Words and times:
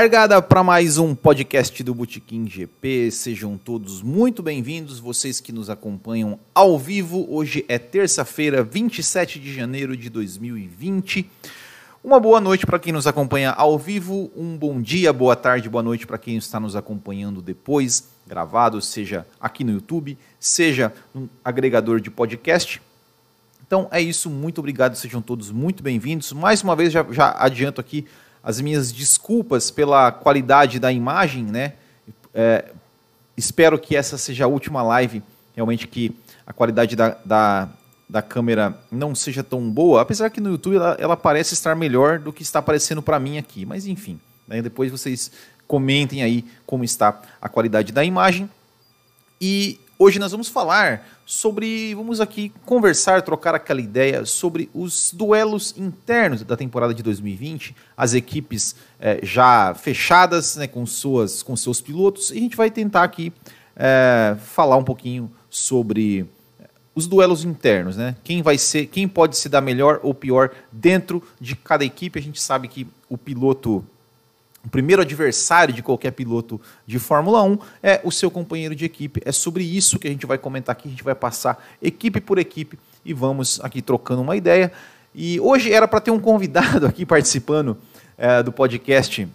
Largada 0.00 0.40
para 0.40 0.62
mais 0.62 0.96
um 0.96 1.12
podcast 1.12 1.82
do 1.82 1.92
Botequim 1.92 2.46
GP. 2.48 3.10
Sejam 3.10 3.58
todos 3.58 4.00
muito 4.00 4.44
bem-vindos, 4.44 5.00
vocês 5.00 5.40
que 5.40 5.50
nos 5.50 5.68
acompanham 5.68 6.38
ao 6.54 6.78
vivo. 6.78 7.26
Hoje 7.28 7.64
é 7.66 7.80
terça-feira, 7.80 8.62
27 8.62 9.40
de 9.40 9.52
janeiro 9.52 9.96
de 9.96 10.08
2020. 10.08 11.28
Uma 12.04 12.20
boa 12.20 12.40
noite 12.40 12.64
para 12.64 12.78
quem 12.78 12.92
nos 12.92 13.08
acompanha 13.08 13.50
ao 13.50 13.76
vivo, 13.76 14.30
um 14.36 14.56
bom 14.56 14.80
dia, 14.80 15.12
boa 15.12 15.34
tarde, 15.34 15.68
boa 15.68 15.82
noite 15.82 16.06
para 16.06 16.16
quem 16.16 16.36
está 16.36 16.60
nos 16.60 16.76
acompanhando 16.76 17.42
depois, 17.42 18.08
gravado, 18.24 18.80
seja 18.80 19.26
aqui 19.40 19.64
no 19.64 19.72
YouTube, 19.72 20.16
seja 20.38 20.92
no 21.12 21.28
agregador 21.44 22.00
de 22.00 22.08
podcast. 22.08 22.80
Então 23.66 23.88
é 23.90 24.00
isso, 24.00 24.30
muito 24.30 24.58
obrigado, 24.58 24.94
sejam 24.94 25.20
todos 25.20 25.50
muito 25.50 25.82
bem-vindos. 25.82 26.32
Mais 26.32 26.62
uma 26.62 26.76
vez, 26.76 26.92
já, 26.92 27.04
já 27.10 27.34
adianto 27.36 27.80
aqui 27.80 28.06
as 28.42 28.60
minhas 28.60 28.92
desculpas 28.92 29.70
pela 29.70 30.10
qualidade 30.12 30.78
da 30.78 30.92
imagem, 30.92 31.44
né? 31.44 31.74
É, 32.34 32.66
espero 33.36 33.78
que 33.78 33.96
essa 33.96 34.18
seja 34.18 34.44
a 34.44 34.48
última 34.48 34.82
live, 34.82 35.22
realmente 35.54 35.86
que 35.86 36.14
a 36.46 36.52
qualidade 36.52 36.96
da, 36.96 37.16
da, 37.24 37.68
da 38.08 38.22
câmera 38.22 38.78
não 38.90 39.14
seja 39.14 39.42
tão 39.42 39.70
boa, 39.70 40.00
apesar 40.00 40.30
que 40.30 40.40
no 40.40 40.50
YouTube 40.50 40.76
ela, 40.76 40.96
ela 40.98 41.16
parece 41.16 41.54
estar 41.54 41.76
melhor 41.76 42.18
do 42.18 42.32
que 42.32 42.42
está 42.42 42.58
aparecendo 42.58 43.02
para 43.02 43.18
mim 43.18 43.38
aqui. 43.38 43.66
Mas 43.66 43.86
enfim, 43.86 44.18
né? 44.46 44.62
depois 44.62 44.90
vocês 44.90 45.30
comentem 45.66 46.22
aí 46.22 46.44
como 46.66 46.82
está 46.82 47.20
a 47.40 47.48
qualidade 47.48 47.92
da 47.92 48.02
imagem. 48.02 48.48
E 49.40 49.78
hoje 49.98 50.18
nós 50.18 50.32
vamos 50.32 50.48
falar 50.48 51.06
sobre. 51.28 51.94
Vamos 51.94 52.22
aqui 52.22 52.50
conversar, 52.64 53.20
trocar 53.20 53.54
aquela 53.54 53.82
ideia 53.82 54.24
sobre 54.24 54.70
os 54.72 55.12
duelos 55.12 55.74
internos 55.76 56.42
da 56.42 56.56
temporada 56.56 56.94
de 56.94 57.02
2020, 57.02 57.76
as 57.94 58.14
equipes 58.14 58.74
é, 58.98 59.20
já 59.22 59.74
fechadas 59.74 60.56
né, 60.56 60.66
com, 60.66 60.86
suas, 60.86 61.42
com 61.42 61.54
seus 61.54 61.82
pilotos, 61.82 62.30
e 62.30 62.38
a 62.38 62.40
gente 62.40 62.56
vai 62.56 62.70
tentar 62.70 63.04
aqui 63.04 63.30
é, 63.76 64.38
falar 64.42 64.78
um 64.78 64.84
pouquinho 64.84 65.30
sobre 65.50 66.26
os 66.94 67.06
duelos 67.06 67.44
internos, 67.44 67.98
né? 67.98 68.16
Quem 68.24 68.40
vai 68.40 68.56
ser, 68.56 68.86
quem 68.86 69.06
pode 69.06 69.36
se 69.36 69.50
dar 69.50 69.60
melhor 69.60 70.00
ou 70.02 70.14
pior 70.14 70.50
dentro 70.72 71.22
de 71.38 71.54
cada 71.54 71.84
equipe. 71.84 72.18
A 72.18 72.22
gente 72.22 72.40
sabe 72.40 72.68
que 72.68 72.86
o 73.06 73.18
piloto 73.18 73.84
o 74.68 74.70
primeiro 74.70 75.00
adversário 75.00 75.72
de 75.72 75.82
qualquer 75.82 76.10
piloto 76.10 76.60
de 76.86 76.98
Fórmula 76.98 77.42
1 77.42 77.58
é 77.82 78.00
o 78.04 78.12
seu 78.12 78.30
companheiro 78.30 78.74
de 78.74 78.84
equipe. 78.84 79.22
É 79.24 79.32
sobre 79.32 79.64
isso 79.64 79.98
que 79.98 80.06
a 80.06 80.10
gente 80.10 80.26
vai 80.26 80.36
comentar 80.36 80.74
aqui, 80.74 80.88
a 80.88 80.90
gente 80.90 81.02
vai 81.02 81.14
passar 81.14 81.66
equipe 81.80 82.20
por 82.20 82.38
equipe 82.38 82.78
e 83.02 83.14
vamos 83.14 83.58
aqui 83.62 83.80
trocando 83.80 84.20
uma 84.20 84.36
ideia. 84.36 84.70
E 85.14 85.40
hoje 85.40 85.72
era 85.72 85.88
para 85.88 86.02
ter 86.02 86.10
um 86.10 86.20
convidado 86.20 86.86
aqui 86.86 87.06
participando 87.06 87.78
é, 88.18 88.42
do 88.42 88.52
podcast, 88.52 89.26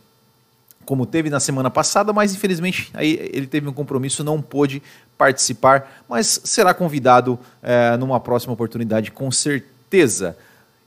como 0.85 1.03
teve 1.03 1.31
na 1.31 1.39
semana 1.39 1.71
passada, 1.71 2.13
mas 2.13 2.35
infelizmente 2.35 2.91
aí 2.93 3.17
ele 3.33 3.47
teve 3.47 3.67
um 3.67 3.73
compromisso, 3.73 4.23
não 4.23 4.39
pôde 4.39 4.83
participar, 5.17 6.03
mas 6.07 6.41
será 6.43 6.75
convidado 6.75 7.39
é, 7.63 7.97
numa 7.97 8.19
próxima 8.19 8.53
oportunidade, 8.53 9.09
com 9.09 9.31
certeza. 9.31 10.37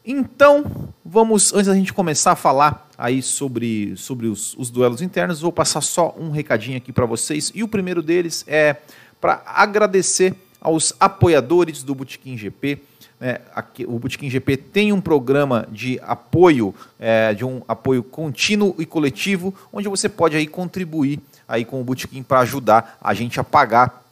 Então, 0.09 0.65
vamos, 1.05 1.53
antes 1.53 1.67
da 1.67 1.75
gente 1.75 1.93
começar 1.93 2.31
a 2.31 2.37
falar 2.37 2.89
aí 2.97 3.21
sobre, 3.21 3.97
sobre 3.97 4.29
os, 4.29 4.57
os 4.57 4.71
duelos 4.71 5.03
internos, 5.03 5.41
vou 5.41 5.51
passar 5.51 5.81
só 5.81 6.15
um 6.17 6.31
recadinho 6.31 6.77
aqui 6.77 6.93
para 6.93 7.05
vocês. 7.05 7.51
E 7.53 7.65
o 7.65 7.67
primeiro 7.67 8.01
deles 8.01 8.45
é 8.47 8.77
para 9.21 9.43
agradecer 9.45 10.33
aos 10.61 10.93
apoiadores 11.01 11.83
do 11.83 11.93
Botequim 11.93 12.37
GP. 12.37 12.79
É, 13.21 13.41
aqui, 13.53 13.85
o 13.85 13.99
Botequim 13.99 14.31
GP 14.31 14.57
tem 14.57 14.93
um 14.93 15.01
programa 15.01 15.67
de 15.73 15.99
apoio, 16.05 16.73
é, 17.01 17.35
de 17.35 17.45
um 17.45 17.63
apoio 17.67 18.05
contínuo 18.05 18.77
e 18.79 18.87
coletivo, 18.87 19.53
onde 19.73 19.89
você 19.89 20.09
pode 20.09 20.37
aí 20.37 20.47
contribuir 20.47 21.19
aí 21.49 21.65
com 21.65 21.81
o 21.81 21.85
Botequim 21.85 22.23
para 22.23 22.41
ajudar 22.41 22.97
a 23.01 23.13
gente 23.13 23.41
a 23.41 23.45
pagar 23.45 24.06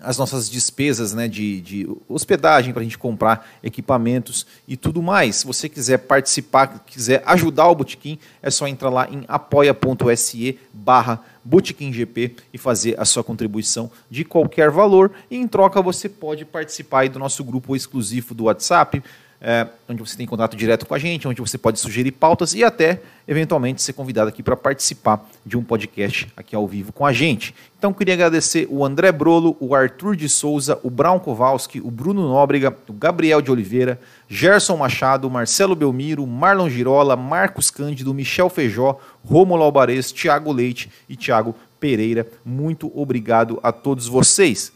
as 0.00 0.18
nossas 0.18 0.48
despesas 0.48 1.12
né, 1.12 1.28
de, 1.28 1.60
de 1.60 1.88
hospedagem 2.08 2.72
para 2.72 2.80
a 2.80 2.84
gente 2.84 2.98
comprar 2.98 3.48
equipamentos 3.62 4.46
e 4.66 4.76
tudo 4.76 5.02
mais. 5.02 5.36
Se 5.36 5.46
você 5.46 5.68
quiser 5.68 5.98
participar, 5.98 6.84
quiser 6.86 7.22
ajudar 7.26 7.68
o 7.68 7.74
Botequim, 7.74 8.18
é 8.42 8.50
só 8.50 8.66
entrar 8.66 8.90
lá 8.90 9.08
em 9.10 9.24
apoia.se 9.28 10.58
barra 10.72 11.20
GP 11.44 12.36
e 12.52 12.58
fazer 12.58 12.98
a 12.98 13.04
sua 13.04 13.24
contribuição 13.24 13.90
de 14.10 14.24
qualquer 14.24 14.70
valor. 14.70 15.12
E 15.30 15.36
em 15.36 15.46
troca 15.46 15.82
você 15.82 16.08
pode 16.08 16.44
participar 16.44 17.08
do 17.08 17.18
nosso 17.18 17.44
grupo 17.44 17.76
exclusivo 17.76 18.34
do 18.34 18.44
WhatsApp, 18.44 19.02
é, 19.44 19.66
onde 19.88 20.00
você 20.00 20.16
tem 20.16 20.24
contato 20.24 20.56
direto 20.56 20.86
com 20.86 20.94
a 20.94 20.98
gente, 20.98 21.26
onde 21.26 21.40
você 21.40 21.58
pode 21.58 21.80
sugerir 21.80 22.12
pautas 22.12 22.54
e 22.54 22.62
até, 22.62 23.02
eventualmente, 23.26 23.82
ser 23.82 23.92
convidado 23.92 24.28
aqui 24.28 24.40
para 24.40 24.56
participar 24.56 25.28
de 25.44 25.58
um 25.58 25.64
podcast 25.64 26.32
aqui 26.36 26.54
ao 26.54 26.66
vivo 26.68 26.92
com 26.92 27.04
a 27.04 27.12
gente. 27.12 27.52
Então, 27.76 27.92
queria 27.92 28.14
agradecer 28.14 28.68
o 28.70 28.84
André 28.84 29.10
Brolo, 29.10 29.56
o 29.58 29.74
Arthur 29.74 30.14
de 30.14 30.28
Souza, 30.28 30.78
o 30.84 30.88
Brown 30.88 31.18
Kowalski, 31.18 31.80
o 31.80 31.90
Bruno 31.90 32.22
Nóbrega, 32.28 32.76
o 32.88 32.92
Gabriel 32.92 33.42
de 33.42 33.50
Oliveira, 33.50 34.00
Gerson 34.28 34.76
Machado, 34.76 35.28
Marcelo 35.28 35.74
Belmiro, 35.74 36.24
Marlon 36.24 36.70
Girola, 36.70 37.16
Marcos 37.16 37.68
Cândido, 37.68 38.14
Michel 38.14 38.48
Feijó, 38.48 39.00
Romulo 39.24 39.64
Albares, 39.64 40.12
Tiago 40.12 40.52
Leite 40.52 40.88
e 41.08 41.16
Tiago 41.16 41.56
Pereira. 41.80 42.28
Muito 42.44 42.92
obrigado 42.94 43.58
a 43.60 43.72
todos 43.72 44.06
vocês. 44.06 44.72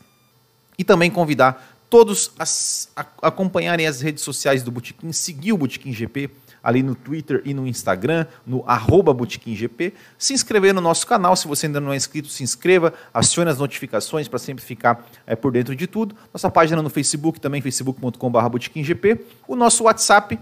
E 0.76 0.82
também 0.82 1.08
convidar 1.08 1.75
todos 1.96 2.30
as, 2.38 2.90
a, 2.94 3.06
acompanharem 3.22 3.86
as 3.86 4.02
redes 4.02 4.22
sociais 4.22 4.62
do 4.62 4.70
Botequim, 4.70 5.10
seguir 5.12 5.54
o 5.54 5.56
Botequim 5.56 5.94
GP 5.94 6.28
ali 6.62 6.82
no 6.82 6.94
Twitter 6.94 7.40
e 7.42 7.54
no 7.54 7.66
Instagram, 7.66 8.26
no 8.46 8.62
arroba 8.66 9.16
GP. 9.26 9.94
Se 10.18 10.34
inscrever 10.34 10.74
no 10.74 10.82
nosso 10.82 11.06
canal, 11.06 11.34
se 11.34 11.48
você 11.48 11.64
ainda 11.64 11.80
não 11.80 11.94
é 11.94 11.96
inscrito, 11.96 12.28
se 12.28 12.42
inscreva, 12.42 12.92
acione 13.14 13.50
as 13.50 13.56
notificações 13.56 14.28
para 14.28 14.38
sempre 14.38 14.62
ficar 14.62 15.08
é, 15.26 15.34
por 15.34 15.52
dentro 15.52 15.74
de 15.74 15.86
tudo. 15.86 16.14
Nossa 16.34 16.50
página 16.50 16.82
no 16.82 16.90
Facebook 16.90 17.40
também, 17.40 17.62
facebook.com.br 17.62 18.38
GP. 18.82 19.24
O 19.48 19.56
nosso 19.56 19.84
WhatsApp, 19.84 20.38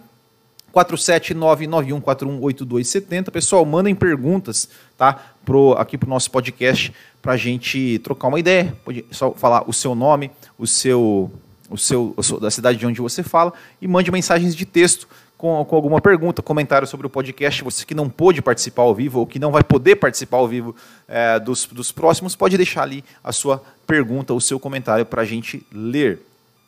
47991418270. 0.75 3.31
Pessoal, 3.31 3.65
mandem 3.65 3.95
perguntas 3.95 4.69
tá, 4.99 5.23
pro, 5.45 5.75
aqui 5.75 5.97
para 5.97 6.09
o 6.09 6.11
nosso 6.11 6.33
podcast 6.33 6.93
para 7.23 7.33
a 7.33 7.37
gente 7.37 7.99
trocar 8.01 8.27
uma 8.29 8.39
ideia. 8.39 8.77
Pode 8.85 9.05
só 9.11 9.33
falar 9.33 9.65
o 9.67 9.73
seu 9.73 9.95
nome, 9.95 10.31
o 10.59 10.67
seu, 10.67 11.33
o 11.75 12.23
seu, 12.23 12.41
da 12.41 12.51
cidade 12.51 12.79
de 12.79 12.87
onde 12.87 13.01
você 13.01 13.23
fala 13.23 13.53
e 13.81 13.89
mande 13.89 14.11
mensagens 14.11 14.55
de 14.55 14.65
texto 14.65 15.09
com, 15.37 15.65
com, 15.65 15.77
alguma 15.77 16.01
pergunta, 16.01 16.41
comentário 16.41 16.87
sobre 16.87 17.07
o 17.07 17.11
podcast. 17.11 17.63
Você 17.65 17.85
que 17.85 17.95
não 17.95 18.09
pôde 18.09 18.41
participar 18.41 18.83
ao 18.83 18.95
vivo 18.95 19.21
ou 19.21 19.27
que 19.27 19.39
não 19.39 19.53
vai 19.53 19.63
poder 19.63 19.97
participar 19.97 20.39
ao 20.39 20.49
vivo 20.49 20.75
é, 21.07 21.39
dos, 21.39 21.67
dos 21.67 21.93
próximos, 21.93 22.35
pode 22.35 22.57
deixar 22.57 22.83
ali 22.83 23.05
a 23.23 23.33
sua 23.33 23.63
pergunta, 23.87 24.33
o 24.33 24.41
seu 24.41 24.59
comentário 24.59 25.05
para 25.05 25.23
a 25.23 25.25
gente 25.25 25.67
ler. 25.73 26.21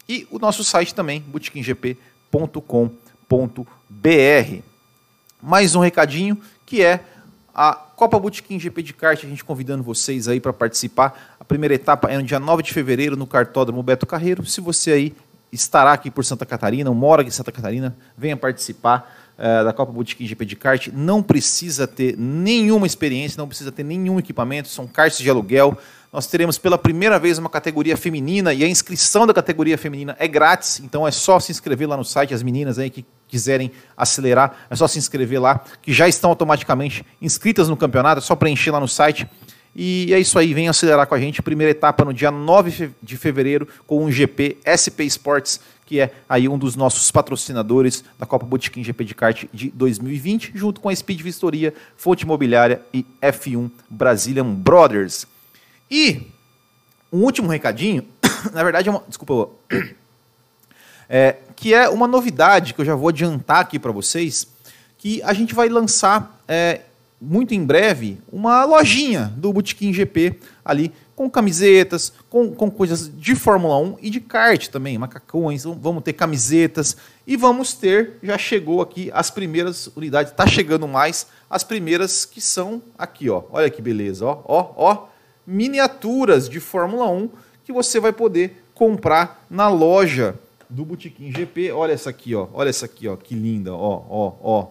E 0.09 0.27
o 0.31 0.39
nosso 0.39 0.63
site 0.63 0.95
também, 0.95 1.21
botequimgp.com.br 1.21 3.07
br. 3.89 4.63
Mais 5.43 5.75
um 5.75 5.81
recadinho 5.81 6.39
que 6.65 6.83
é 6.83 7.01
a 7.59 7.73
Copa 7.73 8.19
Botequim 8.19 8.61
GP 8.61 8.83
de 8.83 8.93
kart, 8.93 9.25
a 9.25 9.27
gente 9.27 9.43
convidando 9.43 9.83
vocês 9.83 10.29
aí 10.29 10.39
para 10.39 10.53
participar. 10.53 11.37
A 11.41 11.45
primeira 11.45 11.75
etapa 11.75 12.11
é 12.11 12.19
no 12.19 12.23
dia 12.23 12.39
9 12.39 12.63
de 12.63 12.71
fevereiro 12.71 13.17
no 13.17 13.27
Cartódromo 13.27 13.83
Beto 13.83 14.05
Carreiro. 14.05 14.45
Se 14.45 14.61
você 14.61 14.93
aí 14.93 15.15
estará 15.51 15.95
aqui 15.95 16.11
por 16.11 16.23
Santa 16.23 16.45
Catarina, 16.45 16.91
ou 16.91 16.95
mora 16.95 17.23
aqui 17.23 17.31
em 17.31 17.33
Santa 17.33 17.51
Catarina, 17.51 17.97
venha 18.15 18.37
participar 18.37 19.11
uh, 19.39 19.65
da 19.65 19.73
Copa 19.73 19.91
Botequim 19.91 20.27
GP 20.27 20.45
de 20.45 20.55
kart. 20.55 20.89
Não 20.93 21.23
precisa 21.23 21.87
ter 21.87 22.15
nenhuma 22.19 22.87
experiência, 22.87 23.39
não 23.39 23.49
precisa 23.49 23.73
ter 23.73 23.85
nenhum 23.85 24.19
equipamento, 24.19 24.69
são 24.69 24.87
karts 24.87 25.17
de 25.17 25.31
aluguel. 25.31 25.79
Nós 26.13 26.27
teremos 26.27 26.57
pela 26.57 26.79
primeira 26.79 27.19
vez 27.19 27.39
uma 27.39 27.51
categoria 27.51 27.97
feminina 27.97 28.55
e 28.55 28.65
a 28.65 28.69
inscrição 28.69 29.27
da 29.27 29.35
categoria 29.35 29.77
feminina 29.77 30.17
é 30.19 30.27
grátis, 30.27 30.81
então 30.81 31.07
é 31.07 31.11
só 31.11 31.39
se 31.41 31.53
inscrever 31.53 31.89
lá 31.89 31.97
no 31.97 32.05
site, 32.05 32.33
as 32.33 32.43
meninas 32.43 32.79
aí 32.79 32.89
que 32.91 33.05
quiserem 33.29 33.73
acelerar, 33.97 34.67
é 34.71 34.77
só 34.77 34.87
se 34.87 34.99
inscrever 34.99 35.41
lá, 35.41 35.63
que 35.83 35.93
já 35.93 36.09
estão 36.09 36.31
automaticamente 36.31 37.05
inscritas 37.21 37.69
no 37.69 37.77
campeonato, 37.77 38.21
é 38.21 38.23
só 38.23 38.37
preencher 38.37 38.71
lá 38.71 38.81
no 38.81 38.89
site. 38.89 39.29
E 39.79 40.15
é 40.15 40.19
isso 40.19 40.39
aí, 40.39 40.55
vem 40.55 40.69
acelerar 40.69 41.07
com 41.07 41.15
a 41.15 41.21
gente. 41.21 41.43
Primeira 41.43 41.71
etapa 41.71 42.03
no 42.03 42.15
dia 42.15 42.31
9 42.31 42.93
de 43.03 43.17
fevereiro 43.19 43.69
com 43.87 44.03
o 44.07 44.11
GP 44.11 44.57
SP 44.65 45.05
Sports, 45.05 45.61
que 45.85 46.01
é 46.01 46.13
aí 46.27 46.49
um 46.49 46.57
dos 46.57 46.77
nossos 46.77 47.11
patrocinadores 47.11 48.03
da 48.19 48.25
Copa 48.25 48.47
Botequim 48.47 48.83
GP 48.83 49.05
de 49.05 49.15
kart 49.15 49.45
de 49.53 49.69
2020, 49.71 50.53
junto 50.55 50.81
com 50.81 50.89
a 50.89 50.97
Speed 50.97 51.21
Vistoria, 51.21 51.75
Fonte 51.95 52.25
Imobiliária 52.25 52.81
e 52.93 53.05
F1 53.21 53.71
Brazilian 53.91 54.47
Brothers. 54.47 55.27
E 55.91 56.23
um 57.13 57.23
último 57.23 57.49
recadinho, 57.49 58.05
na 58.53 58.63
verdade 58.63 58.89
é 58.89 58.93
uma, 58.93 59.03
desculpa, 59.07 59.51
é, 61.09 61.37
que 61.55 61.73
é 61.73 61.89
uma 61.89 62.07
novidade 62.07 62.75
que 62.75 62.81
eu 62.81 62.85
já 62.85 62.95
vou 62.95 63.09
adiantar 63.09 63.61
aqui 63.61 63.79
para 63.79 63.93
vocês, 63.93 64.47
que 64.99 65.23
a 65.23 65.33
gente 65.33 65.55
vai 65.55 65.69
lançar 65.69 66.41
é, 66.49 66.81
muito 67.21 67.55
em 67.55 67.65
breve, 67.65 68.19
uma 68.31 68.65
lojinha 68.65 69.33
do 69.37 69.53
Botequim 69.53 69.93
GP 69.93 70.39
ali 70.65 70.93
com 71.15 71.31
camisetas, 71.31 72.13
com, 72.29 72.53
com 72.55 72.71
coisas 72.71 73.11
de 73.19 73.35
Fórmula 73.35 73.79
1 73.79 73.97
e 74.03 74.11
de 74.11 74.21
kart 74.21 74.69
também, 74.69 74.99
macacões, 74.99 75.65
vamos 75.65 76.03
ter 76.03 76.13
camisetas 76.13 76.95
e 77.27 77.37
vamos 77.37 77.73
ter, 77.73 78.19
já 78.23 78.37
chegou 78.37 78.83
aqui 78.83 79.11
as 79.15 79.31
primeiras 79.31 79.87
unidades, 79.97 80.31
está 80.31 80.47
chegando 80.47 80.87
mais, 80.87 81.27
as 81.49 81.65
primeiras 81.65 82.27
que 82.27 82.41
são 82.41 82.83
aqui, 82.99 83.31
ó, 83.31 83.45
olha 83.51 83.71
que 83.71 83.81
beleza, 83.81 84.27
ó, 84.27 84.43
ó, 84.45 84.73
ó, 84.77 85.07
miniaturas 85.47 86.49
de 86.49 86.61
Fórmula 86.61 87.09
1 87.09 87.29
que 87.65 87.73
você 87.73 87.99
vai 88.01 88.13
poder 88.13 88.63
comprar 88.75 89.45
na 89.51 89.69
loja 89.69 90.39
do 90.69 90.85
Botequim 90.85 91.33
GP, 91.33 91.73
olha 91.73 91.93
essa 91.93 92.11
aqui, 92.11 92.35
ó, 92.35 92.49
olha 92.53 92.69
essa 92.69 92.87
aqui, 92.87 93.09
ó, 93.09 93.17
que 93.17 93.35
linda, 93.35 93.73
ó, 93.73 94.03
ó, 94.09 94.33
ó, 94.43 94.67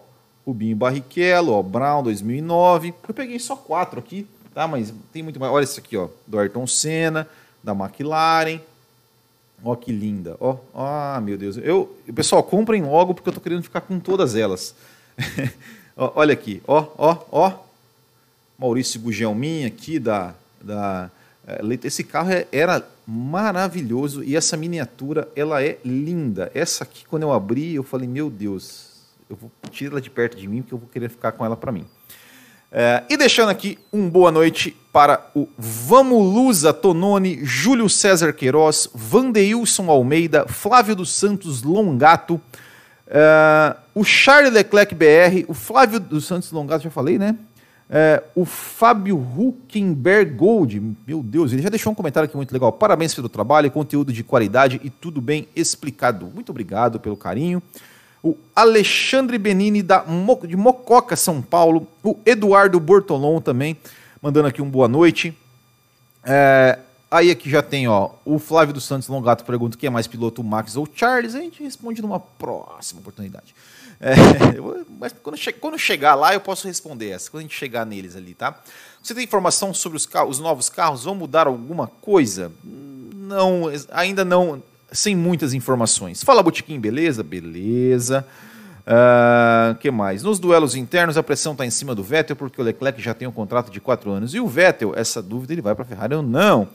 Rubinho 0.45 0.75
Barrichello, 0.75 1.53
ó, 1.53 1.63
Brown 1.63 2.03
2009, 2.03 2.93
eu 3.07 3.13
peguei 3.13 3.39
só 3.39 3.55
quatro 3.55 3.99
aqui, 3.99 4.27
tá? 4.53 4.67
Mas 4.67 4.93
tem 5.11 5.23
muito 5.23 5.39
mais. 5.39 5.51
Olha 5.51 5.63
isso 5.63 5.79
aqui, 5.79 5.97
ó, 5.97 6.07
do 6.27 6.39
Ayrton 6.39 6.67
Senna, 6.67 7.27
da 7.63 7.73
McLaren. 7.73 8.59
Ó 9.63 9.75
que 9.75 9.91
linda, 9.91 10.37
ó. 10.39 10.57
Ah, 10.73 11.19
meu 11.21 11.37
Deus. 11.37 11.57
Eu, 11.57 11.95
pessoal, 12.13 12.43
comprem 12.43 12.83
logo 12.83 13.13
porque 13.13 13.29
eu 13.29 13.33
tô 13.33 13.41
querendo 13.41 13.63
ficar 13.63 13.81
com 13.81 13.99
todas 13.99 14.35
elas. 14.35 14.75
olha 15.97 16.33
aqui, 16.33 16.61
ó, 16.67 16.85
ó, 16.97 17.17
ó. 17.31 17.53
Maurício 18.59 18.99
Gugelmin 19.01 19.65
aqui 19.65 19.97
da 19.97 20.35
da 20.65 21.09
eh, 21.47 21.61
esse 21.83 22.03
carro 22.03 22.31
é, 22.31 22.47
era 22.51 22.85
maravilhoso 23.07 24.23
e 24.23 24.35
essa 24.35 24.57
miniatura 24.57 25.29
ela 25.35 25.63
é 25.63 25.77
linda. 25.85 26.51
Essa 26.53 26.83
aqui 26.83 27.05
quando 27.05 27.23
eu 27.23 27.31
abri 27.31 27.75
eu 27.75 27.83
falei 27.83 28.07
meu 28.07 28.29
Deus, 28.29 29.03
eu 29.29 29.35
vou 29.35 29.51
tirar 29.69 29.91
ela 29.91 30.01
de 30.01 30.09
perto 30.09 30.35
de 30.35 30.47
mim 30.47 30.61
porque 30.61 30.73
eu 30.73 30.79
vou 30.79 30.89
querer 30.89 31.09
ficar 31.09 31.31
com 31.31 31.45
ela 31.45 31.55
para 31.55 31.71
mim. 31.71 31.85
É, 32.71 33.03
e 33.09 33.15
deixando 33.15 33.49
aqui 33.49 33.77
um 33.93 34.09
boa 34.09 34.31
noite 34.31 34.75
para 34.91 35.29
o 35.33 35.47
Vamuluza 35.57 36.73
Tononi, 36.73 37.39
Júlio 37.43 37.87
César 37.87 38.33
Queiroz, 38.33 38.89
Vandeilson 38.93 39.89
Almeida, 39.89 40.45
Flávio 40.47 40.95
dos 40.95 41.13
Santos 41.13 41.63
Longato, 41.63 42.41
é, 43.07 43.75
o 43.93 44.03
Charles 44.03 44.51
Leclerc 44.51 44.93
BR, 44.93 45.45
o 45.47 45.53
Flávio 45.53 45.99
dos 46.01 46.25
Santos 46.25 46.51
Longato, 46.51 46.83
já 46.83 46.89
falei, 46.89 47.17
né? 47.17 47.37
É, 47.89 48.23
o 48.33 48.45
Fábio 48.45 49.17
Huckenberg 49.17 50.31
Gold, 50.31 50.95
meu 51.05 51.21
Deus, 51.21 51.53
ele 51.53 51.61
já 51.61 51.69
deixou 51.69 51.91
um 51.91 51.95
comentário 51.95 52.25
aqui 52.25 52.35
muito 52.35 52.51
legal. 52.51 52.71
Parabéns 52.71 53.13
pelo 53.13 53.29
trabalho, 53.29 53.69
conteúdo 53.69 54.11
de 54.11 54.23
qualidade 54.23 54.81
e 54.83 54.89
tudo 54.89 55.21
bem 55.21 55.47
explicado. 55.55 56.31
Muito 56.33 56.49
obrigado 56.49 56.99
pelo 56.99 57.15
carinho 57.15 57.61
o 58.25 58.35
Alexandre 58.55 59.37
Benini 59.37 59.83
da 59.83 60.03
Mo, 60.03 60.47
de 60.47 60.57
Mococa, 60.57 61.15
São 61.15 61.43
Paulo, 61.43 61.87
o 62.03 62.17
Eduardo 62.25 62.79
Bortolon 62.79 63.39
também, 63.39 63.77
mandando 64.19 64.47
aqui 64.47 64.63
um 64.63 64.69
boa 64.69 64.87
noite. 64.87 65.37
É, 66.23 66.79
aí 67.11 67.29
aqui 67.29 67.47
já 67.47 67.61
tem, 67.61 67.87
ó, 67.87 68.09
o 68.25 68.39
Flávio 68.39 68.73
dos 68.73 68.83
Santos 68.83 69.07
Longato 69.07 69.45
pergunta 69.45 69.77
quem 69.77 69.85
é 69.85 69.91
mais 69.91 70.07
piloto, 70.07 70.43
Max 70.43 70.75
ou 70.75 70.89
Charles. 70.91 71.35
A 71.35 71.39
gente 71.39 71.61
responde 71.61 72.01
numa 72.01 72.19
próxima 72.19 72.99
oportunidade. 72.99 73.53
É, 73.99 74.13
mas 74.99 75.13
quando, 75.23 75.37
che 75.37 75.53
quando, 75.53 75.77
chegar 75.77 76.15
lá 76.15 76.33
eu 76.33 76.39
posso 76.39 76.67
responder 76.67 77.09
essa, 77.09 77.29
quando 77.29 77.41
a 77.41 77.43
gente 77.43 77.55
chegar 77.55 77.85
neles 77.85 78.15
ali, 78.15 78.33
tá? 78.33 78.59
Você 79.01 79.13
tem 79.13 79.23
informação 79.23 79.73
sobre 79.73 79.97
os, 79.97 80.07
os 80.27 80.39
novos 80.39 80.69
carros? 80.69 81.03
Vão 81.03 81.15
mudar 81.15 81.47
alguma 81.47 81.87
coisa? 81.87 82.51
Não, 82.63 83.63
ainda 83.91 84.25
não 84.25 84.61
sem 84.91 85.15
muitas 85.15 85.53
informações. 85.53 86.23
Fala 86.23 86.41
Botequim, 86.41 86.79
beleza? 86.79 87.23
Beleza. 87.23 88.25
Uh, 88.85 89.75
que 89.75 89.89
mais? 89.89 90.21
Nos 90.21 90.39
duelos 90.39 90.75
internos, 90.75 91.17
a 91.17 91.23
pressão 91.23 91.53
está 91.53 91.65
em 91.65 91.71
cima 91.71 91.95
do 91.95 92.03
Vettel, 92.03 92.35
porque 92.35 92.61
o 92.61 92.63
Leclerc 92.63 93.01
já 93.01 93.13
tem 93.13 93.27
um 93.27 93.31
contrato 93.31 93.71
de 93.71 93.81
quatro 93.81 94.11
anos. 94.11 94.33
E 94.33 94.39
o 94.39 94.47
Vettel, 94.47 94.93
essa 94.95 95.21
dúvida, 95.21 95.53
ele 95.53 95.61
vai 95.61 95.73
para 95.73 95.83
a 95.83 95.87
Ferrari 95.87 96.15
ou 96.15 96.21
não? 96.21 96.67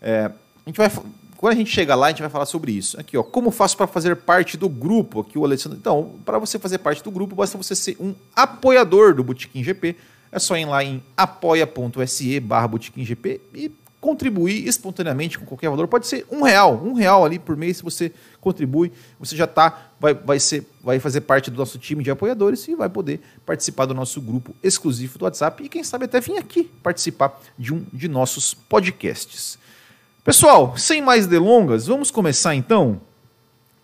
É, 0.00 0.30
a 0.66 0.68
gente 0.68 0.76
vai, 0.76 0.90
quando 1.38 1.52
a 1.52 1.56
gente 1.56 1.70
chegar 1.70 1.94
lá, 1.94 2.08
a 2.08 2.10
gente 2.10 2.20
vai 2.20 2.28
falar 2.28 2.46
sobre 2.46 2.72
isso. 2.72 2.98
Aqui, 2.98 3.16
ó, 3.16 3.22
como 3.22 3.52
faço 3.52 3.76
para 3.76 3.86
fazer 3.86 4.16
parte 4.16 4.56
do 4.56 4.68
grupo? 4.68 5.20
Aqui 5.20 5.38
o 5.38 5.44
Alessandro. 5.44 5.78
Então, 5.78 6.16
para 6.26 6.36
você 6.36 6.58
fazer 6.58 6.78
parte 6.78 7.00
do 7.00 7.12
grupo, 7.12 7.36
basta 7.36 7.56
você 7.56 7.76
ser 7.76 7.96
um 8.00 8.12
apoiador 8.34 9.14
do 9.14 9.22
Botequim 9.22 9.62
GP. 9.62 9.94
É 10.32 10.38
só 10.40 10.56
ir 10.56 10.64
lá 10.64 10.82
em 10.82 11.00
apoia.se 11.16 12.40
barra 12.40 12.68
GP 12.96 13.40
e 13.54 13.70
contribuir 14.00 14.66
espontaneamente 14.66 15.38
com 15.38 15.46
qualquer 15.46 15.70
valor. 15.70 15.86
Pode 15.86 16.08
ser 16.08 16.26
um 16.28 16.42
real, 16.42 16.74
um 16.84 16.92
real 16.92 17.24
ali 17.24 17.38
por 17.38 17.56
mês, 17.56 17.76
se 17.76 17.84
você 17.84 18.12
contribui, 18.40 18.90
você 19.20 19.36
já 19.36 19.46
tá, 19.46 19.92
vai, 20.00 20.14
vai, 20.14 20.40
ser, 20.40 20.68
vai 20.82 20.98
fazer 20.98 21.20
parte 21.20 21.52
do 21.52 21.56
nosso 21.56 21.78
time 21.78 22.02
de 22.02 22.10
apoiadores 22.10 22.66
e 22.66 22.74
vai 22.74 22.88
poder 22.88 23.20
participar 23.46 23.86
do 23.86 23.94
nosso 23.94 24.20
grupo 24.20 24.56
exclusivo 24.60 25.16
do 25.20 25.24
WhatsApp 25.24 25.62
e 25.62 25.68
quem 25.68 25.84
sabe 25.84 26.06
até 26.06 26.20
vir 26.20 26.36
aqui 26.36 26.64
participar 26.82 27.40
de 27.56 27.72
um 27.72 27.86
de 27.92 28.08
nossos 28.08 28.54
podcasts. 28.54 29.56
Pessoal, 30.24 30.76
sem 30.76 31.00
mais 31.00 31.26
delongas, 31.26 31.86
vamos 31.86 32.10
começar 32.10 32.54
então 32.54 33.00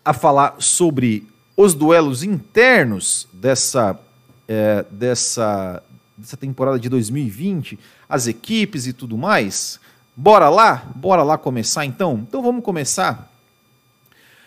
a 0.03 0.13
falar 0.13 0.55
sobre 0.59 1.27
os 1.57 1.73
duelos 1.73 2.23
internos 2.23 3.27
dessa, 3.33 3.99
é, 4.47 4.85
dessa, 4.91 5.81
dessa 6.15 6.37
temporada 6.37 6.77
de 6.77 6.87
2020, 6.89 7.79
as 8.07 8.27
equipes 8.27 8.85
e 8.85 8.93
tudo 8.93 9.17
mais. 9.17 9.79
Bora 10.15 10.49
lá? 10.49 10.85
Bora 10.95 11.23
lá 11.23 11.37
começar 11.37 11.85
então? 11.85 12.25
Então 12.27 12.43
vamos 12.43 12.63
começar 12.63 13.31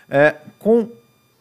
é, 0.08 0.36
com 0.58 0.88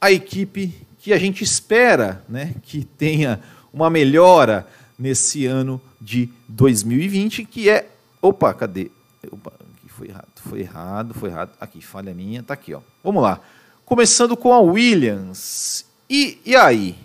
a 0.01 0.11
equipe 0.11 0.73
que 0.99 1.13
a 1.13 1.19
gente 1.19 1.44
espera 1.44 2.23
né, 2.27 2.55
que 2.63 2.83
tenha 2.83 3.39
uma 3.71 3.89
melhora 3.89 4.65
nesse 4.97 5.45
ano 5.45 5.79
de 6.01 6.29
2020, 6.47 7.45
que 7.45 7.69
é. 7.69 7.88
Opa, 8.19 8.53
cadê? 8.53 8.89
Opa, 9.31 9.53
foi 9.97 10.09
errado, 10.09 10.27
foi 10.35 10.59
errado, 10.59 11.13
foi 11.15 11.29
errado. 11.29 11.51
Aqui, 11.59 11.81
falha 11.81 12.13
minha, 12.13 12.44
tá 12.44 12.53
aqui, 12.53 12.73
ó. 12.73 12.81
Vamos 13.03 13.23
lá. 13.23 13.39
Começando 13.83 14.38
com 14.38 14.53
a 14.53 14.59
Williams. 14.59 15.85
E, 16.07 16.39
e 16.45 16.55
aí? 16.55 16.95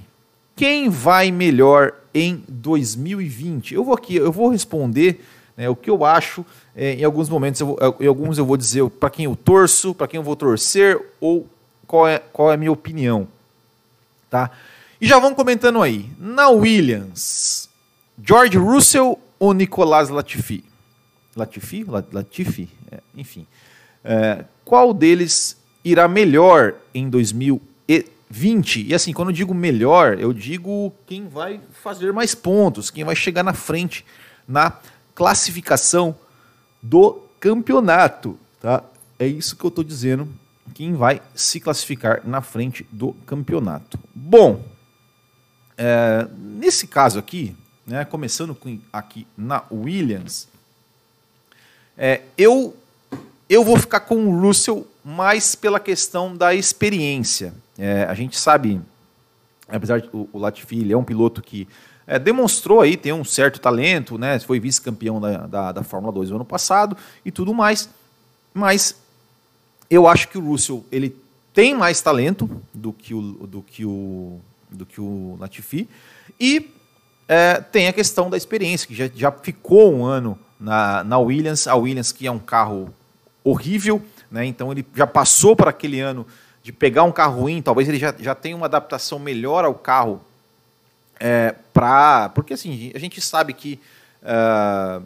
Quem 0.55 0.91
vai 0.91 1.31
melhor 1.31 1.95
em 2.13 2.45
2020? 2.47 3.75
Eu 3.75 3.83
vou 3.83 3.95
aqui, 3.95 4.17
eu 4.17 4.31
vou 4.31 4.51
responder 4.51 5.25
né, 5.57 5.71
o 5.71 5.75
que 5.75 5.89
eu 5.89 6.05
acho 6.05 6.45
é, 6.77 6.93
em 6.95 7.05
alguns 7.05 7.31
momentos, 7.31 7.61
eu 7.63 7.69
vou, 7.69 7.97
em 7.99 8.07
alguns 8.07 8.37
eu 8.37 8.45
vou 8.45 8.59
dizer 8.59 8.89
para 8.91 9.09
quem 9.09 9.25
eu 9.25 9.35
torço, 9.35 9.95
para 9.95 10.07
quem 10.07 10.19
eu 10.19 10.25
vou 10.25 10.37
torcer 10.37 11.01
ou 11.19 11.49
qual 11.87 12.07
é, 12.07 12.19
qual 12.19 12.51
é 12.51 12.55
a 12.55 12.59
minha 12.59 12.73
opinião. 12.73 13.27
Tá? 14.29 14.51
E 15.01 15.07
já 15.07 15.19
vão 15.19 15.35
comentando 15.35 15.81
aí. 15.81 16.11
Na 16.19 16.51
Williams, 16.51 17.71
George 18.23 18.59
Russell 18.59 19.19
ou 19.39 19.55
Nicolas 19.55 20.11
Latifi? 20.11 20.72
Latifi? 21.37 21.85
Latifi? 22.13 22.69
É, 22.91 23.01
enfim. 23.17 23.47
É, 24.05 24.45
qual 24.65 24.93
deles 24.93 25.57
irá 25.85 26.07
melhor 26.09 26.75
em 26.95 27.09
2020? 27.09 28.87
E 28.87 28.95
assim, 28.95 29.13
quando 29.13 29.29
eu 29.31 29.35
digo 29.35 29.55
melhor, 29.55 30.19
eu 30.19 30.33
digo 30.33 30.93
quem 31.07 31.29
vai 31.29 31.61
fazer 31.73 32.13
mais 32.13 32.35
pontos, 32.35 32.91
quem 32.91 33.05
vai 33.05 33.17
chegar 33.17 33.43
na 33.43 33.53
frente 33.53 34.05
na 34.47 34.79
classificação 35.15 36.15
do 36.83 37.23
campeonato, 37.39 38.39
tá? 38.61 38.85
É 39.19 39.27
isso 39.27 39.57
que 39.57 39.65
eu 39.65 39.69
estou 39.69 39.85
dizendo. 39.85 40.29
Quem 40.75 40.95
vai 40.95 41.21
se 41.35 41.61
classificar 41.61 42.23
na 42.27 42.41
frente 42.41 42.87
do 42.91 43.13
campeonato. 43.27 43.99
Bom, 44.15 44.65
é, 45.77 46.27
nesse 46.39 46.87
caso 46.87 47.19
aqui, 47.19 47.55
né, 47.87 48.05
começando 48.05 48.55
com, 48.55 48.79
aqui 48.93 49.27
na 49.37 49.65
Williams, 49.71 50.49
é, 51.97 52.23
eu 52.37 52.75
eu 53.49 53.63
vou 53.63 53.77
ficar 53.77 54.01
com 54.01 54.17
o 54.17 54.41
Russell 54.41 54.87
mais 55.05 55.55
pela 55.55 55.79
questão 55.79 56.35
da 56.35 56.55
experiência. 56.55 57.53
É, 57.79 58.05
a 58.05 58.15
gente 58.15 58.39
sabe, 58.39 58.81
apesar 59.69 60.01
de 60.01 60.09
o, 60.11 60.39
Latifi 60.39 60.79
ele 60.79 60.93
é 60.93 60.97
um 60.97 61.05
piloto 61.05 61.43
que 61.43 61.69
é, 62.07 62.19
demonstrou 62.19 62.81
aí 62.81 62.97
ter 62.97 63.13
um 63.13 63.25
certo 63.25 63.61
talento, 63.61 64.17
né? 64.17 64.39
Foi 64.41 64.59
vice-campeão 64.59 65.21
da, 65.21 65.47
da, 65.47 65.73
da, 65.73 65.83
Fórmula 65.83 66.13
2 66.15 66.31
no 66.31 66.37
ano 66.37 66.45
passado 66.47 66.97
e 67.25 67.31
tudo 67.31 67.53
mais. 67.53 67.91
Mas 68.55 68.97
eu 69.91 70.07
acho 70.07 70.29
que 70.29 70.39
o 70.39 70.47
Russell 70.47 70.85
ele 70.91 71.15
tem 71.53 71.75
mais 71.75 72.01
talento 72.01 72.49
do 72.73 72.91
que 72.91 73.13
o, 73.13 73.21
do 73.21 73.63
que 73.63 73.85
o, 73.85 74.41
do 74.71 74.87
que 74.87 74.99
o 74.99 75.37
Latifi 75.39 75.87
e 76.41 76.71
é, 77.29 77.61
tem 77.61 77.87
a 77.87 77.93
questão 77.93 78.31
da 78.31 78.37
experiência, 78.37 78.89
que 78.89 78.95
já, 78.95 79.11
já 79.15 79.31
ficou 79.31 79.93
um 79.93 80.05
ano 80.05 80.39
na, 80.63 81.03
na 81.03 81.19
Williams, 81.19 81.67
a 81.67 81.75
Williams 81.75 82.13
que 82.13 82.27
é 82.27 82.31
um 82.31 82.39
carro 82.39 82.95
horrível, 83.43 84.01
né? 84.31 84.45
então 84.47 84.71
ele 84.71 84.87
já 84.95 85.07
passou 85.07 85.57
para 85.57 85.71
aquele 85.71 86.01
ano 86.01 86.25
de 86.63 86.73
pegar 86.73 87.03
um 87.03 87.11
carro 87.11 87.41
ruim, 87.41 87.61
talvez 87.61 87.89
ele 87.89 87.99
já, 87.99 88.15
já 88.19 88.35
tenha 88.35 88.57
uma 88.57 88.67
adaptação 88.67 89.19
melhor 89.19 89.65
ao 89.65 89.75
carro 89.75 90.21
é, 91.19 91.55
para. 91.75 92.29
Porque 92.29 92.55
assim, 92.55 92.93
a 92.95 92.99
gente 92.99 93.21
sabe 93.21 93.53
que 93.53 93.81
uh, 94.23 95.03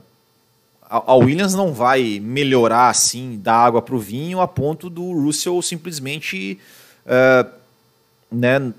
a, 0.83 1.15
Williams 1.15 1.55
não 1.55 1.73
vai 1.73 2.21
melhorar 2.21 2.91
assim, 2.91 3.39
da 3.43 3.55
água 3.55 3.81
para 3.81 3.95
o 3.95 3.99
vinho, 3.99 4.41
a 4.41 4.47
ponto 4.47 4.91
do 4.91 5.13
Russell 5.13 5.63
simplesmente 5.63 6.61
uh, 7.07 7.51
né, 8.31 8.73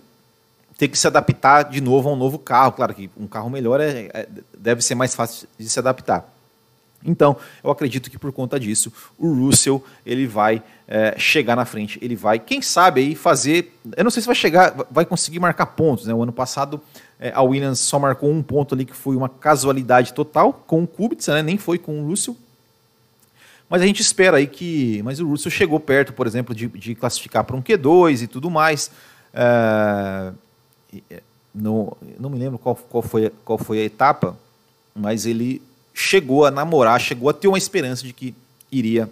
ter 0.78 0.88
que 0.88 1.00
se 1.00 1.08
adaptar 1.08 1.64
de 1.64 1.82
novo 1.82 2.10
a 2.10 2.14
um 2.14 2.16
novo 2.16 2.38
carro. 2.38 2.74
Claro 2.74 2.94
que 2.94 3.10
um 3.18 3.26
carro 3.26 3.50
melhor 3.50 3.82
é, 3.82 4.10
é, 4.14 4.28
deve 4.56 4.84
ser 4.84 4.94
mais 4.94 5.16
fácil 5.16 5.48
de 5.58 5.68
se 5.68 5.80
adaptar. 5.80 6.37
Então, 7.06 7.38
eu 7.64 7.70
acredito 7.70 8.10
que 8.10 8.18
por 8.18 8.32
conta 8.32 8.60
disso, 8.60 8.92
o 9.18 9.32
Russell 9.32 9.84
ele 10.06 10.28
vai 10.28 10.62
é, 10.88 11.16
chegar 11.18 11.56
na 11.56 11.66
frente, 11.66 12.00
ele 12.02 12.16
vai, 12.16 12.40
quem 12.40 12.62
sabe, 12.62 13.02
aí 13.02 13.16
fazer. 13.16 13.74
Eu 13.96 14.04
não 14.04 14.12
sei 14.12 14.22
se 14.22 14.26
vai 14.26 14.36
chegar, 14.36 14.74
vai 14.90 15.06
conseguir 15.06 15.40
marcar 15.40 15.68
pontos. 15.68 16.08
Né? 16.08 16.14
O 16.14 16.24
ano 16.24 16.34
passado 16.34 16.82
é, 17.20 17.32
a 17.34 17.42
Williams 17.42 17.80
só 17.80 18.00
marcou 18.00 18.32
um 18.32 18.42
ponto 18.42 18.76
ali 18.76 18.86
que 18.86 18.94
foi 18.94 19.16
uma 19.16 19.30
casualidade 19.30 20.14
total 20.14 20.54
com 20.54 20.84
o 20.84 20.88
Kubica, 20.88 21.34
né? 21.34 21.42
nem 21.42 21.58
foi 21.58 21.78
com 21.78 22.02
o 22.02 22.08
Russell. 22.08 22.36
Mas 23.70 23.82
a 23.82 23.86
gente 23.86 24.02
espera 24.02 24.38
aí 24.38 24.48
que. 24.48 25.02
Mas 25.04 25.20
o 25.20 25.28
Russell 25.28 25.52
chegou 25.52 25.80
perto, 25.80 26.14
por 26.14 26.26
exemplo, 26.26 26.56
de, 26.56 26.68
de 26.68 26.96
classificar 26.96 27.44
para 27.44 27.56
um 27.56 27.62
Q2 27.62 28.24
e 28.24 28.28
tudo 28.28 28.50
mais. 28.50 28.90
É, 29.34 30.32
é, 31.10 31.22
no, 31.54 31.98
não 32.20 32.30
me 32.30 32.38
lembro 32.38 32.58
qual, 32.58 32.76
qual, 32.76 33.04
foi, 33.04 33.32
qual 33.44 33.58
foi 33.58 33.80
a 33.80 33.84
etapa, 33.84 34.38
mas 34.96 35.26
ele 35.26 35.62
chegou 35.98 36.46
a 36.46 36.52
namorar, 36.52 37.02
chegou 37.02 37.28
a 37.28 37.34
ter 37.34 37.48
uma 37.48 37.58
esperança 37.58 38.06
de 38.06 38.14
que 38.14 38.36
iria 38.72 39.10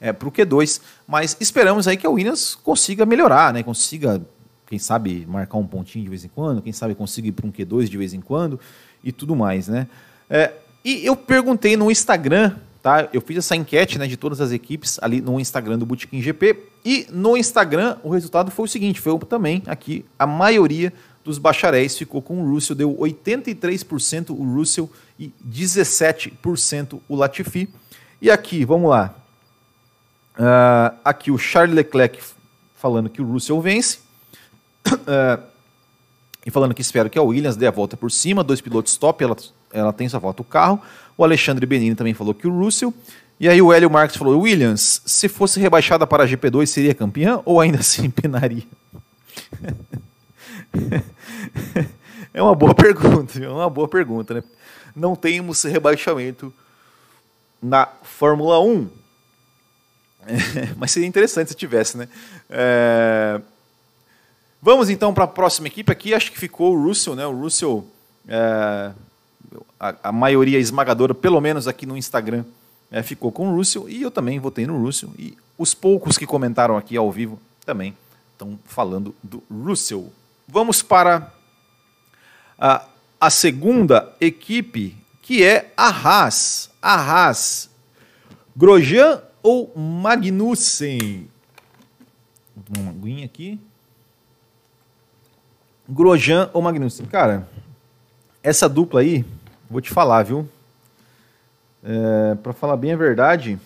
é, 0.00 0.12
para 0.12 0.26
o 0.26 0.32
Q2. 0.32 0.80
Mas 1.06 1.36
esperamos 1.38 1.86
aí 1.86 1.96
que 1.96 2.06
a 2.06 2.10
Williams 2.10 2.54
consiga 2.54 3.04
melhorar, 3.04 3.52
né? 3.52 3.62
consiga, 3.62 4.20
quem 4.66 4.78
sabe, 4.78 5.26
marcar 5.28 5.58
um 5.58 5.66
pontinho 5.66 6.04
de 6.04 6.10
vez 6.10 6.24
em 6.24 6.28
quando, 6.28 6.62
quem 6.62 6.72
sabe 6.72 6.94
consiga 6.94 7.28
ir 7.28 7.32
para 7.32 7.46
um 7.46 7.52
Q2 7.52 7.88
de 7.88 7.98
vez 7.98 8.14
em 8.14 8.20
quando 8.20 8.58
e 9.04 9.12
tudo 9.12 9.36
mais. 9.36 9.68
Né? 9.68 9.86
É, 10.30 10.52
e 10.82 11.04
eu 11.04 11.14
perguntei 11.14 11.76
no 11.76 11.90
Instagram 11.90 12.56
Tá? 12.80 13.08
Eu 13.12 13.20
fiz 13.20 13.36
essa 13.38 13.56
enquete 13.56 13.98
né, 13.98 14.06
de 14.06 14.16
todas 14.16 14.40
as 14.40 14.52
equipes 14.52 14.98
ali 15.02 15.20
no 15.20 15.40
Instagram 15.40 15.78
do 15.78 15.84
Bootkin 15.84 16.22
GP 16.22 16.56
e 16.84 17.06
no 17.10 17.36
Instagram 17.36 17.96
o 18.04 18.08
resultado 18.08 18.52
foi 18.52 18.66
o 18.66 18.68
seguinte, 18.68 19.00
foi 19.00 19.18
também 19.18 19.62
aqui 19.66 20.04
a 20.16 20.26
maioria 20.26 20.92
dos 21.28 21.38
bacharéis 21.38 21.96
ficou 21.96 22.22
com 22.22 22.42
o 22.42 22.50
Russell, 22.50 22.74
deu 22.74 22.96
83% 22.96 24.30
o 24.30 24.54
Russell 24.54 24.90
e 25.18 25.30
17% 25.46 27.00
o 27.06 27.14
Latifi. 27.14 27.68
E 28.20 28.30
aqui, 28.30 28.64
vamos 28.64 28.88
lá, 28.88 29.14
uh, 30.38 30.98
aqui 31.04 31.30
o 31.30 31.36
Charles 31.36 31.76
Leclerc 31.76 32.18
falando 32.74 33.10
que 33.10 33.20
o 33.20 33.30
Russell 33.30 33.60
vence, 33.60 33.98
uh, 34.90 35.42
e 36.46 36.50
falando 36.50 36.74
que 36.74 36.80
espero 36.80 37.10
que 37.10 37.18
a 37.18 37.22
Williams 37.22 37.56
dê 37.56 37.66
a 37.66 37.70
volta 37.70 37.94
por 37.94 38.10
cima, 38.10 38.42
dois 38.42 38.62
pilotos 38.62 38.96
top, 38.96 39.22
ela, 39.22 39.36
ela 39.70 39.92
tem 39.92 40.08
sua 40.08 40.18
volta 40.18 40.40
o 40.40 40.44
carro. 40.44 40.80
O 41.16 41.22
Alexandre 41.22 41.66
Benini 41.66 41.94
também 41.94 42.14
falou 42.14 42.32
que 42.32 42.48
o 42.48 42.58
Russell. 42.58 42.94
E 43.38 43.48
aí 43.48 43.60
o 43.60 43.70
Hélio 43.70 43.90
Marques 43.90 44.16
falou: 44.16 44.40
Williams, 44.40 45.02
se 45.04 45.28
fosse 45.28 45.60
rebaixada 45.60 46.06
para 46.06 46.24
a 46.24 46.26
GP2, 46.26 46.66
seria 46.66 46.94
campeã 46.94 47.42
ou 47.44 47.60
ainda 47.60 47.80
assim 47.80 48.08
penaria? 48.08 48.64
é 52.34 52.42
uma 52.42 52.54
boa 52.54 52.74
pergunta, 52.74 53.42
é 53.42 53.48
uma 53.48 53.70
boa 53.70 53.88
pergunta, 53.88 54.34
né? 54.34 54.44
Não 54.94 55.14
temos 55.14 55.62
rebaixamento 55.62 56.52
na 57.62 57.86
Fórmula 58.02 58.60
1. 58.60 58.88
mas 60.76 60.90
seria 60.90 61.08
interessante 61.08 61.48
se 61.50 61.56
tivesse, 61.56 61.96
né? 61.96 62.08
É... 62.50 63.40
Vamos 64.60 64.90
então 64.90 65.14
para 65.14 65.24
a 65.24 65.28
próxima 65.28 65.68
equipe 65.68 65.90
aqui. 65.90 66.12
Acho 66.12 66.32
que 66.32 66.38
ficou 66.38 66.74
o 66.74 66.84
Russell, 66.84 67.14
né? 67.14 67.26
O 67.26 67.32
Russell 67.32 67.86
é 68.26 68.92
a, 69.78 69.94
a, 70.04 70.12
maioria 70.12 70.58
esmagadora, 70.58 71.14
pelo 71.14 71.40
menos 71.40 71.68
aqui 71.68 71.86
no 71.86 71.96
Instagram, 71.96 72.44
é, 72.90 73.02
ficou 73.02 73.30
com 73.30 73.48
o 73.48 73.56
Russell 73.56 73.88
e 73.88 74.02
eu 74.02 74.10
também 74.10 74.38
votei 74.38 74.66
no 74.66 74.82
Russell. 74.82 75.10
E 75.18 75.36
os 75.56 75.74
poucos 75.74 76.18
que 76.18 76.26
comentaram 76.26 76.76
aqui 76.76 76.96
ao 76.96 77.10
vivo 77.10 77.38
também 77.64 77.96
estão 78.32 78.58
falando 78.64 79.14
do 79.22 79.42
Russell. 79.50 80.12
Vamos 80.50 80.80
para 80.80 81.30
a, 82.58 82.86
a 83.20 83.28
segunda 83.28 84.16
equipe, 84.18 84.96
que 85.20 85.44
é 85.44 85.70
a 85.76 85.88
Haas. 85.88 86.70
A 86.80 86.94
Haas. 86.94 87.68
Grosjean 88.56 89.22
ou 89.42 89.70
Magnussen? 89.76 91.28
Uma 92.76 92.90
aguinha 92.90 93.26
aqui. 93.26 93.60
Grosjean 95.86 96.48
ou 96.54 96.62
Magnussen? 96.62 97.04
Cara, 97.04 97.46
essa 98.42 98.70
dupla 98.70 99.00
aí, 99.00 99.26
vou 99.68 99.82
te 99.82 99.90
falar, 99.90 100.22
viu? 100.22 100.48
É, 101.84 102.34
para 102.36 102.54
falar 102.54 102.78
bem 102.78 102.92
a 102.92 102.96
verdade, 102.96 103.58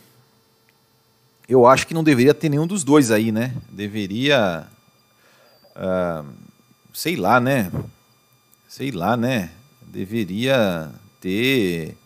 eu 1.49 1.65
acho 1.65 1.87
que 1.87 1.95
não 1.95 2.03
deveria 2.03 2.35
ter 2.35 2.49
nenhum 2.49 2.67
dos 2.67 2.83
dois 2.83 3.13
aí, 3.13 3.31
né? 3.31 3.55
Deveria. 3.71 4.67
Uh, 5.77 6.52
sei 6.93 7.17
lá, 7.17 7.41
né? 7.41 7.71
Sei 8.69 8.91
lá, 8.91 9.17
né? 9.17 9.51
Deveria 9.83 10.91
ter. 11.21 11.97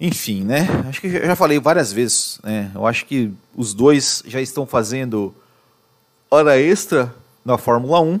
Enfim, 0.00 0.44
né? 0.44 0.66
Acho 0.88 1.00
que 1.00 1.10
já 1.10 1.36
falei 1.36 1.58
várias 1.58 1.92
vezes. 1.92 2.38
Né? 2.42 2.70
Eu 2.74 2.86
acho 2.86 3.06
que 3.06 3.32
os 3.54 3.72
dois 3.72 4.22
já 4.26 4.40
estão 4.40 4.66
fazendo 4.66 5.34
hora 6.30 6.60
extra 6.60 7.14
na 7.44 7.56
Fórmula 7.56 8.00
1 8.00 8.20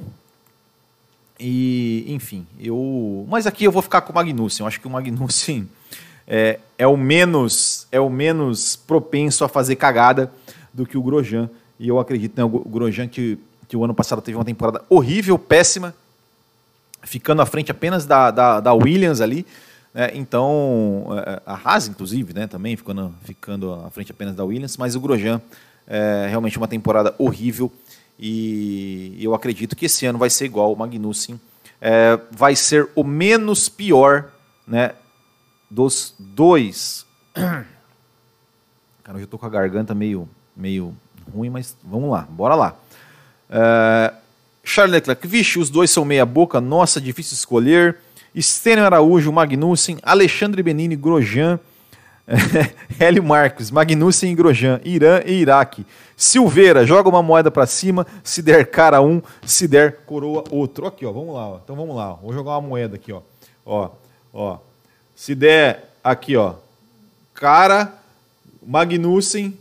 e, 1.38 2.04
enfim, 2.08 2.46
eu. 2.58 3.26
Mas 3.28 3.46
aqui 3.46 3.64
eu 3.64 3.72
vou 3.72 3.82
ficar 3.82 4.00
com 4.00 4.12
o 4.12 4.14
Magnussen. 4.14 4.64
Eu 4.64 4.68
acho 4.68 4.80
que 4.80 4.86
o 4.86 4.90
Magnussen 4.90 5.68
é, 6.26 6.58
é, 6.78 6.86
o 6.86 6.96
menos 6.96 7.86
é 7.92 8.00
o 8.00 8.08
menos 8.08 8.76
propenso 8.76 9.44
a 9.44 9.48
fazer 9.48 9.76
cagada 9.76 10.32
do 10.72 10.86
que 10.86 10.96
o 10.96 11.02
Grosjean. 11.02 11.50
E 11.78 11.88
eu 11.88 11.98
acredito, 11.98 12.36
né, 12.36 12.44
o 12.44 12.48
Grosjean 12.48 13.06
que, 13.06 13.38
que 13.68 13.76
o 13.76 13.84
ano 13.84 13.94
passado 13.94 14.22
teve 14.22 14.36
uma 14.36 14.44
temporada 14.44 14.82
horrível, 14.88 15.38
péssima, 15.38 15.94
ficando 17.02 17.42
à 17.42 17.46
frente 17.46 17.70
apenas 17.70 18.04
da, 18.04 18.30
da, 18.30 18.60
da 18.60 18.72
Williams 18.72 19.20
ali. 19.20 19.46
Né, 19.92 20.10
então, 20.14 21.06
é, 21.24 21.42
a 21.46 21.54
Haas, 21.54 21.88
inclusive, 21.88 22.34
né, 22.34 22.46
também 22.46 22.76
ficando, 22.76 23.14
ficando 23.24 23.72
à 23.72 23.90
frente 23.90 24.10
apenas 24.10 24.34
da 24.34 24.44
Williams, 24.44 24.76
mas 24.76 24.94
o 24.94 25.00
Grosjean 25.00 25.40
é 25.86 26.26
realmente 26.28 26.58
uma 26.58 26.68
temporada 26.68 27.14
horrível. 27.18 27.72
E 28.18 29.16
eu 29.20 29.34
acredito 29.34 29.76
que 29.76 29.86
esse 29.86 30.06
ano 30.06 30.18
vai 30.18 30.30
ser 30.30 30.46
igual. 30.46 30.72
O 30.72 30.76
Magnussen 30.76 31.38
é, 31.80 32.18
vai 32.30 32.56
ser 32.56 32.88
o 32.94 33.04
menos 33.04 33.68
pior 33.68 34.30
né, 34.66 34.94
dos 35.70 36.14
dois. 36.18 37.06
Cara, 37.34 39.18
eu 39.18 39.24
estou 39.24 39.38
com 39.38 39.46
a 39.46 39.50
garganta 39.50 39.94
meio, 39.94 40.28
meio 40.56 40.94
ruim, 41.32 41.50
mas 41.50 41.76
vamos 41.84 42.10
lá, 42.10 42.22
bora 42.22 42.54
lá. 42.54 42.76
É, 43.50 44.12
Charles 44.64 44.92
Leclerc, 44.92 45.26
vixe, 45.26 45.58
os 45.58 45.70
dois 45.70 45.90
são 45.90 46.04
meia 46.04 46.26
boca, 46.26 46.60
nossa, 46.60 47.00
difícil 47.00 47.34
escolher. 47.34 47.96
Stênio 48.36 48.84
Araújo, 48.84 49.32
Magnussen, 49.32 49.98
Alexandre 50.02 50.62
Benini, 50.62 50.96
Grosjean, 50.96 51.58
Hélio 52.98 53.22
Marques, 53.22 53.70
Magnussen 53.70 54.32
e 54.32 54.34
Grosjean, 54.34 54.80
Irã 54.84 55.22
e 55.24 55.32
Iraque. 55.32 55.86
Silveira, 56.16 56.84
joga 56.84 57.08
uma 57.08 57.22
moeda 57.22 57.50
para 57.50 57.66
cima, 57.66 58.06
se 58.24 58.42
der 58.42 58.66
cara 58.66 59.00
um, 59.00 59.22
se 59.44 59.68
der 59.68 59.98
coroa 60.04 60.44
outro. 60.50 60.86
Aqui, 60.86 61.06
ó, 61.06 61.12
vamos 61.12 61.34
lá. 61.34 61.48
Ó. 61.48 61.60
Então 61.62 61.76
vamos 61.76 61.94
lá. 61.94 62.12
Ó. 62.12 62.16
Vou 62.16 62.32
jogar 62.32 62.52
uma 62.52 62.68
moeda 62.68 62.96
aqui, 62.96 63.12
ó. 63.12 63.20
Ó, 63.64 63.90
ó. 64.32 64.58
Se 65.14 65.34
der 65.34 65.92
aqui, 66.02 66.36
ó, 66.36 66.54
cara, 67.32 67.94
Magnussen 68.66 69.56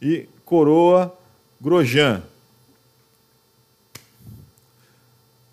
e 0.00 0.28
coroa 0.44 1.16
Grosjean. 1.60 2.22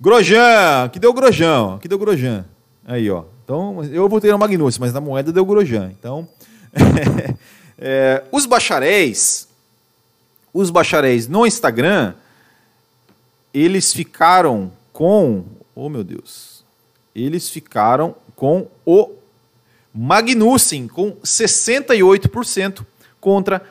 Grosjean, 0.02 0.90
que 0.90 0.98
deu 0.98 1.14
Grosjean, 1.14 1.78
que 1.78 1.88
deu 1.88 2.00
Grosjean. 2.00 2.44
Aí, 2.84 3.08
ó. 3.12 3.26
Então, 3.44 3.84
eu 3.84 4.10
votei 4.10 4.32
no 4.32 4.40
Magnussen, 4.40 4.82
mas 4.82 4.92
na 4.92 5.00
moeda 5.00 5.32
deu 5.32 5.46
Grosjean. 5.46 5.92
Então, 5.92 6.28
é, 7.78 8.24
os 8.32 8.48
bacharéis, 8.48 9.48
os 10.52 10.72
bacharéis 10.72 11.28
no 11.28 11.46
Instagram, 11.46 12.16
eles 13.54 13.94
ficaram 13.94 14.72
com, 14.92 15.44
oh 15.76 15.88
meu 15.88 16.04
Deus, 16.04 16.64
eles 17.14 17.52
ficaram 17.52 18.16
com 18.36 18.68
o 18.84 19.12
Magnussen 19.94 20.88
com 20.88 21.12
68% 21.18 22.84
contra 23.20 23.62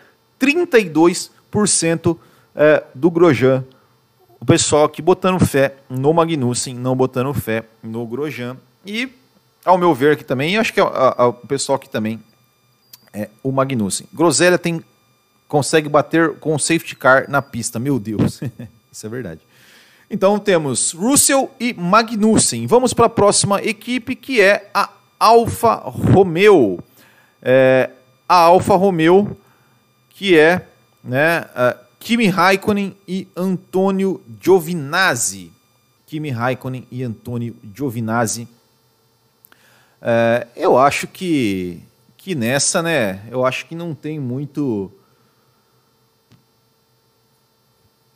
32% 0.41 2.17
é, 2.55 2.85
do 2.95 3.11
Grosjean. 3.11 3.65
O 4.41 4.45
pessoal 4.47 4.85
aqui 4.85 5.03
botando 5.03 5.39
fé 5.45 5.77
no 5.89 6.15
Magnussen, 6.15 6.75
não 6.75 6.97
botando 6.97 7.35
fé 7.35 7.65
no 7.83 8.07
Grosjean. 8.07 8.57
E 8.87 9.09
ao 9.65 9.77
meu 9.77 9.95
ver 9.95 10.13
aqui 10.13 10.25
também, 10.25 10.57
acho 10.57 10.73
que 10.73 10.81
o 10.81 11.33
pessoal 11.47 11.77
aqui 11.77 11.91
também, 11.91 12.19
é 13.13 13.29
o 13.43 13.53
Magnussen. 13.53 14.07
Groselha 14.13 14.59
tem, 14.59 14.83
consegue 15.47 15.91
bater 15.91 16.35
com 16.39 16.55
o 16.55 16.59
safety 16.59 16.97
car 16.97 17.29
na 17.29 17.43
pista, 17.43 17.79
meu 17.79 17.99
Deus, 17.99 18.41
isso 18.91 19.07
é 19.07 19.09
verdade. 19.11 19.41
Então 20.11 20.39
temos 20.39 20.93
Russell 20.93 21.51
e 21.61 21.75
Magnussen. 21.75 22.67
Vamos 22.67 22.95
para 22.95 23.07
a 23.07 23.11
próxima 23.11 23.63
equipe 23.63 24.17
que 24.17 24.41
é 24.41 24.71
a 24.73 24.89
Alfa 25.19 25.75
Romeo. 25.75 26.83
É, 27.43 27.91
a 28.27 28.37
Alfa 28.37 28.75
Romeo, 28.75 29.37
que 30.09 30.37
é 30.37 30.67
né, 31.05 31.45
Kimi 32.01 32.29
Raikkonen 32.29 32.97
e 33.07 33.29
Antônio 33.37 34.21
Giovinazzi. 34.43 35.53
Kimi 36.07 36.31
Raikkonen 36.31 36.87
e 36.91 37.05
Antônio 37.05 37.55
Giovinazzi. 37.75 38.49
É, 40.03 40.47
eu 40.57 40.79
acho 40.79 41.07
que, 41.07 41.79
que 42.17 42.35
nessa, 42.35 42.83
né? 42.83 43.21
Eu 43.31 43.45
acho 43.45 43.67
que 43.67 43.75
não 43.75 43.95
tem 43.95 44.19
muito. 44.19 44.91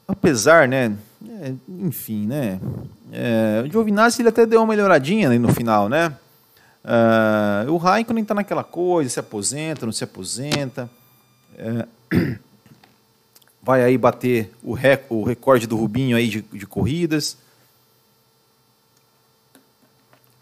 Apesar, 0.09 0.67
né? 0.67 0.97
É, 1.43 1.53
enfim, 1.69 2.27
né? 2.27 2.59
É, 3.13 3.63
o 3.65 3.71
Giovinazzi 3.71 4.23
ele 4.23 4.31
até 4.31 4.47
deu 4.47 4.61
uma 4.61 4.67
melhoradinha 4.67 5.29
no 5.39 5.53
final, 5.53 5.91
né? 5.91 6.17
É, 6.83 7.71
o 7.71 7.77
Raikkonen 7.77 8.23
está 8.23 8.35
naquela 8.35 8.65
coisa, 8.65 9.11
se 9.11 9.21
aposenta, 9.21 9.85
não 9.85 9.93
se 9.93 10.05
aposenta. 10.05 10.91
É, 11.57 11.87
vai 13.65 13.83
aí 13.83 13.97
bater 13.97 14.53
o, 14.63 14.73
rec, 14.73 15.11
o 15.11 15.25
recorde 15.25 15.67
do 15.67 15.77
Rubinho 15.77 16.17
aí 16.17 16.29
de, 16.29 16.43
de 16.43 16.67
corridas. 16.67 17.37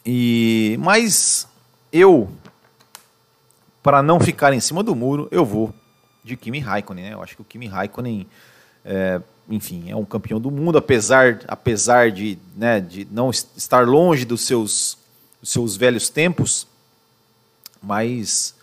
E 0.05 0.77
mas 0.81 1.47
eu 1.93 2.31
para 3.83 4.03
não 4.03 4.21
ficar 4.21 4.53
em 4.53 4.61
cima 4.61 4.83
do 4.83 4.95
muro, 4.95 5.29
eu 5.31 5.45
vou 5.45 5.75
de 6.25 6.37
Kimi 6.37 6.61
Raikkonen, 6.61 7.05
né? 7.05 7.15
Eu 7.15 7.23
acho 7.23 7.35
que 7.35 7.43
o 7.43 7.45
Kimi 7.45 7.67
Raikkonen 7.67 8.27
é, 8.85 9.21
enfim, 9.49 9.91
é 9.91 9.97
um 9.97 10.05
campeão 10.05 10.41
do 10.41 10.51
mundo, 10.51 10.79
apesar, 10.79 11.41
apesar 11.47 12.11
de, 12.11 12.39
né, 12.57 12.81
de 12.81 13.07
não 13.11 13.31
estar 13.31 13.87
longe 13.87 14.25
dos 14.25 14.43
seus, 14.43 14.97
dos 15.41 15.51
seus 15.51 15.77
velhos 15.77 16.09
tempos, 16.09 16.67
mas 17.83 18.55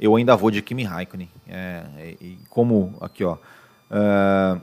eu 0.00 0.16
ainda 0.16 0.34
vou 0.34 0.50
de 0.50 0.62
Kimi 0.62 0.84
Raikkonen. 0.84 1.28
É, 1.48 2.14
e 2.20 2.38
como 2.48 2.94
aqui, 3.00 3.22
ó, 3.24 3.36
uh, 3.92 4.60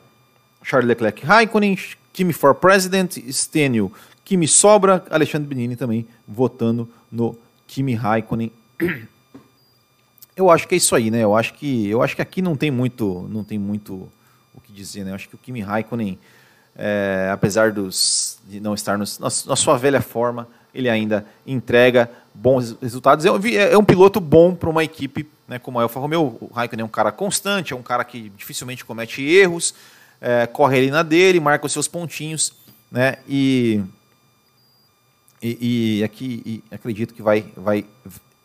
Charles 0.64 0.88
Leclerc 0.88 1.26
Raikkonen, 1.26 1.78
Kimi 2.12 2.34
for 2.34 2.56
President, 2.56 3.18
Stênio, 3.32 3.92
Kimi 4.26 4.48
Sobra, 4.48 5.06
Alexandre 5.10 5.48
Benini 5.48 5.76
também 5.76 6.06
votando 6.28 6.90
no 7.12 7.38
Kimi 7.68 7.94
Raikkonen. 7.94 8.52
Eu 10.36 10.50
acho 10.50 10.68
que 10.68 10.76
é 10.76 10.78
isso 10.78 10.96
aí, 10.96 11.12
né? 11.12 11.22
Eu 11.22 11.36
acho 11.36 11.54
que 11.54 11.90
eu 11.90 12.02
acho 12.02 12.16
que 12.16 12.22
aqui 12.22 12.42
não 12.42 12.56
tem 12.56 12.72
muito, 12.72 13.28
não 13.30 13.44
tem 13.44 13.60
muito 13.60 14.10
o 14.54 14.62
que 14.62 14.72
dizer, 14.72 15.04
né? 15.04 15.12
Eu 15.12 15.16
acho 15.16 15.28
que 15.28 15.36
o 15.36 15.38
Kimi 15.38 15.60
Raikkonen, 15.60 16.18
é, 16.78 17.30
apesar 17.30 17.74
dos, 17.74 18.40
de 18.48 18.62
não 18.62 18.74
estar 18.74 18.98
nos, 18.98 19.20
na, 19.20 19.26
na, 19.26 19.56
sua 19.58 19.78
velha 19.78 20.00
forma, 20.00 20.48
ele 20.74 20.88
ainda 20.88 21.26
entrega 21.46 22.10
bons 22.40 22.76
resultados. 22.82 23.26
É, 23.26 23.30
é, 23.30 23.74
é 23.74 23.78
um 23.78 23.84
piloto 23.84 24.20
bom 24.20 24.56
para 24.56 24.70
uma 24.70 24.84
equipe 24.84 25.28
né, 25.48 25.60
como 25.60 25.80
a 25.80 25.84
Alfa 25.84 26.00
Romeo. 26.00 26.38
O 26.40 26.50
Raikkonen 26.54 26.84
é 26.84 26.86
um 26.86 26.90
cara 26.90 27.12
constante, 27.12 27.74
é 27.74 27.76
um 27.76 27.82
cara 27.82 28.04
que 28.06 28.30
dificilmente 28.30 28.86
comete 28.86 29.22
erros, 29.22 29.76
é, 30.22 30.48
corre 30.48 30.78
ali 30.78 30.92
na 30.92 31.04
dele, 31.04 31.40
marca 31.40 31.66
os 31.66 31.74
seus 31.74 31.88
pontinhos, 31.88 32.54
né? 32.92 33.18
E, 33.28 33.82
e, 35.42 35.98
e 36.00 36.04
aqui 36.04 36.42
e 36.46 36.64
acredito 36.74 37.14
que 37.14 37.22
vai, 37.22 37.46
vai 37.58 37.86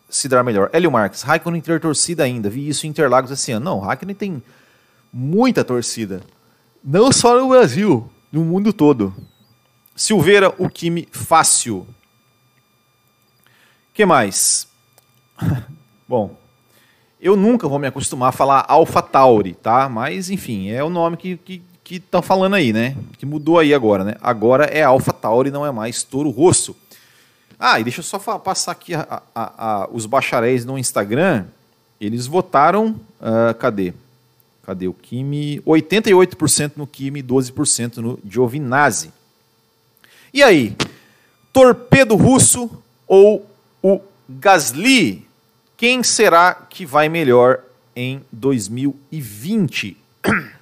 se 0.09 0.27
dar 0.27 0.43
melhor. 0.43 0.69
Hélio 0.73 0.91
Marques, 0.91 1.21
Raikkonen 1.21 1.61
ter 1.61 1.79
torcida 1.79 2.23
ainda. 2.23 2.49
Vi 2.49 2.67
isso 2.67 2.85
em 2.85 2.89
Interlagos 2.89 3.31
esse 3.31 3.51
ano. 3.51 3.65
Não, 3.65 3.79
Raikkonen 3.79 4.15
tem 4.15 4.43
muita 5.11 5.63
torcida. 5.63 6.21
Não 6.83 7.11
só 7.11 7.39
no 7.39 7.49
Brasil, 7.49 8.09
no 8.31 8.43
mundo 8.43 8.73
todo. 8.73 9.15
Silveira, 9.95 10.53
o 10.57 10.69
Kimi 10.69 11.07
fácil. 11.11 11.87
Que 13.95 14.05
mais? 14.05 14.67
Bom, 16.07 16.35
eu 17.19 17.37
nunca 17.37 17.65
vou 17.65 17.79
me 17.79 17.87
acostumar 17.87 18.29
a 18.29 18.33
falar 18.33 18.65
Alpha 18.67 19.01
Tauri, 19.01 19.53
tá? 19.53 19.87
Mas, 19.87 20.29
enfim, 20.29 20.69
é 20.69 20.83
o 20.83 20.89
nome 20.89 21.15
que 21.15 21.29
estão 21.29 21.61
que, 21.81 21.99
que 21.99 22.21
falando 22.21 22.55
aí, 22.55 22.73
né? 22.73 22.95
Que 23.17 23.25
mudou 23.25 23.57
aí 23.57 23.73
agora, 23.73 24.03
né? 24.03 24.15
Agora 24.21 24.65
é 24.65 24.83
Alpha 24.83 25.13
Tauri, 25.13 25.49
não 25.49 25.65
é 25.65 25.71
mais 25.71 26.03
Toro 26.03 26.29
Rosso. 26.29 26.75
Ah, 27.57 27.79
e 27.79 27.85
deixa 27.85 28.01
eu 28.01 28.03
só 28.03 28.19
passar 28.37 28.73
aqui 28.73 28.93
a, 28.93 29.23
a, 29.33 29.83
a, 29.83 29.89
os 29.89 30.05
bacharéis 30.05 30.65
no 30.65 30.77
Instagram. 30.77 31.45
Eles 31.99 32.27
votaram. 32.27 32.99
Uh, 33.21 33.53
cadê? 33.57 33.93
Cadê 34.63 34.89
o 34.89 34.93
Kimi? 34.93 35.61
88% 35.61 36.73
no 36.75 36.85
Kimi, 36.85 37.23
12% 37.23 37.97
no 37.97 38.19
Giovinazzi. 38.29 39.09
E 40.33 40.43
aí? 40.43 40.75
Torpedo 41.53 42.17
russo 42.17 42.69
ou 43.07 43.54
o 43.85 44.01
Gasly? 44.27 45.27
Quem 45.77 46.01
será 46.01 46.55
que 46.55 46.87
vai 46.87 47.07
melhor 47.07 47.61
em 47.95 48.25
2020? 48.31 49.97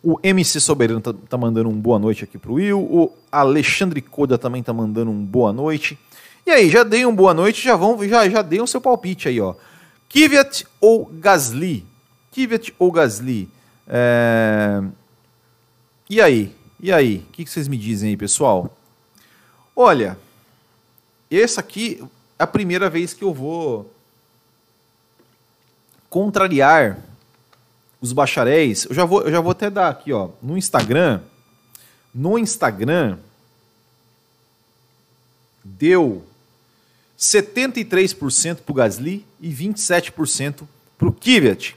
O 0.00 0.16
MC 0.22 0.60
Soberano 0.60 1.00
tá, 1.00 1.12
tá 1.28 1.36
mandando 1.36 1.68
um 1.68 1.78
boa 1.78 1.98
noite 1.98 2.22
aqui 2.22 2.38
pro 2.38 2.54
Will. 2.54 2.78
O 2.78 3.12
Alexandre 3.32 4.00
Coda 4.00 4.38
também 4.38 4.62
tá 4.62 4.72
mandando 4.72 5.10
um 5.10 5.24
boa 5.24 5.52
noite. 5.52 5.98
E 6.46 6.52
aí, 6.52 6.70
já 6.70 6.84
dei 6.84 7.04
um 7.04 7.14
boa 7.14 7.34
noite, 7.34 7.64
já 7.64 7.74
vão, 7.74 7.98
já, 8.08 8.26
já 8.28 8.40
dei 8.40 8.62
um 8.62 8.66
seu 8.66 8.80
palpite 8.80 9.28
aí, 9.28 9.40
ó. 9.40 9.56
Kvyat 10.08 10.64
ou 10.80 11.04
Gasly? 11.06 11.84
Kvyat 12.30 12.72
ou 12.78 12.92
Gasly? 12.92 13.50
É... 13.88 14.80
E 16.08 16.20
aí? 16.20 16.54
E 16.80 16.92
aí? 16.92 17.26
O 17.28 17.32
que 17.32 17.44
vocês 17.44 17.66
me 17.66 17.76
dizem 17.76 18.10
aí, 18.10 18.16
pessoal? 18.16 18.74
Olha, 19.74 20.16
essa 21.36 21.60
aqui 21.60 22.02
é 22.38 22.42
a 22.42 22.46
primeira 22.46 22.88
vez 22.88 23.12
que 23.12 23.22
eu 23.22 23.34
vou 23.34 23.92
contrariar 26.08 26.98
os 28.00 28.12
bacharéis. 28.12 28.84
Eu 28.84 28.94
já 28.94 29.04
vou, 29.04 29.22
eu 29.22 29.30
já 29.30 29.40
vou 29.40 29.52
até 29.52 29.68
dar 29.68 29.88
aqui, 29.88 30.12
ó, 30.12 30.30
no 30.42 30.56
Instagram. 30.56 31.20
No 32.14 32.38
Instagram 32.38 33.18
deu 35.62 36.24
73% 37.18 38.56
para 38.56 38.72
o 38.72 38.74
Gasly 38.74 39.26
e 39.40 39.50
27% 39.50 40.62
para 40.96 41.08
o 41.08 41.12
Kvyat. 41.12 41.76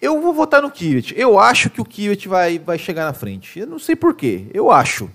Eu 0.00 0.20
vou 0.20 0.32
votar 0.32 0.60
no 0.60 0.70
Kivet. 0.70 1.14
Eu 1.16 1.38
acho 1.38 1.70
que 1.70 1.80
o 1.80 1.84
Kivet 1.84 2.28
vai, 2.28 2.58
vai 2.58 2.78
chegar 2.78 3.06
na 3.06 3.12
frente. 3.12 3.58
Eu 3.58 3.66
não 3.66 3.78
sei 3.78 3.96
porquê. 3.96 4.46
Eu 4.52 4.70
acho. 4.70 5.10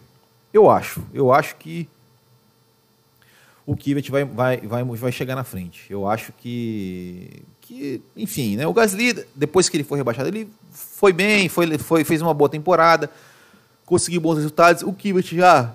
Eu 0.52 0.70
acho. 0.70 1.04
Eu 1.13 1.32
acho 1.32 1.56
que 1.56 1.88
o 3.72 3.76
Kivet 3.76 4.12
vai, 4.12 4.26
vai, 4.26 4.58
vai, 4.58 4.84
vai 4.84 5.12
chegar 5.14 5.34
na 5.34 5.46
frente. 5.46 5.86
Eu 5.90 6.06
acho 6.06 6.34
que, 6.34 7.42
que. 7.62 8.02
Enfim, 8.18 8.58
né? 8.58 8.68
O 8.68 8.74
Gasly, 8.74 9.26
depois 9.34 9.70
que 9.70 9.78
ele 9.78 9.86
foi 9.86 9.98
rebaixado, 9.98 10.28
ele 10.28 10.50
foi 10.72 11.14
bem, 11.14 11.48
foi, 11.48 11.78
foi, 11.78 12.04
fez 12.04 12.22
uma 12.22 12.34
boa 12.34 12.50
temporada, 12.50 13.10
conseguiu 13.86 14.20
bons 14.20 14.36
resultados. 14.36 14.84
O 14.84 14.92
Kivet 14.92 15.38
já, 15.38 15.74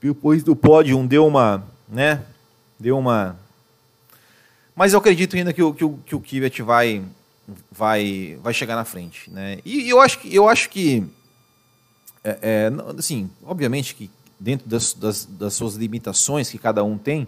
depois 0.00 0.42
do 0.42 0.56
pódio, 0.56 1.00
deu 1.06 1.24
uma. 1.24 1.64
Né? 1.88 2.20
Deu 2.78 2.98
uma. 2.98 3.38
Mas 4.74 4.92
eu 4.92 4.98
acredito 4.98 5.36
ainda 5.36 5.52
que 5.52 5.62
o, 5.62 5.72
que 5.72 5.84
o, 5.84 5.98
que 6.04 6.14
o 6.16 6.20
Kivet 6.20 6.60
vai 6.60 7.04
vai, 7.70 8.36
vai 8.42 8.52
chegar 8.52 8.74
na 8.74 8.84
frente. 8.84 9.30
Né? 9.30 9.58
E 9.64 9.88
eu 9.88 10.00
acho 10.00 10.18
que, 10.18 10.34
eu 10.34 10.48
acho 10.48 10.68
que 10.70 11.06
é, 12.24 12.38
é, 12.42 12.72
assim, 12.98 13.30
obviamente 13.44 13.94
que 13.94 14.10
dentro 14.38 14.68
das, 14.68 14.92
das, 14.92 15.24
das, 15.24 15.54
suas 15.54 15.74
limitações 15.74 16.50
que 16.50 16.58
cada 16.58 16.82
um 16.84 16.98
tem, 16.98 17.26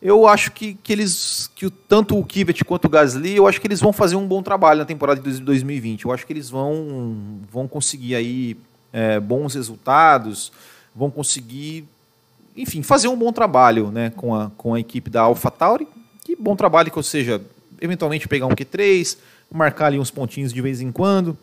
eu 0.00 0.26
acho 0.26 0.52
que, 0.52 0.74
que 0.74 0.92
eles, 0.92 1.50
que 1.54 1.70
tanto 1.70 2.18
o 2.18 2.24
Kivet 2.24 2.62
quanto 2.64 2.84
o 2.84 2.88
Gasly, 2.90 3.36
eu 3.36 3.46
acho 3.46 3.60
que 3.60 3.66
eles 3.66 3.80
vão 3.80 3.92
fazer 3.92 4.16
um 4.16 4.26
bom 4.26 4.42
trabalho 4.42 4.80
na 4.80 4.84
temporada 4.84 5.20
de 5.20 5.40
2020. 5.40 6.04
Eu 6.04 6.12
acho 6.12 6.26
que 6.26 6.32
eles 6.32 6.50
vão, 6.50 7.40
vão 7.50 7.66
conseguir 7.66 8.14
aí 8.14 8.56
é, 8.92 9.18
bons 9.18 9.54
resultados, 9.54 10.52
vão 10.94 11.10
conseguir, 11.10 11.88
enfim, 12.54 12.82
fazer 12.82 13.08
um 13.08 13.16
bom 13.16 13.32
trabalho 13.32 13.90
né, 13.90 14.10
com, 14.10 14.34
a, 14.34 14.50
com 14.58 14.74
a 14.74 14.80
equipe 14.80 15.08
da 15.08 15.22
AlphaTauri. 15.22 15.88
Que 16.22 16.36
bom 16.36 16.54
trabalho 16.54 16.90
que, 16.90 16.98
ou 16.98 17.02
seja, 17.02 17.40
eventualmente 17.80 18.28
pegar 18.28 18.46
um 18.46 18.50
Q3, 18.50 19.16
marcar 19.50 19.86
ali 19.86 19.98
uns 19.98 20.10
pontinhos 20.10 20.52
de 20.52 20.60
vez 20.60 20.80
em 20.82 20.92
quando. 20.92 21.36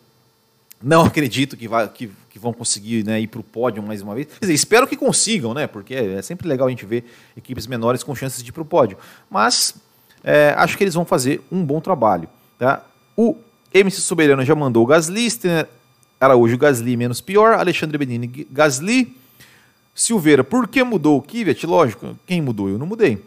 Não 0.81 1.03
acredito 1.03 1.55
que, 1.55 1.67
vai, 1.67 1.87
que, 1.87 2.09
que 2.29 2.39
vão 2.39 2.51
conseguir 2.53 3.05
né, 3.05 3.19
ir 3.21 3.27
para 3.27 3.39
o 3.39 3.43
pódio 3.43 3.83
mais 3.83 4.01
uma 4.01 4.15
vez. 4.15 4.27
Quer 4.27 4.39
dizer, 4.41 4.53
espero 4.53 4.87
que 4.87 4.97
consigam, 4.97 5.53
né? 5.53 5.67
Porque 5.67 5.93
é 5.93 6.21
sempre 6.21 6.47
legal 6.47 6.67
a 6.67 6.69
gente 6.69 6.85
ver 6.85 7.05
equipes 7.37 7.67
menores 7.67 8.03
com 8.03 8.15
chances 8.15 8.41
de 8.43 8.49
ir 8.49 8.51
para 8.51 8.61
o 8.61 8.65
pódio. 8.65 8.97
Mas 9.29 9.75
é, 10.23 10.53
acho 10.57 10.77
que 10.77 10.83
eles 10.83 10.93
vão 10.93 11.05
fazer 11.05 11.41
um 11.51 11.63
bom 11.63 11.79
trabalho. 11.79 12.27
Tá? 12.57 12.83
O 13.15 13.35
MC 13.73 14.01
Soberano 14.01 14.43
já 14.43 14.55
mandou 14.55 14.83
o 14.83 14.87
Gasly, 14.87 15.29
Stener 15.29 15.67
Araújo 16.19 16.57
Gasly 16.57 16.95
menos 16.97 17.21
pior, 17.21 17.53
Alexandre 17.53 17.97
Benini 17.97 18.47
Gasly, 18.51 19.15
Silveira, 19.93 20.43
por 20.43 20.67
que 20.67 20.83
mudou 20.83 21.17
o 21.17 21.21
Kvyat? 21.21 21.65
Lógico, 21.65 22.17
quem 22.25 22.41
mudou? 22.41 22.69
Eu 22.69 22.77
não 22.77 22.85
mudei. 22.85 23.23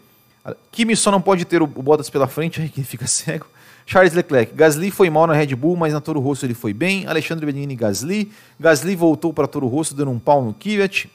Kimi 0.71 0.95
só 0.95 1.11
não 1.11 1.21
pode 1.21 1.45
ter 1.45 1.61
o 1.61 1.67
Bottas 1.67 2.09
pela 2.09 2.27
frente, 2.27 2.61
aí 2.61 2.69
que 2.69 2.83
fica 2.83 3.05
cego. 3.07 3.47
Charles 3.85 4.13
Leclerc, 4.13 4.53
Gasly 4.55 4.89
foi 4.89 5.09
mal 5.09 5.27
na 5.27 5.33
Red 5.33 5.55
Bull, 5.55 5.75
mas 5.75 5.93
na 5.93 6.01
Toro 6.01 6.19
Rosso 6.19 6.45
ele 6.45 6.55
foi 6.55 6.73
bem. 6.73 7.05
Alexandre 7.05 7.45
Benini, 7.45 7.75
Gasly. 7.75 8.31
Gasly 8.59 8.95
voltou 8.95 9.31
para 9.31 9.47
Toro 9.47 9.67
Rosso 9.67 9.93
dando 9.93 10.11
um 10.11 10.17
pau 10.17 10.43
no 10.43 10.53
Kvyat. 10.53 11.09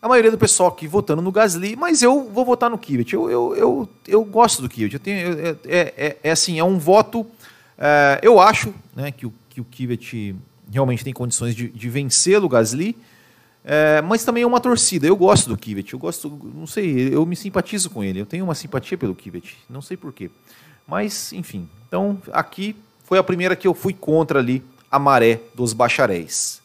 A 0.00 0.08
maioria 0.08 0.30
do 0.30 0.38
pessoal 0.38 0.70
aqui 0.70 0.86
votando 0.86 1.20
no 1.20 1.30
Gasly, 1.30 1.76
mas 1.76 2.02
eu 2.02 2.30
vou 2.30 2.44
votar 2.44 2.70
no 2.70 2.78
Kvyat. 2.78 3.12
Eu, 3.12 3.30
eu, 3.30 3.56
eu, 3.56 3.88
eu 4.06 4.24
gosto 4.24 4.62
do 4.62 4.68
Kvyat. 4.68 4.94
Eu 4.94 5.00
tenho, 5.00 5.28
eu, 5.28 5.58
é, 5.66 5.92
é, 5.96 6.16
é, 6.22 6.30
assim, 6.30 6.58
é 6.58 6.64
um 6.64 6.78
voto. 6.78 7.26
É, 7.76 8.20
eu 8.22 8.40
acho 8.40 8.72
né, 8.96 9.10
que, 9.10 9.26
o, 9.26 9.34
que 9.50 9.60
o 9.60 9.64
Kvyat 9.64 10.34
realmente 10.72 11.04
tem 11.04 11.12
condições 11.12 11.54
de, 11.54 11.68
de 11.68 11.88
vencê-lo, 11.90 12.46
o 12.46 12.48
Gasly. 12.48 12.96
É, 13.70 14.00
mas 14.00 14.24
também 14.24 14.42
é 14.42 14.46
uma 14.46 14.60
torcida. 14.60 15.06
Eu 15.06 15.14
gosto 15.14 15.50
do 15.50 15.56
Kivet. 15.56 15.92
Eu 15.92 15.98
gosto, 15.98 16.40
não 16.54 16.66
sei, 16.66 17.14
eu 17.14 17.26
me 17.26 17.36
simpatizo 17.36 17.90
com 17.90 18.02
ele. 18.02 18.18
Eu 18.18 18.24
tenho 18.24 18.44
uma 18.44 18.54
simpatia 18.54 18.96
pelo 18.96 19.14
Kivet. 19.14 19.58
Não 19.68 19.82
sei 19.82 19.94
porquê. 19.94 20.30
Mas, 20.88 21.34
enfim. 21.34 21.68
Então, 21.86 22.20
aqui 22.32 22.74
foi 23.04 23.18
a 23.18 23.22
primeira 23.22 23.54
que 23.54 23.68
eu 23.68 23.74
fui 23.74 23.92
contra 23.92 24.38
ali 24.38 24.64
a 24.90 24.98
maré 24.98 25.38
dos 25.54 25.74
bacharéis. 25.74 26.62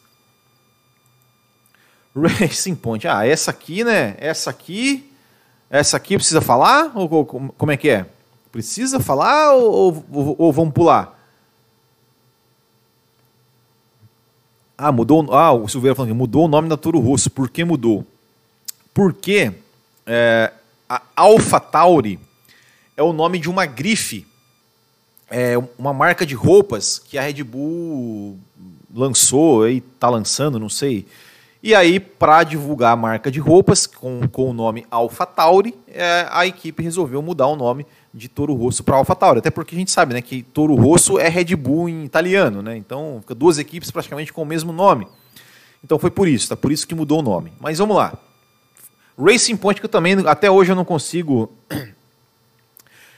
Racing 2.16 2.76
Point. 2.76 3.06
Ah, 3.06 3.28
essa 3.28 3.52
aqui, 3.52 3.84
né? 3.84 4.16
Essa 4.18 4.50
aqui. 4.50 5.12
Essa 5.70 5.98
aqui 5.98 6.16
precisa 6.16 6.40
falar? 6.40 6.92
Ou, 6.96 7.12
ou 7.12 7.26
como 7.26 7.72
é 7.72 7.76
que 7.76 7.90
é? 7.90 8.06
Precisa 8.50 9.00
falar 9.00 9.54
ou, 9.56 10.06
ou, 10.10 10.36
ou 10.38 10.54
vamos 10.54 10.74
pular? 10.74 11.20
Ah, 14.78 14.92
mudou. 14.92 15.34
Ah, 15.34 15.52
o 15.52 15.68
Silveira 15.68 15.96
falando 15.96 16.12
que 16.12 16.18
mudou 16.18 16.46
o 16.46 16.48
nome 16.48 16.70
da 16.70 16.78
Toro 16.78 17.00
Rosso. 17.00 17.30
Por 17.30 17.50
que 17.50 17.66
mudou? 17.66 18.06
Porque 18.94 19.52
é, 20.06 20.54
a 20.88 21.02
Alpha 21.16 21.60
Tauri 21.60 22.20
é 22.96 23.04
o 23.04 23.14
nome 23.14 23.40
de 23.40 23.50
uma 23.50 23.66
grife, 23.66 24.26
é 25.30 25.56
uma 25.78 25.94
marca 25.94 26.26
de 26.26 26.36
roupas 26.36 27.00
que 27.00 27.18
a 27.18 27.22
Red 27.22 27.44
Bull 27.44 28.38
lançou 28.94 29.68
e 29.68 29.78
está 29.78 30.10
lançando, 30.10 30.60
não 30.60 30.70
sei. 30.70 31.06
E 31.62 31.74
aí, 31.74 31.98
para 32.00 32.44
divulgar 32.44 32.92
a 32.92 32.96
marca 32.96 33.32
de 33.32 33.40
roupas 33.40 33.88
com, 33.88 34.28
com 34.28 34.50
o 34.50 34.54
nome 34.54 34.86
Alpha 34.92 35.26
Tauri, 35.26 35.74
é, 35.88 36.28
a 36.30 36.46
equipe 36.46 36.84
resolveu 36.84 37.22
mudar 37.22 37.48
o 37.48 37.56
nome 37.56 37.86
de 38.14 38.28
Toro 38.28 38.54
Rosso 38.54 38.84
para 38.84 38.98
Alpha 38.98 39.16
Tauri. 39.16 39.40
Até 39.40 39.50
porque 39.50 39.74
a 39.74 39.80
gente 39.80 39.90
sabe 39.90 40.14
né, 40.14 40.22
que 40.22 40.44
Toro 40.44 40.76
Rosso 40.76 41.18
é 41.18 41.30
Red 41.30 41.56
Bull 41.56 41.88
em 41.88 42.04
italiano, 42.04 42.62
né? 42.62 42.76
Então 42.76 43.20
fica 43.22 43.34
duas 43.34 43.58
equipes 43.58 43.90
praticamente 43.90 44.34
com 44.34 44.42
o 44.42 44.46
mesmo 44.46 44.74
nome. 44.74 45.08
Então 45.82 45.98
foi 45.98 46.12
por 46.12 46.28
isso, 46.28 46.50
tá? 46.50 46.56
Por 46.58 46.70
isso 46.70 46.86
que 46.86 46.94
mudou 46.94 47.20
o 47.20 47.24
nome. 47.24 47.54
Mas 47.62 47.78
vamos 47.78 47.96
lá. 47.96 48.14
Racing 49.18 49.56
Point 49.56 49.80
que 49.80 49.86
eu 49.86 49.90
também 49.90 50.16
até 50.28 50.52
hoje 50.52 50.72
eu 50.72 50.76
não 50.76 50.86
consigo 50.86 51.50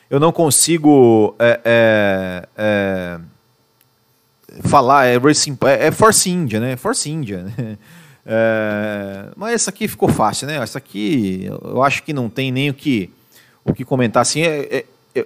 eu 0.10 0.20
não 0.20 0.32
consigo 0.32 1.36
é, 1.40 1.60
é, 1.66 2.48
é, 2.58 3.20
falar 4.64 5.06
é 5.06 5.18
Racing 5.18 5.58
é, 5.66 5.88
é 5.88 5.92
Force 5.92 6.30
India, 6.30 6.60
né? 6.60 6.76
Force 6.76 7.10
India. 7.10 7.44
Né? 7.44 7.78
É, 8.28 9.28
mas 9.36 9.54
essa 9.54 9.70
aqui 9.70 9.88
ficou 9.88 10.10
fácil, 10.10 10.48
né? 10.48 10.56
Essa 10.56 10.80
aqui 10.80 11.46
eu 11.46 11.84
acho 11.84 12.02
que 12.02 12.12
não 12.12 12.28
tem 12.28 12.52
nem 12.52 12.72
o 12.72 12.74
que 12.74 13.12
o 13.64 13.72
que 13.72 13.86
comentar 13.86 14.24
assim. 14.24 14.42
É, 14.42 14.84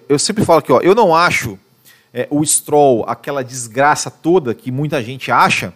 eu 0.10 0.20
sempre 0.20 0.44
falo 0.44 0.62
que 0.62 0.70
ó, 0.70 0.82
eu 0.82 0.94
não 0.94 1.16
acho 1.16 1.58
o 2.30 2.46
Stroll 2.46 3.06
aquela 3.08 3.42
desgraça 3.42 4.12
toda 4.12 4.54
que 4.54 4.70
muita 4.70 5.02
gente 5.02 5.32
acha, 5.32 5.74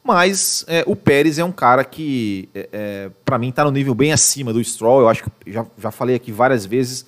mas 0.00 0.64
o 0.86 0.94
Pérez 0.94 1.40
é 1.40 1.44
um 1.44 1.50
cara 1.50 1.82
que, 1.82 2.48
para 3.24 3.36
mim, 3.36 3.48
está 3.48 3.64
no 3.64 3.72
nível 3.72 3.92
bem 3.92 4.12
acima 4.12 4.52
do 4.52 4.62
Stroll. 4.62 5.00
Eu 5.00 5.08
acho 5.08 5.24
que 5.24 5.50
já, 5.50 5.66
já 5.76 5.90
falei 5.90 6.14
aqui 6.14 6.30
várias 6.30 6.64
vezes 6.64 7.04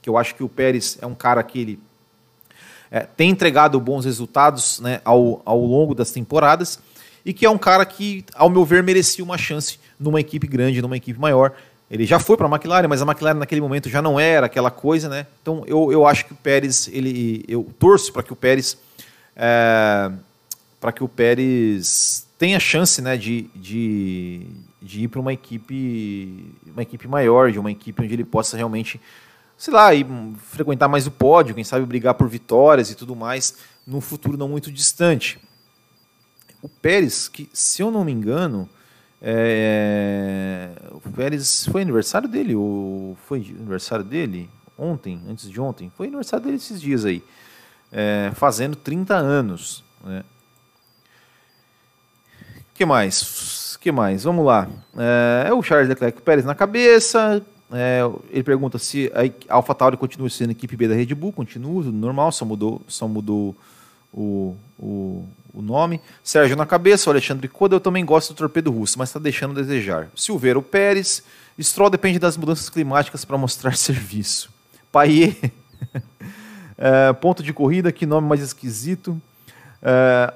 que 0.00 0.08
eu 0.08 0.16
acho 0.16 0.34
que 0.34 0.42
o 0.42 0.48
Pérez 0.48 0.98
é 1.00 1.06
um 1.06 1.14
cara 1.14 1.42
que 1.42 1.60
ele 1.60 1.80
é, 2.90 3.00
tem 3.00 3.30
entregado 3.30 3.78
bons 3.80 4.04
resultados 4.04 4.80
né, 4.80 5.00
ao, 5.04 5.42
ao 5.44 5.60
longo 5.60 5.94
das 5.94 6.10
temporadas 6.10 6.78
e 7.24 7.32
que 7.32 7.44
é 7.44 7.50
um 7.50 7.58
cara 7.58 7.84
que, 7.84 8.24
ao 8.34 8.48
meu 8.48 8.64
ver, 8.64 8.82
merecia 8.82 9.22
uma 9.22 9.36
chance 9.36 9.78
numa 9.98 10.20
equipe 10.20 10.46
grande, 10.46 10.80
numa 10.80 10.96
equipe 10.96 11.18
maior. 11.20 11.52
Ele 11.90 12.04
já 12.04 12.18
foi 12.18 12.36
para 12.36 12.46
a 12.46 12.50
McLaren, 12.50 12.88
mas 12.88 13.02
a 13.02 13.04
McLaren 13.04 13.38
naquele 13.38 13.60
momento 13.60 13.88
já 13.88 14.00
não 14.00 14.20
era 14.20 14.46
aquela 14.46 14.70
coisa, 14.70 15.08
né? 15.08 15.26
Então 15.42 15.62
eu, 15.66 15.90
eu 15.90 16.06
acho 16.06 16.26
que 16.26 16.32
o 16.32 16.36
Pérez, 16.36 16.88
ele, 16.92 17.44
eu 17.48 17.66
torço 17.78 18.12
para 18.12 18.22
que 18.22 18.32
o 18.32 18.36
Pérez, 18.36 18.78
é, 19.34 20.10
para 20.80 20.92
que 20.92 21.02
o 21.02 21.08
Pérez 21.08 22.26
tenha 22.38 22.60
chance, 22.60 23.02
né, 23.02 23.16
de, 23.16 23.50
de, 23.54 24.46
de 24.80 25.02
ir 25.02 25.08
para 25.08 25.20
uma 25.20 25.32
equipe, 25.32 26.54
uma 26.66 26.82
equipe 26.82 27.08
maior, 27.08 27.50
de 27.50 27.58
uma 27.58 27.72
equipe 27.72 28.00
onde 28.00 28.14
ele 28.14 28.24
possa 28.24 28.56
realmente, 28.56 29.00
sei 29.58 29.74
lá, 29.74 29.92
ir, 29.92 30.06
frequentar 30.38 30.88
mais 30.88 31.06
o 31.06 31.10
pódio, 31.10 31.54
quem 31.54 31.64
sabe 31.64 31.84
brigar 31.84 32.14
por 32.14 32.28
vitórias 32.28 32.90
e 32.90 32.94
tudo 32.94 33.16
mais, 33.16 33.56
num 33.84 34.00
futuro 34.00 34.38
não 34.38 34.48
muito 34.48 34.70
distante. 34.70 35.40
O 36.62 36.68
Pérez, 36.68 37.26
que 37.26 37.50
se 37.52 37.82
eu 37.82 37.90
não 37.90 38.04
me 38.04 38.12
engano, 38.12 38.68
é, 39.20 40.70
o 40.92 41.10
Pérez 41.10 41.66
foi 41.66 41.82
aniversário 41.82 42.28
dele, 42.28 42.54
ou 42.54 43.16
foi 43.26 43.38
aniversário 43.40 44.04
dele 44.04 44.48
ontem, 44.78 45.20
antes 45.28 45.50
de 45.50 45.60
ontem? 45.60 45.90
Foi 45.96 46.06
aniversário 46.06 46.44
dele 46.44 46.56
esses 46.56 46.80
dias 46.80 47.04
aí, 47.04 47.22
é, 47.90 48.30
fazendo 48.34 48.76
30 48.76 49.16
anos. 49.16 49.82
Né? 50.04 50.22
que 52.74 52.86
mais? 52.86 53.76
que 53.80 53.90
mais? 53.90 54.22
Vamos 54.22 54.46
lá. 54.46 54.68
É, 54.96 55.48
é 55.48 55.52
o 55.52 55.62
Charles 55.62 55.88
Leclerc 55.88 56.22
Pérez 56.22 56.44
na 56.44 56.54
cabeça. 56.54 57.44
É, 57.70 58.00
ele 58.30 58.42
pergunta 58.42 58.78
se 58.78 59.12
a 59.14 59.54
AlphaTauri 59.54 59.96
continua 59.96 60.30
sendo 60.30 60.52
equipe 60.52 60.76
B 60.76 60.88
da 60.88 60.94
Red 60.94 61.14
Bull. 61.14 61.32
Continua, 61.32 61.84
normal, 61.84 62.32
só 62.32 62.44
mudou, 62.44 62.80
só 62.88 63.06
mudou 63.06 63.54
o, 64.12 64.56
o, 64.78 65.24
o 65.52 65.62
nome. 65.62 66.00
Sérgio 66.22 66.56
na 66.56 66.64
cabeça, 66.64 67.10
o 67.10 67.12
Alexandre 67.12 67.46
Coda, 67.48 67.76
eu 67.76 67.80
também 67.80 68.04
gosto 68.04 68.32
do 68.32 68.36
torpedo 68.36 68.70
russo, 68.70 68.98
mas 68.98 69.10
está 69.10 69.18
deixando 69.18 69.52
a 69.52 69.62
desejar. 69.62 70.08
Silveira, 70.16 70.58
o 70.58 70.62
Pérez. 70.62 71.22
Stroll 71.60 71.90
depende 71.90 72.18
das 72.18 72.36
mudanças 72.36 72.70
climáticas 72.70 73.24
para 73.24 73.36
mostrar 73.36 73.74
serviço. 73.76 74.50
Paier. 74.90 75.36
é, 76.78 77.12
ponto 77.14 77.42
de 77.42 77.52
corrida, 77.52 77.92
que 77.92 78.06
nome 78.06 78.28
mais 78.28 78.40
esquisito. 78.40 79.20
É, 79.82 80.32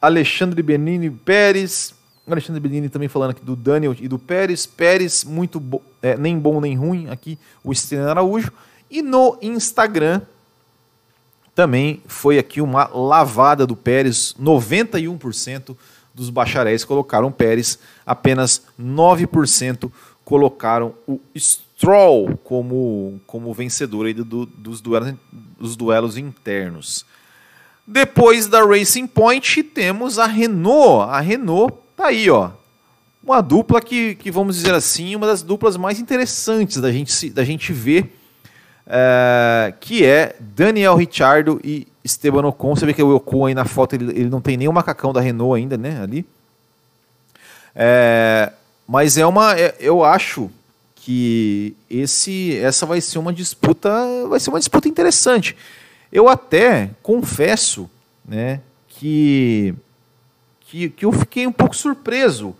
Alexandre 0.00 0.62
Benini 0.62 1.10
Pérez. 1.10 1.94
Alexandre 2.32 2.60
Benini 2.60 2.88
também 2.88 3.08
falando 3.08 3.30
aqui 3.30 3.44
do 3.44 3.56
Daniel 3.56 3.94
e 3.98 4.08
do 4.08 4.18
Pérez. 4.18 4.66
Pérez, 4.66 5.24
muito 5.24 5.58
bo 5.58 5.82
é, 6.02 6.16
nem 6.16 6.38
bom 6.38 6.60
nem 6.60 6.76
ruim. 6.76 7.08
Aqui 7.08 7.38
o 7.62 7.72
Estênio 7.72 8.08
Araújo. 8.08 8.52
E 8.90 9.02
no 9.02 9.38
Instagram, 9.42 10.22
também 11.58 12.00
foi 12.06 12.38
aqui 12.38 12.60
uma 12.60 12.86
lavada 12.86 13.66
do 13.66 13.74
Pérez, 13.74 14.32
91% 14.40 15.76
dos 16.14 16.30
bacharéis 16.30 16.84
colocaram 16.84 17.32
Pérez, 17.32 17.80
apenas 18.06 18.62
9% 18.80 19.90
colocaram 20.24 20.94
o 21.06 21.20
Stroll 21.36 22.36
como, 22.44 23.20
como 23.26 23.52
vencedor 23.52 24.06
aí 24.06 24.14
do, 24.14 24.46
dos, 24.46 24.80
duelos, 24.80 25.14
dos 25.32 25.76
duelos 25.76 26.16
internos. 26.16 27.04
Depois 27.84 28.46
da 28.46 28.64
Racing 28.64 29.06
Point, 29.06 29.62
temos 29.64 30.18
a 30.18 30.26
Renault. 30.26 31.10
A 31.10 31.20
Renault 31.20 31.74
tá 31.98 32.06
aí, 32.06 32.30
ó. 32.30 32.50
Uma 33.22 33.40
dupla 33.40 33.80
que, 33.80 34.14
que 34.14 34.30
vamos 34.30 34.56
dizer 34.56 34.74
assim, 34.74 35.14
uma 35.16 35.26
das 35.26 35.42
duplas 35.42 35.76
mais 35.76 35.98
interessantes 35.98 36.80
da 36.80 36.90
gente, 36.90 37.30
da 37.30 37.44
gente 37.44 37.72
ver 37.72 38.16
é, 38.86 39.74
que 39.80 40.04
é 40.04 40.34
Daniel 40.40 40.94
Ricciardo 40.94 41.60
e 41.62 41.86
Esteban 42.02 42.46
Ocon. 42.46 42.74
Você 42.74 42.86
vê 42.86 42.94
que 42.94 43.02
o 43.02 43.16
Ocon 43.16 43.46
aí 43.46 43.54
na 43.54 43.64
foto 43.64 43.94
ele, 43.94 44.10
ele 44.12 44.30
não 44.30 44.40
tem 44.40 44.56
nem 44.56 44.68
o 44.68 44.72
macacão 44.72 45.12
da 45.12 45.20
Renault 45.20 45.60
ainda, 45.60 45.76
né? 45.76 46.00
Ali. 46.00 46.24
É, 47.74 48.52
mas 48.86 49.18
é 49.18 49.26
uma, 49.26 49.58
é, 49.58 49.74
eu 49.78 50.02
acho 50.04 50.50
que 50.94 51.76
esse, 51.90 52.56
essa 52.58 52.86
vai 52.86 53.00
ser 53.00 53.18
uma 53.18 53.32
disputa, 53.32 53.90
vai 54.28 54.40
ser 54.40 54.50
uma 54.50 54.58
disputa 54.58 54.88
interessante. 54.88 55.56
Eu 56.10 56.28
até 56.28 56.90
confesso, 57.02 57.90
né, 58.24 58.60
que, 58.88 59.74
que, 60.68 60.90
que 60.90 61.04
eu 61.04 61.12
fiquei 61.12 61.46
um 61.46 61.52
pouco 61.52 61.74
surpreso 61.74 62.54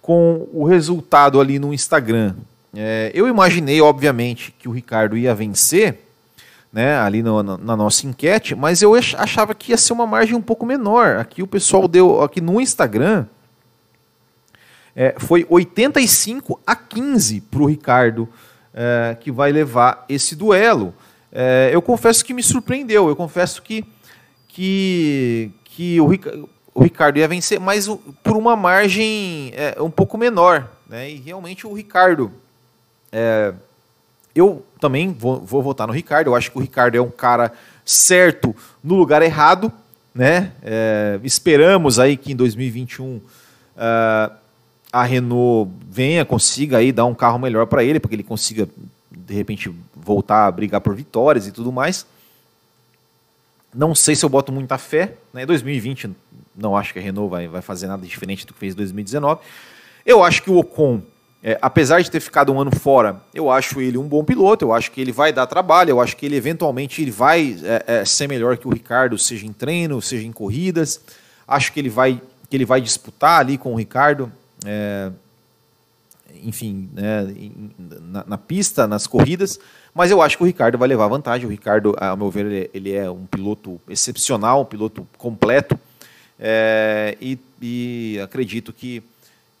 com 0.00 0.48
o 0.52 0.64
resultado 0.64 1.38
ali 1.40 1.58
no 1.58 1.74
Instagram. 1.74 2.34
É, 2.74 3.10
eu 3.14 3.28
imaginei, 3.28 3.80
obviamente, 3.80 4.52
que 4.58 4.68
o 4.68 4.72
Ricardo 4.72 5.16
ia 5.16 5.34
vencer, 5.34 6.00
né, 6.72 6.98
ali 6.98 7.22
no, 7.22 7.42
na, 7.42 7.58
na, 7.58 7.76
nossa 7.76 8.06
enquete, 8.06 8.54
mas 8.54 8.82
eu 8.82 8.94
achava 8.94 9.54
que 9.54 9.70
ia 9.70 9.76
ser 9.76 9.92
uma 9.92 10.06
margem 10.06 10.34
um 10.34 10.42
pouco 10.42 10.66
menor. 10.66 11.18
Aqui 11.18 11.42
o 11.42 11.46
pessoal 11.46 11.86
deu, 11.86 12.22
aqui 12.22 12.40
no 12.40 12.60
Instagram, 12.60 13.26
é, 14.96 15.14
foi 15.18 15.46
85 15.48 16.60
a 16.66 16.74
15 16.74 17.42
para 17.42 17.62
o 17.62 17.66
Ricardo, 17.66 18.28
é, 18.72 19.16
que 19.20 19.30
vai 19.30 19.52
levar 19.52 20.04
esse 20.08 20.34
duelo. 20.34 20.94
É, 21.30 21.70
eu 21.72 21.82
confesso 21.82 22.24
que 22.24 22.32
me 22.32 22.42
surpreendeu, 22.42 23.08
eu 23.08 23.14
confesso 23.14 23.62
que, 23.62 23.84
que, 24.48 25.52
que 25.64 26.00
o, 26.00 26.08
o 26.74 26.82
Ricardo 26.82 27.18
ia 27.18 27.28
vencer, 27.28 27.60
mas 27.60 27.88
por 28.22 28.36
uma 28.36 28.56
margem 28.56 29.52
é, 29.54 29.80
um 29.80 29.90
pouco 29.90 30.18
menor. 30.18 30.68
Né, 30.88 31.10
e 31.10 31.16
realmente 31.16 31.66
o 31.66 31.72
Ricardo 31.72 32.30
é, 33.10 33.54
eu 34.34 34.64
também 34.80 35.12
vou, 35.12 35.40
vou 35.40 35.62
votar 35.62 35.86
no 35.86 35.92
Ricardo. 35.92 36.28
Eu 36.28 36.34
acho 36.34 36.50
que 36.50 36.58
o 36.58 36.60
Ricardo 36.60 36.96
é 36.96 37.00
um 37.00 37.10
cara 37.10 37.52
certo 37.84 38.54
no 38.82 38.96
lugar 38.96 39.22
errado. 39.22 39.72
Né? 40.12 40.52
É, 40.62 41.20
esperamos 41.22 41.98
aí 41.98 42.16
que 42.16 42.32
em 42.32 42.36
2021 42.36 43.04
uh, 43.06 43.22
é, 43.76 44.30
a 44.92 45.04
Renault 45.04 45.70
venha, 45.88 46.24
consiga 46.24 46.78
aí 46.78 46.92
dar 46.92 47.04
um 47.04 47.14
carro 47.14 47.38
melhor 47.38 47.66
para 47.66 47.82
ele, 47.82 48.00
porque 48.00 48.14
ele 48.14 48.22
consiga 48.22 48.68
de 49.10 49.34
repente 49.34 49.72
voltar 49.94 50.46
a 50.46 50.50
brigar 50.50 50.80
por 50.80 50.94
vitórias 50.94 51.46
e 51.46 51.52
tudo 51.52 51.72
mais. 51.72 52.06
Não 53.72 53.94
sei 53.94 54.14
se 54.14 54.24
eu 54.24 54.28
boto 54.28 54.52
muita 54.52 54.78
fé. 54.78 55.14
Né? 55.32 55.46
2020 55.46 56.10
não 56.56 56.76
acho 56.76 56.92
que 56.92 56.98
a 56.98 57.02
Renault 57.02 57.30
vai, 57.30 57.48
vai 57.48 57.62
fazer 57.62 57.86
nada 57.86 58.06
diferente 58.06 58.46
do 58.46 58.52
que 58.52 58.58
fez 58.58 58.74
em 58.74 58.76
2019. 58.76 59.40
Eu 60.06 60.22
acho 60.22 60.42
que 60.42 60.50
o 60.50 60.58
Ocon, 60.58 61.00
é, 61.42 61.58
apesar 61.60 62.02
de 62.02 62.10
ter 62.10 62.20
ficado 62.20 62.52
um 62.52 62.60
ano 62.60 62.70
fora, 62.74 63.20
eu 63.34 63.50
acho 63.50 63.80
ele 63.80 63.98
um 63.98 64.06
bom 64.06 64.24
piloto, 64.24 64.64
eu 64.64 64.72
acho 64.72 64.90
que 64.90 65.00
ele 65.00 65.12
vai 65.12 65.32
dar 65.32 65.46
trabalho, 65.46 65.90
eu 65.90 66.00
acho 66.00 66.16
que 66.16 66.26
ele 66.26 66.36
eventualmente 66.36 67.02
ele 67.02 67.10
vai 67.10 67.56
é, 67.62 68.00
é, 68.00 68.04
ser 68.04 68.28
melhor 68.28 68.56
que 68.56 68.68
o 68.68 68.70
Ricardo, 68.70 69.18
seja 69.18 69.46
em 69.46 69.52
treino, 69.52 70.00
seja 70.00 70.26
em 70.26 70.32
corridas. 70.32 71.00
Acho 71.46 71.72
que 71.72 71.80
ele 71.80 71.90
vai, 71.90 72.20
que 72.48 72.56
ele 72.56 72.64
vai 72.64 72.80
disputar 72.80 73.40
ali 73.40 73.58
com 73.58 73.72
o 73.72 73.76
Ricardo. 73.76 74.32
É, 74.64 75.10
enfim, 76.42 76.90
né, 76.92 77.34
na, 78.02 78.24
na, 78.26 78.38
pista, 78.38 78.86
nas 78.86 79.06
corridas, 79.06 79.58
mas 79.94 80.10
eu 80.10 80.20
acho 80.20 80.36
que 80.36 80.42
o 80.42 80.46
Ricardo 80.46 80.76
vai 80.76 80.86
levar 80.86 81.08
vantagem. 81.08 81.46
O 81.46 81.50
Ricardo, 81.50 81.96
ao 81.98 82.16
meu 82.16 82.30
ver, 82.30 82.46
ele, 82.46 82.70
ele 82.74 82.92
é 82.92 83.10
um 83.10 83.24
piloto 83.24 83.80
excepcional, 83.88 84.62
um 84.62 84.64
piloto 84.64 85.06
completo, 85.16 85.78
é, 86.38 87.16
e, 87.20 87.38
e, 87.60 88.20
acredito 88.22 88.72
que, 88.72 89.02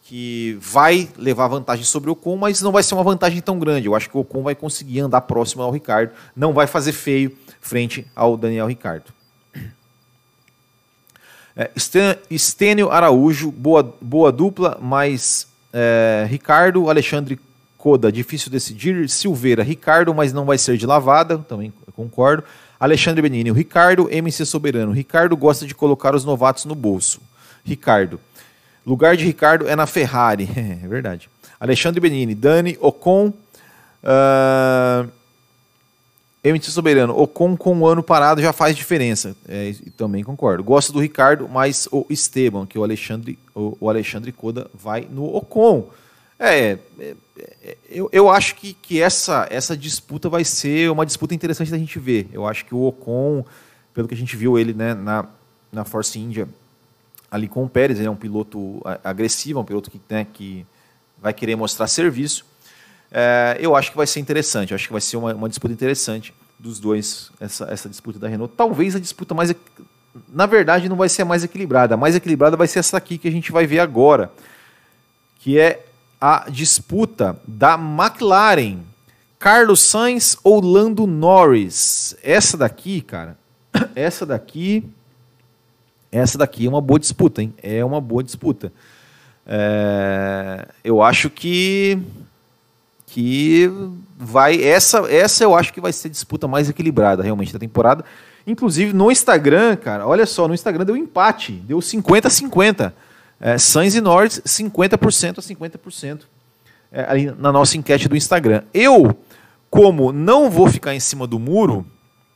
que 0.02 0.58
vai 0.60 1.08
levar 1.16 1.48
vantagem 1.48 1.84
sobre 1.84 2.10
o 2.10 2.12
Ocon, 2.12 2.36
mas 2.36 2.60
não 2.60 2.72
vai 2.72 2.82
ser 2.82 2.94
uma 2.94 3.04
vantagem 3.04 3.40
tão 3.40 3.58
grande. 3.58 3.86
Eu 3.86 3.94
acho 3.94 4.08
que 4.10 4.16
o 4.16 4.20
Ocon 4.20 4.42
vai 4.42 4.54
conseguir 4.54 5.00
andar 5.00 5.22
próximo 5.22 5.62
ao 5.62 5.70
Ricardo, 5.70 6.12
não 6.34 6.52
vai 6.52 6.66
fazer 6.66 6.92
feio 6.92 7.36
frente 7.60 8.06
ao 8.14 8.36
Daniel 8.36 8.66
Ricardo. 8.66 9.12
É, 11.56 11.70
Estênio 12.28 12.90
Araújo, 12.90 13.52
boa, 13.52 13.94
boa 14.00 14.32
dupla, 14.32 14.76
mas 14.82 15.46
é, 15.72 16.26
Ricardo, 16.28 16.90
Alexandre 16.90 17.38
Coda, 17.78 18.10
difícil 18.10 18.50
decidir. 18.50 19.08
Silveira, 19.08 19.62
Ricardo, 19.62 20.12
mas 20.14 20.32
não 20.32 20.44
vai 20.44 20.58
ser 20.58 20.76
de 20.76 20.86
lavada, 20.86 21.38
também 21.38 21.72
concordo. 21.94 22.42
Alexandre 22.84 23.22
Benini, 23.22 23.50
o 23.50 23.54
Ricardo, 23.54 24.10
MC 24.10 24.44
Soberano. 24.44 24.92
Ricardo 24.92 25.34
gosta 25.34 25.66
de 25.66 25.74
colocar 25.74 26.14
os 26.14 26.22
novatos 26.22 26.66
no 26.66 26.74
bolso. 26.74 27.18
Ricardo. 27.64 28.20
Lugar 28.84 29.16
de 29.16 29.24
Ricardo 29.24 29.66
é 29.66 29.74
na 29.74 29.86
Ferrari. 29.86 30.50
é 30.54 30.86
verdade. 30.86 31.30
Alexandre 31.58 31.98
Benini, 31.98 32.34
Dani, 32.34 32.76
Ocon. 32.78 33.32
Uh, 34.02 35.08
MC 36.44 36.70
Soberano, 36.70 37.18
Ocon 37.18 37.56
com 37.56 37.80
o 37.80 37.86
ano 37.86 38.02
parado 38.02 38.42
já 38.42 38.52
faz 38.52 38.76
diferença. 38.76 39.34
É, 39.48 39.74
também 39.96 40.22
concordo. 40.22 40.62
Gosto 40.62 40.92
do 40.92 41.00
Ricardo, 41.00 41.48
mas 41.48 41.88
o 41.90 42.04
Esteban, 42.10 42.66
que 42.66 42.78
o 42.78 42.84
Alexandre, 42.84 43.38
o, 43.54 43.78
o 43.80 43.88
Alexandre 43.88 44.30
Coda 44.30 44.70
vai 44.74 45.08
no 45.10 45.34
Ocon. 45.34 45.88
É, 46.38 46.78
é, 46.98 47.16
é, 47.62 47.76
eu, 47.88 48.08
eu 48.12 48.30
acho 48.30 48.56
que, 48.56 48.74
que 48.74 49.00
essa, 49.00 49.46
essa 49.50 49.76
disputa 49.76 50.28
vai 50.28 50.44
ser 50.44 50.90
uma 50.90 51.06
disputa 51.06 51.34
interessante 51.34 51.70
da 51.70 51.78
gente 51.78 51.98
ver. 51.98 52.28
Eu 52.32 52.46
acho 52.46 52.64
que 52.64 52.74
o 52.74 52.82
Ocon, 52.82 53.44
pelo 53.92 54.08
que 54.08 54.14
a 54.14 54.16
gente 54.16 54.36
viu 54.36 54.58
ele 54.58 54.72
né, 54.74 54.94
na, 54.94 55.26
na 55.72 55.84
Force 55.84 56.18
India, 56.18 56.48
ali 57.30 57.48
com 57.48 57.64
o 57.64 57.68
Pérez, 57.68 57.98
ele 57.98 58.08
é 58.08 58.10
um 58.10 58.16
piloto 58.16 58.80
agressivo, 59.02 59.60
um 59.60 59.64
piloto 59.64 59.90
que, 59.90 60.00
né, 60.08 60.26
que 60.32 60.66
vai 61.20 61.32
querer 61.32 61.56
mostrar 61.56 61.86
serviço. 61.86 62.44
É, 63.10 63.56
eu 63.60 63.76
acho 63.76 63.90
que 63.90 63.96
vai 63.96 64.06
ser 64.06 64.20
interessante, 64.20 64.72
eu 64.72 64.74
acho 64.74 64.86
que 64.86 64.92
vai 64.92 65.00
ser 65.00 65.16
uma, 65.16 65.34
uma 65.34 65.48
disputa 65.48 65.72
interessante 65.72 66.34
dos 66.58 66.80
dois, 66.80 67.30
essa, 67.40 67.64
essa 67.66 67.88
disputa 67.88 68.18
da 68.18 68.28
Renault. 68.28 68.54
Talvez 68.56 68.94
a 68.96 69.00
disputa 69.00 69.34
mais. 69.34 69.54
Na 70.28 70.46
verdade, 70.46 70.88
não 70.88 70.96
vai 70.96 71.08
ser 71.08 71.22
a 71.22 71.24
mais 71.24 71.44
equilibrada. 71.44 71.94
A 71.94 71.96
mais 71.96 72.14
equilibrada 72.14 72.56
vai 72.56 72.66
ser 72.66 72.78
essa 72.80 72.96
aqui 72.96 73.18
que 73.18 73.28
a 73.28 73.30
gente 73.30 73.50
vai 73.52 73.66
ver 73.66 73.80
agora, 73.80 74.32
que 75.38 75.58
é 75.58 75.84
a 76.26 76.46
disputa 76.48 77.38
da 77.46 77.74
McLaren. 77.74 78.78
Carlos 79.38 79.82
Sainz 79.82 80.38
ou 80.42 80.58
Lando 80.58 81.06
Norris? 81.06 82.16
Essa 82.22 82.56
daqui, 82.56 83.02
cara, 83.02 83.36
essa 83.94 84.24
daqui. 84.24 84.82
Essa 86.10 86.38
daqui 86.38 86.64
é 86.64 86.68
uma 86.70 86.80
boa 86.80 86.98
disputa, 86.98 87.42
hein? 87.42 87.52
É 87.62 87.84
uma 87.84 88.00
boa 88.00 88.24
disputa. 88.24 88.72
É, 89.46 90.66
eu 90.82 91.02
acho 91.02 91.28
que 91.28 91.98
que 93.06 93.70
vai 94.16 94.64
essa 94.64 95.00
essa 95.12 95.44
eu 95.44 95.54
acho 95.54 95.74
que 95.74 95.80
vai 95.80 95.92
ser 95.92 96.08
a 96.08 96.10
disputa 96.10 96.48
mais 96.48 96.70
equilibrada 96.70 97.22
realmente 97.22 97.52
da 97.52 97.58
temporada. 97.58 98.02
Inclusive 98.46 98.94
no 98.94 99.12
Instagram, 99.12 99.76
cara, 99.76 100.06
olha 100.06 100.24
só, 100.24 100.48
no 100.48 100.54
Instagram 100.54 100.86
deu 100.86 100.96
empate, 100.96 101.52
deu 101.52 101.82
50 101.82 102.28
a 102.28 102.30
50. 102.30 102.94
É, 103.40 103.56
e 103.56 104.00
Norris 104.00 104.40
50% 104.46 105.38
a 105.38 105.42
50% 105.42 106.22
é, 106.92 107.04
ali 107.08 107.26
na 107.32 107.52
nossa 107.52 107.76
enquete 107.76 108.08
do 108.08 108.16
Instagram. 108.16 108.62
Eu, 108.72 109.16
como 109.68 110.12
não 110.12 110.50
vou 110.50 110.68
ficar 110.68 110.94
em 110.94 111.00
cima 111.00 111.26
do 111.26 111.38
muro, 111.38 111.86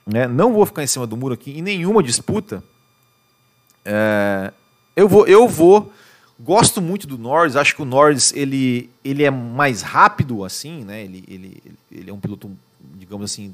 né, 0.06 0.26
não 0.26 0.52
vou 0.52 0.66
ficar 0.66 0.82
em 0.82 0.86
cima 0.86 1.06
do 1.06 1.16
muro 1.16 1.34
aqui 1.34 1.58
em 1.58 1.62
nenhuma 1.62 2.02
disputa, 2.02 2.62
é, 3.84 4.52
eu 4.96 5.08
vou 5.08 5.26
eu 5.26 5.48
vou 5.48 5.92
Gosto 6.40 6.80
muito 6.80 7.04
do 7.08 7.18
Norris, 7.18 7.56
acho 7.56 7.74
que 7.74 7.82
o 7.82 7.84
Norris 7.84 8.32
ele, 8.32 8.88
ele 9.04 9.24
é 9.24 9.30
mais 9.30 9.82
rápido 9.82 10.44
assim, 10.44 10.84
né? 10.84 11.02
Ele, 11.02 11.24
ele, 11.26 11.62
ele 11.90 12.10
é 12.10 12.12
um 12.12 12.20
piloto, 12.20 12.48
digamos 12.94 13.24
assim, 13.24 13.52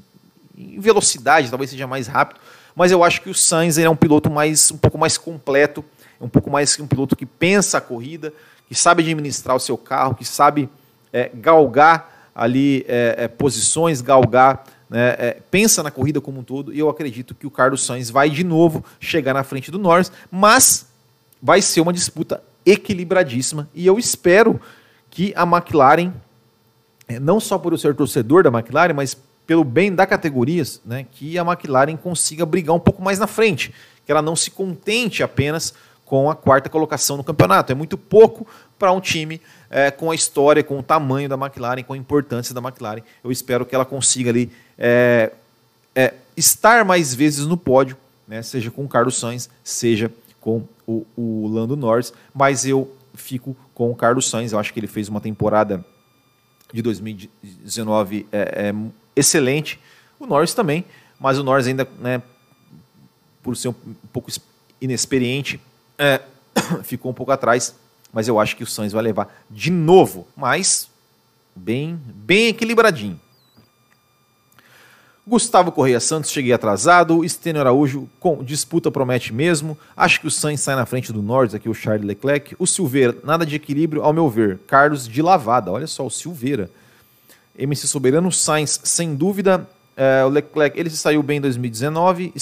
em 0.55 0.79
velocidade, 0.79 1.49
talvez 1.49 1.71
seja 1.71 1.87
mais 1.87 2.05
rápido, 2.05 2.39
mas 2.75 2.91
eu 2.91 3.03
acho 3.03 3.21
que 3.23 3.29
o 3.29 3.33
Sainz 3.33 3.79
é 3.79 3.89
um 3.89 3.95
piloto 3.95 4.29
mais 4.29 4.69
um 4.69 4.77
pouco 4.77 4.99
mais 4.99 5.17
completo, 5.17 5.83
é 6.19 6.23
um 6.23 6.29
pouco 6.29 6.49
mais 6.49 6.79
um 6.79 6.87
piloto 6.87 7.15
que 7.15 7.25
pensa 7.25 7.77
a 7.77 7.81
corrida, 7.81 8.33
que 8.67 8.75
sabe 8.75 9.03
administrar 9.03 9.55
o 9.55 9.59
seu 9.59 9.77
carro, 9.77 10.15
que 10.15 10.25
sabe 10.25 10.69
é, 11.11 11.29
galgar 11.33 12.29
ali 12.33 12.85
é, 12.87 13.15
é, 13.17 13.27
posições, 13.27 14.01
galgar, 14.01 14.65
né, 14.89 15.15
é, 15.17 15.37
pensa 15.49 15.81
na 15.81 15.91
corrida 15.91 16.19
como 16.19 16.39
um 16.39 16.43
todo. 16.43 16.73
E 16.73 16.79
eu 16.79 16.89
acredito 16.89 17.33
que 17.33 17.47
o 17.47 17.51
Carlos 17.51 17.85
Sainz 17.85 18.09
vai 18.09 18.29
de 18.29 18.43
novo 18.43 18.83
chegar 18.99 19.33
na 19.33 19.43
frente 19.43 19.71
do 19.71 19.79
Norris, 19.79 20.11
mas 20.29 20.87
vai 21.41 21.61
ser 21.61 21.81
uma 21.81 21.93
disputa 21.93 22.43
equilibradíssima. 22.65 23.69
E 23.73 23.85
eu 23.85 23.97
espero 23.97 24.59
que 25.09 25.33
a 25.35 25.43
McLaren, 25.43 26.11
é, 27.07 27.19
não 27.19 27.39
só 27.39 27.57
por 27.57 27.71
eu 27.71 27.77
ser 27.77 27.95
torcedor 27.95 28.43
da 28.43 28.49
McLaren, 28.49 28.93
mas 28.93 29.17
pelo 29.47 29.63
bem 29.63 29.93
da 29.93 30.05
categoria, 30.05 30.63
né, 30.85 31.05
que 31.09 31.37
a 31.37 31.43
McLaren 31.43 31.95
consiga 31.95 32.45
brigar 32.45 32.75
um 32.75 32.79
pouco 32.79 33.01
mais 33.01 33.19
na 33.19 33.27
frente, 33.27 33.73
que 34.05 34.11
ela 34.11 34.21
não 34.21 34.35
se 34.35 34.51
contente 34.51 35.23
apenas 35.23 35.73
com 36.05 36.29
a 36.29 36.35
quarta 36.35 36.69
colocação 36.69 37.17
no 37.17 37.23
campeonato. 37.23 37.71
É 37.71 37.75
muito 37.75 37.97
pouco 37.97 38.47
para 38.77 38.91
um 38.91 39.01
time 39.01 39.41
é, 39.69 39.89
com 39.89 40.11
a 40.11 40.15
história, 40.15 40.63
com 40.63 40.79
o 40.79 40.83
tamanho 40.83 41.27
da 41.27 41.35
McLaren, 41.35 41.83
com 41.83 41.93
a 41.93 41.97
importância 41.97 42.53
da 42.53 42.61
McLaren. 42.61 43.01
Eu 43.23 43.31
espero 43.31 43.65
que 43.65 43.73
ela 43.73 43.85
consiga 43.85 44.29
ali 44.29 44.51
é, 44.77 45.31
é, 45.95 46.13
estar 46.37 46.85
mais 46.85 47.13
vezes 47.13 47.45
no 47.45 47.57
pódio, 47.57 47.97
né, 48.27 48.41
seja 48.41 48.69
com 48.69 48.85
o 48.85 48.87
Carlos 48.87 49.19
Sainz, 49.19 49.49
seja 49.63 50.11
com 50.39 50.63
o, 50.85 51.05
o 51.17 51.47
Lando 51.47 51.75
Norris, 51.75 52.13
mas 52.33 52.65
eu 52.65 52.91
fico 53.15 53.55
com 53.73 53.89
o 53.91 53.95
Carlos 53.95 54.29
Sainz. 54.29 54.51
Eu 54.51 54.59
acho 54.59 54.73
que 54.73 54.79
ele 54.79 54.87
fez 54.87 55.09
uma 55.09 55.21
temporada 55.21 55.83
de 56.71 56.81
2019 56.81 58.27
é, 58.31 58.69
é, 58.69 58.75
excelente. 59.15 59.79
O 60.19 60.25
Norris 60.25 60.53
também, 60.53 60.85
mas 61.19 61.37
o 61.39 61.43
Norris 61.43 61.67
ainda, 61.67 61.87
né, 61.99 62.21
por 63.41 63.55
ser 63.55 63.69
um, 63.69 63.73
pouco 64.11 64.31
inexperiente, 64.81 65.59
é, 65.97 66.21
ficou 66.83 67.11
um 67.11 67.15
pouco 67.15 67.31
atrás. 67.31 67.75
Mas 68.13 68.27
eu 68.27 68.39
acho 68.39 68.55
que 68.55 68.63
o 68.63 68.67
Sainz 68.67 68.93
vai 68.93 69.03
levar 69.03 69.27
de 69.49 69.69
novo, 69.69 70.25
mas 70.37 70.89
bem, 71.53 71.99
bem 72.07 72.47
equilibradinho. 72.47 73.19
Gustavo 75.27 75.71
Correia 75.71 75.99
Santos, 75.99 76.29
cheguei 76.29 76.53
atrasado. 76.53 77.25
Estênio 77.25 77.59
Araújo, 77.59 78.07
com 78.19 78.43
disputa 78.43 78.91
promete 78.91 79.33
mesmo. 79.33 79.75
Acho 79.97 80.21
que 80.21 80.27
o 80.27 80.31
Sainz 80.31 80.61
sai 80.61 80.75
na 80.75 80.85
frente 80.85 81.11
do 81.11 81.21
Norris, 81.21 81.55
aqui 81.55 81.67
o 81.67 81.73
Charles 81.73 82.05
Leclerc. 82.05 82.55
O 82.59 82.67
Silveira, 82.67 83.17
nada 83.23 83.43
de 83.43 83.55
equilíbrio, 83.55 84.03
ao 84.03 84.13
meu 84.13 84.29
ver. 84.29 84.59
Carlos 84.67 85.07
de 85.07 85.21
lavada, 85.23 85.71
olha 85.71 85.87
só, 85.87 86.05
o 86.05 86.11
Silveira. 86.11 86.69
MC 87.57 87.87
Soberano, 87.87 88.31
Sainz, 88.31 88.79
sem 88.83 89.15
dúvida. 89.15 89.67
É, 89.97 90.25
o 90.25 90.29
Leclerc, 90.29 90.77
ele 90.77 90.89
se 90.89 90.97
saiu 90.97 91.23
bem 91.23 91.37
em 91.37 91.41
2019. 91.41 92.33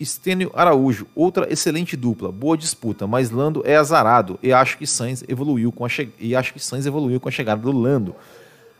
Estênio 0.00 0.50
Araújo, 0.54 1.06
outra 1.14 1.52
excelente 1.52 1.96
dupla, 1.96 2.32
boa 2.32 2.56
disputa, 2.56 3.06
mas 3.06 3.30
Lando 3.30 3.62
é 3.66 3.76
azarado. 3.76 4.38
E 4.42 4.52
acho 4.52 4.78
que 4.78 4.86
Sainz 4.86 5.22
evoluiu 5.28 5.70
com 5.70 5.84
a 5.84 5.88
che... 5.88 6.08
e 6.18 6.34
acho 6.34 6.52
que 6.52 6.60
Sainz 6.60 6.86
evoluiu 6.86 7.20
com 7.20 7.28
a 7.28 7.32
chegada 7.32 7.60
do 7.60 7.72
Lando. 7.72 8.14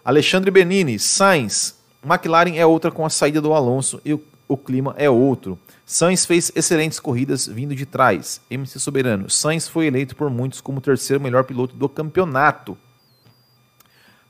Alexandre 0.02 0.50
Benini, 0.50 0.98
Sainz, 0.98 1.74
McLaren 2.04 2.56
é 2.56 2.64
outra 2.64 2.90
com 2.90 3.04
a 3.04 3.10
saída 3.10 3.40
do 3.40 3.52
Alonso 3.52 4.00
e 4.04 4.14
o, 4.14 4.22
o 4.48 4.56
clima 4.56 4.94
é 4.96 5.08
outro. 5.08 5.58
Sainz 5.84 6.24
fez 6.24 6.50
excelentes 6.54 6.98
corridas 6.98 7.46
vindo 7.46 7.74
de 7.74 7.84
trás. 7.84 8.40
MC 8.50 8.78
Soberano. 8.78 9.28
Sainz 9.28 9.68
foi 9.68 9.86
eleito 9.86 10.16
por 10.16 10.30
muitos 10.30 10.62
como 10.62 10.78
o 10.78 10.80
terceiro 10.80 11.22
melhor 11.22 11.44
piloto 11.44 11.76
do 11.76 11.88
campeonato. 11.88 12.76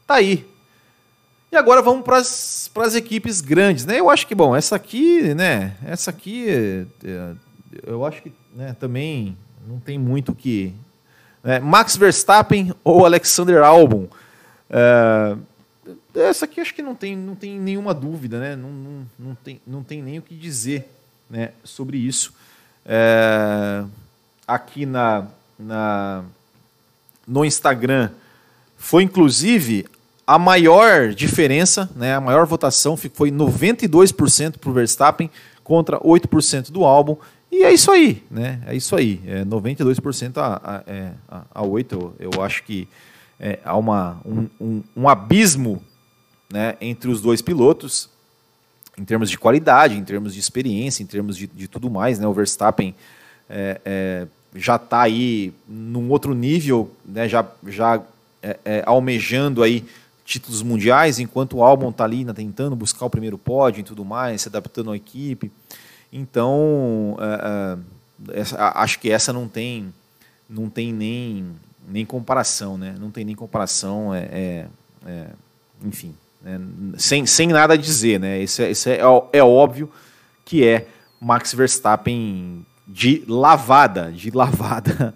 Tá 0.06 0.14
aí. 0.14 0.46
E 1.54 1.56
agora 1.56 1.80
vamos 1.80 2.02
para 2.02 2.18
as 2.18 2.94
equipes 2.96 3.40
grandes, 3.40 3.86
né? 3.86 4.00
Eu 4.00 4.10
acho 4.10 4.26
que, 4.26 4.34
bom, 4.34 4.56
essa 4.56 4.74
aqui, 4.74 5.32
né? 5.34 5.76
Essa 5.84 6.10
aqui, 6.10 6.48
é, 6.48 6.84
é, 7.04 7.32
eu 7.86 8.04
acho 8.04 8.22
que 8.22 8.32
né, 8.56 8.74
também 8.80 9.38
não 9.64 9.78
tem 9.78 9.96
muito 9.96 10.34
que. 10.34 10.74
Né? 11.44 11.60
Max 11.60 11.94
Verstappen 11.94 12.74
ou 12.82 13.06
Alexander 13.06 13.62
Albon. 13.62 14.08
É, 14.68 15.36
essa 16.16 16.44
aqui 16.44 16.60
acho 16.60 16.74
que 16.74 16.82
não 16.82 16.96
tem, 16.96 17.16
não 17.16 17.36
tem 17.36 17.60
nenhuma 17.60 17.94
dúvida, 17.94 18.40
né? 18.40 18.56
não, 18.56 18.70
não, 18.70 19.06
não, 19.16 19.34
tem, 19.36 19.60
não 19.64 19.84
tem 19.84 20.02
nem 20.02 20.18
o 20.18 20.22
que 20.22 20.34
dizer 20.34 20.90
né, 21.30 21.52
sobre 21.62 21.98
isso. 21.98 22.34
É... 22.84 23.84
aqui 24.44 24.84
na, 24.84 25.28
na, 25.56 26.24
no 27.28 27.44
Instagram 27.44 28.10
foi 28.76 29.04
inclusive 29.04 29.86
a 30.26 30.38
maior 30.38 31.12
diferença, 31.12 31.90
né, 31.94 32.14
a 32.14 32.20
maior 32.20 32.46
votação 32.46 32.96
foi 32.96 33.30
92% 33.30 34.58
para 34.58 34.70
o 34.70 34.72
Verstappen 34.72 35.30
contra 35.62 35.98
8% 36.00 36.70
do 36.70 36.84
álbum. 36.84 37.16
E 37.50 37.62
é 37.62 37.72
isso 37.72 37.90
aí, 37.92 38.22
né? 38.30 38.60
É 38.66 38.74
isso 38.74 38.96
aí. 38.96 39.20
É 39.26 39.44
92% 39.44 40.38
a, 40.38 40.60
a, 40.64 40.82
é, 40.90 41.12
a, 41.28 41.42
a 41.54 41.62
8%. 41.62 41.92
Eu, 41.92 42.14
eu 42.18 42.42
acho 42.42 42.64
que 42.64 42.88
é, 43.38 43.58
há 43.64 43.76
uma, 43.76 44.20
um, 44.24 44.48
um, 44.60 44.82
um 44.96 45.08
abismo 45.08 45.82
né, 46.52 46.76
entre 46.80 47.10
os 47.10 47.20
dois 47.20 47.40
pilotos 47.40 48.08
em 48.96 49.04
termos 49.04 49.28
de 49.30 49.38
qualidade, 49.38 49.96
em 49.96 50.04
termos 50.04 50.34
de 50.34 50.40
experiência, 50.40 51.02
em 51.02 51.06
termos 51.06 51.36
de, 51.36 51.46
de 51.46 51.68
tudo 51.68 51.90
mais. 51.90 52.18
Né? 52.18 52.26
O 52.26 52.32
Verstappen 52.32 52.94
é, 53.48 53.80
é, 53.84 54.26
já 54.54 54.76
está 54.76 55.02
aí 55.02 55.52
num 55.68 56.08
outro 56.10 56.34
nível, 56.34 56.90
né? 57.04 57.28
já, 57.28 57.46
já 57.66 58.00
é, 58.42 58.56
é, 58.64 58.82
almejando 58.86 59.62
aí 59.62 59.84
títulos 60.24 60.62
mundiais, 60.62 61.18
enquanto 61.18 61.58
o 61.58 61.62
Albon 61.62 61.90
está 61.90 62.04
ali 62.04 62.24
né, 62.24 62.32
tentando 62.32 62.74
buscar 62.74 63.04
o 63.04 63.10
primeiro 63.10 63.36
pódio 63.36 63.80
e 63.80 63.84
tudo 63.84 64.04
mais, 64.04 64.42
se 64.42 64.48
adaptando 64.48 64.90
à 64.90 64.96
equipe. 64.96 65.52
Então, 66.12 67.16
é, 67.20 67.78
é, 68.32 68.40
essa, 68.40 68.72
acho 68.76 68.98
que 68.98 69.10
essa 69.10 69.32
não 69.32 69.46
tem, 69.46 69.92
não 70.48 70.70
tem 70.70 70.92
nem, 70.92 71.46
nem 71.88 72.06
comparação, 72.06 72.78
né? 72.78 72.94
Não 72.98 73.10
tem 73.10 73.24
nem 73.24 73.34
comparação, 73.34 74.14
é, 74.14 74.66
é 75.04 75.26
enfim, 75.84 76.14
né? 76.40 76.58
sem, 76.96 77.26
sem 77.26 77.48
nada 77.48 77.74
a 77.74 77.76
dizer, 77.76 78.18
né? 78.18 78.40
Isso, 78.40 78.62
é, 78.62 78.70
é, 78.70 79.00
é 79.32 79.42
óbvio 79.42 79.90
que 80.44 80.66
é 80.66 80.86
Max 81.20 81.52
Verstappen 81.52 82.64
de 82.86 83.24
lavada, 83.26 84.12
de 84.12 84.30
lavada. 84.30 85.14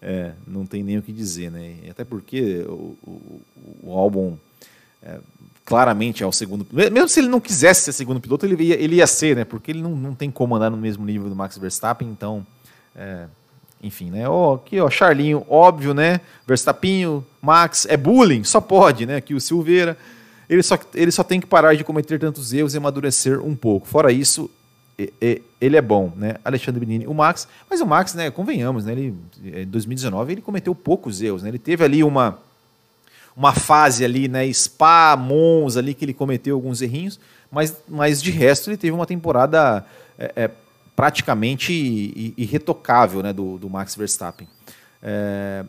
É, 0.00 0.32
não 0.46 0.66
tem 0.66 0.82
nem 0.82 0.98
o 0.98 1.02
que 1.02 1.12
dizer, 1.12 1.50
né? 1.50 1.76
Até 1.90 2.04
porque 2.04 2.64
o, 2.68 2.96
o, 3.02 3.40
o 3.82 3.92
álbum 3.92 4.36
é, 5.02 5.18
claramente 5.64 6.22
é 6.22 6.26
o 6.26 6.32
segundo. 6.32 6.66
Mesmo 6.70 7.08
se 7.08 7.20
ele 7.20 7.28
não 7.28 7.40
quisesse 7.40 7.82
ser 7.82 7.92
segundo 7.92 8.20
piloto, 8.20 8.46
ele 8.46 8.62
ia, 8.62 8.74
ele 8.74 8.96
ia 8.96 9.06
ser, 9.06 9.36
né? 9.36 9.44
Porque 9.44 9.72
ele 9.72 9.82
não, 9.82 9.96
não 9.96 10.14
tem 10.14 10.30
como 10.30 10.54
andar 10.54 10.70
no 10.70 10.76
mesmo 10.76 11.04
nível 11.04 11.28
do 11.28 11.36
Max 11.36 11.58
Verstappen, 11.58 12.08
então. 12.08 12.46
É, 12.94 13.26
enfim, 13.82 14.10
né? 14.10 14.28
Ó, 14.28 14.54
aqui, 14.54 14.80
ó, 14.80 14.88
Charlinho, 14.88 15.44
óbvio, 15.48 15.92
né? 15.92 16.20
Verstappinho, 16.46 17.24
Max, 17.42 17.86
é 17.88 17.96
bullying, 17.96 18.42
só 18.42 18.60
pode, 18.60 19.06
né? 19.06 19.16
Aqui 19.16 19.34
o 19.34 19.40
Silveira. 19.40 19.96
Ele 20.48 20.62
só, 20.62 20.78
ele 20.94 21.10
só 21.10 21.22
tem 21.22 21.40
que 21.40 21.46
parar 21.46 21.74
de 21.74 21.84
cometer 21.84 22.18
tantos 22.18 22.52
erros 22.52 22.74
e 22.74 22.78
amadurecer 22.78 23.44
um 23.44 23.54
pouco. 23.54 23.86
Fora 23.86 24.12
isso, 24.12 24.48
ele 25.60 25.76
é 25.76 25.82
bom, 25.82 26.12
né? 26.16 26.36
Alexandre 26.44 26.80
Benini, 26.80 27.06
o 27.06 27.12
Max, 27.12 27.46
mas 27.68 27.80
o 27.80 27.86
Max, 27.86 28.14
né, 28.14 28.30
convenhamos, 28.30 28.86
né, 28.86 28.92
ele 28.92 29.14
em 29.44 29.66
2019 29.66 30.32
ele 30.32 30.40
cometeu 30.40 30.74
poucos 30.74 31.20
erros, 31.20 31.42
né? 31.42 31.50
Ele 31.50 31.58
teve 31.58 31.84
ali 31.84 32.02
uma 32.02 32.38
uma 33.36 33.52
fase 33.52 34.02
ali, 34.02 34.28
né, 34.28 34.50
Spa, 34.50 35.14
Mons 35.14 35.76
ali 35.76 35.92
que 35.92 36.04
ele 36.04 36.14
cometeu 36.14 36.56
alguns 36.56 36.80
errinhos, 36.80 37.20
mas 37.50 37.76
mas 37.86 38.22
de 38.22 38.30
resto 38.30 38.70
ele 38.70 38.78
teve 38.78 38.92
uma 38.92 39.04
temporada 39.04 39.84
é, 40.18 40.32
é, 40.34 40.50
praticamente 40.94 42.34
irretocável, 42.38 43.22
né, 43.22 43.34
do, 43.34 43.58
do 43.58 43.68
Max 43.68 43.94
Verstappen. 43.94 44.48
É, 45.02 45.62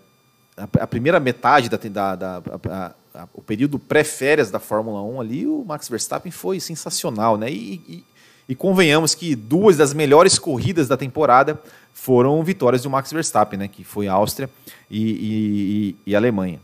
a, 0.56 0.64
a, 0.84 0.88
primeira 0.88 1.20
metade 1.20 1.70
da, 1.70 1.78
da, 1.78 2.16
da 2.16 2.44
a, 2.70 3.22
a, 3.24 3.28
o 3.34 3.42
período 3.42 3.78
pré-férias 3.78 4.50
da 4.50 4.60
Fórmula 4.60 5.02
1 5.02 5.22
ali, 5.22 5.46
o 5.46 5.66
Max 5.66 5.90
Verstappen 5.90 6.32
foi 6.32 6.62
sensacional, 6.62 7.38
né? 7.38 7.52
E, 7.52 7.74
e, 7.90 8.06
e, 8.48 8.56
convenhamos 8.56 9.14
que 9.14 9.36
duas 9.36 9.78
das 9.78 9.94
melhores 9.94 10.40
corridas 10.40 10.88
da 10.88 10.98
temporada 10.98 11.60
foram 11.94 12.44
vitórias 12.44 12.84
do 12.84 12.90
Max 12.90 13.12
Verstappen, 13.12 13.60
né? 13.60 13.68
Que 13.68 13.84
foi 13.84 14.08
Áustria 14.08 14.50
e, 14.90 15.96
e, 16.06 16.12
e 16.12 16.16
Alemanha. 16.16 16.60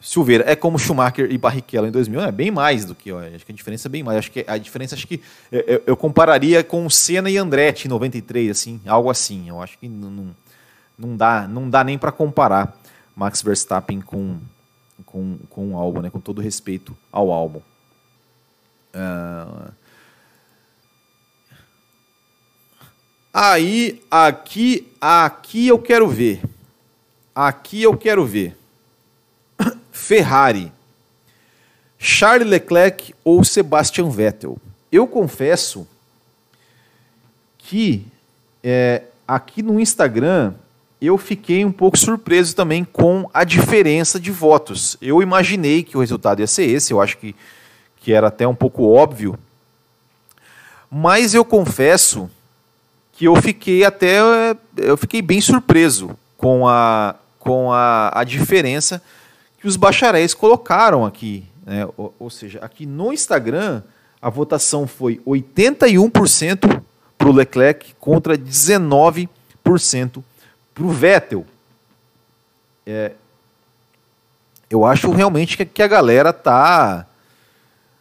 Silveira 0.00 0.44
é 0.46 0.54
como 0.54 0.78
Schumacher 0.78 1.30
e 1.30 1.38
Barrichello 1.38 1.86
em 1.86 1.90
2000, 1.90 2.20
é 2.20 2.32
bem 2.32 2.50
mais 2.50 2.84
do 2.84 2.94
que, 2.94 3.10
ó, 3.10 3.20
acho 3.20 3.46
que 3.46 3.52
a 3.52 3.54
diferença 3.54 3.88
é 3.88 3.90
bem 3.90 4.02
mais. 4.02 4.18
Acho 4.18 4.30
que 4.30 4.44
a 4.46 4.58
diferença 4.58 4.94
acho 4.94 5.06
que 5.06 5.20
eu, 5.50 5.82
eu 5.86 5.96
compararia 5.96 6.62
com 6.62 6.88
Senna 6.90 7.30
e 7.30 7.38
Andretti 7.38 7.86
em 7.86 7.90
93, 7.90 8.50
assim, 8.50 8.80
algo 8.86 9.08
assim. 9.08 9.48
Eu 9.48 9.62
acho 9.62 9.78
que 9.78 9.88
não, 9.88 10.34
não 10.98 11.16
dá, 11.16 11.48
não 11.48 11.70
dá 11.70 11.82
nem 11.82 11.96
para 11.96 12.12
comparar 12.12 12.78
Max 13.16 13.40
Verstappen 13.40 14.02
com 14.02 14.38
com, 15.04 15.38
com 15.48 15.72
o 15.72 15.76
álbum, 15.76 16.00
né? 16.00 16.10
com 16.10 16.20
todo 16.20 16.40
respeito 16.40 16.96
ao 17.10 17.32
álbum. 17.32 17.60
Uh... 18.94 19.72
Aí, 23.36 24.00
aqui, 24.08 24.86
aqui 25.00 25.66
eu 25.66 25.76
quero 25.76 26.06
ver. 26.08 26.40
Aqui 27.34 27.82
eu 27.82 27.96
quero 27.96 28.24
ver. 28.24 28.56
Ferrari. 29.90 30.70
Charles 31.98 32.46
Leclerc 32.46 33.12
ou 33.24 33.42
Sebastian 33.42 34.08
Vettel? 34.08 34.56
Eu 34.92 35.08
confesso 35.08 35.84
que 37.58 38.06
é, 38.62 39.02
aqui 39.26 39.62
no 39.62 39.80
Instagram 39.80 40.54
eu 41.00 41.18
fiquei 41.18 41.64
um 41.64 41.72
pouco 41.72 41.98
surpreso 41.98 42.54
também 42.54 42.84
com 42.84 43.28
a 43.34 43.42
diferença 43.42 44.20
de 44.20 44.30
votos. 44.30 44.96
Eu 45.02 45.20
imaginei 45.20 45.82
que 45.82 45.96
o 45.96 46.00
resultado 46.00 46.38
ia 46.38 46.46
ser 46.46 46.66
esse, 46.66 46.92
eu 46.92 47.02
acho 47.02 47.18
que, 47.18 47.34
que 47.96 48.12
era 48.12 48.28
até 48.28 48.46
um 48.46 48.54
pouco 48.54 48.88
óbvio. 48.88 49.36
Mas 50.88 51.34
eu 51.34 51.44
confesso 51.44 52.30
que 53.16 53.26
eu 53.26 53.36
fiquei 53.36 53.84
até 53.84 54.18
eu 54.76 54.96
fiquei 54.96 55.22
bem 55.22 55.40
surpreso 55.40 56.10
com 56.36 56.68
a, 56.68 57.14
com 57.38 57.72
a, 57.72 58.10
a 58.12 58.24
diferença 58.24 59.02
que 59.58 59.66
os 59.66 59.76
bacharéis 59.76 60.34
colocaram 60.34 61.04
aqui. 61.04 61.44
Né? 61.64 61.86
Ou, 61.96 62.14
ou 62.18 62.30
seja, 62.30 62.58
aqui 62.60 62.86
no 62.86 63.12
Instagram 63.12 63.82
a 64.20 64.30
votação 64.30 64.86
foi 64.86 65.20
81% 65.26 66.82
para 67.16 67.28
o 67.28 67.32
Leclerc 67.32 67.94
contra 67.98 68.36
19% 68.36 69.28
para 70.74 70.84
o 70.84 70.90
Vettel, 70.90 71.46
é, 72.84 73.12
eu 74.68 74.84
acho 74.84 75.10
realmente 75.10 75.56
que, 75.64 75.82
a 75.82 75.86
galera 75.86 76.32
tá 76.32 77.06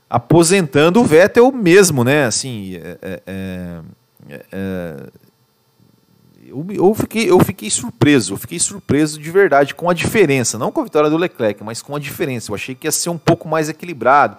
aposentando 0.10 1.00
o 1.00 1.06
Vettel 1.06 1.52
mesmo, 1.52 2.04
né? 2.04 2.26
Assim, 2.26 2.76
é, 2.76 3.22
é, 3.26 3.80
é, 4.30 4.46
é, 4.52 5.10
eu, 6.46 6.66
eu, 6.70 6.94
fiquei, 6.94 7.30
eu 7.30 7.40
fiquei 7.40 7.70
surpreso, 7.70 8.34
eu 8.34 8.38
fiquei 8.38 8.60
surpreso 8.60 9.20
de 9.20 9.32
verdade 9.32 9.74
com 9.74 9.90
a 9.90 9.94
diferença, 9.94 10.58
não 10.58 10.72
com 10.72 10.82
a 10.82 10.84
vitória 10.84 11.10
do 11.10 11.18
Leclerc, 11.18 11.64
mas 11.64 11.82
com 11.82 11.96
a 11.96 12.00
diferença. 12.00 12.52
Eu 12.52 12.56
achei 12.56 12.76
que 12.76 12.88
ia 12.88 12.92
ser 12.92 13.10
um 13.10 13.18
pouco 13.18 13.48
mais 13.48 13.70
equilibrado, 13.70 14.38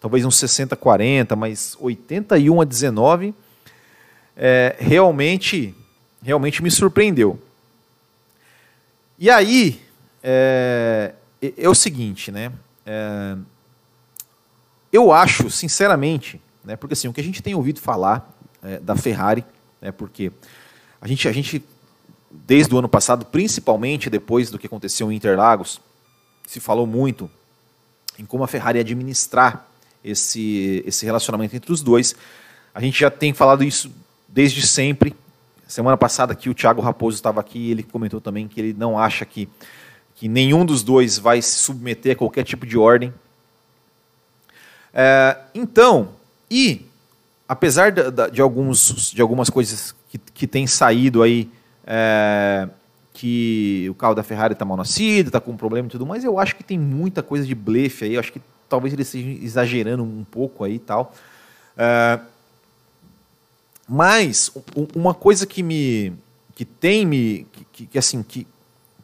talvez 0.00 0.24
uns 0.24 0.36
60-40, 0.36 1.34
mas 1.36 1.76
81 1.80 2.60
a 2.60 2.64
19 2.64 3.34
é, 4.36 4.76
realmente, 4.78 5.74
realmente 6.22 6.62
me 6.62 6.70
surpreendeu. 6.70 7.40
E 9.18 9.30
aí, 9.30 9.80
é, 10.22 11.14
é 11.56 11.68
o 11.68 11.74
seguinte, 11.74 12.30
né? 12.30 12.52
É, 12.84 13.36
eu 14.92 15.10
acho, 15.10 15.50
sinceramente, 15.50 16.40
né, 16.64 16.76
porque 16.76 16.92
assim, 16.92 17.08
o 17.08 17.12
que 17.12 17.20
a 17.20 17.24
gente 17.24 17.42
tem 17.42 17.54
ouvido 17.54 17.80
falar 17.80 18.35
é, 18.66 18.78
da 18.80 18.96
Ferrari, 18.96 19.44
né, 19.80 19.92
porque 19.92 20.32
a 21.00 21.06
gente, 21.08 21.28
a 21.28 21.32
gente, 21.32 21.64
desde 22.30 22.74
o 22.74 22.78
ano 22.78 22.88
passado, 22.88 23.24
principalmente 23.24 24.10
depois 24.10 24.50
do 24.50 24.58
que 24.58 24.66
aconteceu 24.66 25.10
em 25.10 25.16
Interlagos, 25.16 25.80
se 26.46 26.60
falou 26.60 26.86
muito 26.86 27.30
em 28.18 28.24
como 28.24 28.44
a 28.44 28.48
Ferrari 28.48 28.78
administrar 28.78 29.66
esse, 30.02 30.82
esse 30.86 31.04
relacionamento 31.04 31.54
entre 31.54 31.72
os 31.72 31.82
dois. 31.82 32.14
A 32.74 32.80
gente 32.80 33.00
já 33.00 33.10
tem 33.10 33.32
falado 33.32 33.64
isso 33.64 33.90
desde 34.28 34.66
sempre, 34.66 35.14
Semana 35.66 35.96
passada 35.96 36.32
aqui 36.32 36.48
o 36.48 36.54
Thiago 36.54 36.80
Raposo 36.80 37.16
estava 37.16 37.40
aqui 37.40 37.58
e 37.58 37.70
ele 37.72 37.82
comentou 37.82 38.20
também 38.20 38.46
que 38.46 38.60
ele 38.60 38.72
não 38.72 38.96
acha 38.96 39.24
que, 39.24 39.48
que 40.14 40.28
nenhum 40.28 40.64
dos 40.64 40.84
dois 40.84 41.18
vai 41.18 41.42
se 41.42 41.56
submeter 41.56 42.12
a 42.12 42.16
qualquer 42.16 42.44
tipo 42.44 42.64
de 42.64 42.78
ordem. 42.78 43.12
É, 44.94 45.36
então, 45.52 46.10
e 46.48 46.86
apesar 47.48 47.92
de, 47.92 48.02
de, 48.32 48.40
alguns, 48.40 49.10
de 49.10 49.22
algumas 49.22 49.50
coisas 49.50 49.94
que, 50.08 50.18
que 50.18 50.46
têm 50.46 50.66
saído 50.66 51.22
aí, 51.22 51.50
é, 51.86 52.68
que 53.12 53.86
o 53.88 53.94
carro 53.94 54.14
da 54.14 54.22
Ferrari 54.22 54.52
está 54.52 54.64
mal 54.64 54.76
nascido, 54.76 55.28
está 55.28 55.40
com 55.40 55.52
um 55.52 55.56
problema 55.56 55.88
e 55.88 55.90
tudo 55.90 56.04
mais, 56.04 56.24
eu 56.24 56.38
acho 56.38 56.56
que 56.56 56.64
tem 56.64 56.78
muita 56.78 57.22
coisa 57.22 57.46
de 57.46 57.54
blefe 57.54 58.04
aí, 58.04 58.14
eu 58.14 58.20
acho 58.20 58.32
que 58.32 58.40
talvez 58.68 58.92
ele 58.92 59.02
esteja 59.02 59.28
exagerando 59.44 60.02
um 60.02 60.24
pouco 60.24 60.64
aí 60.64 60.74
e 60.74 60.78
tal. 60.78 61.14
É, 61.76 62.20
mas 63.88 64.50
uma 64.94 65.14
coisa 65.14 65.46
que 65.46 65.62
me 65.62 66.12
que 66.54 66.64
tem 66.64 67.06
me 67.06 67.46
que, 67.72 67.86
que 67.86 67.98
assim 67.98 68.22
que, 68.22 68.46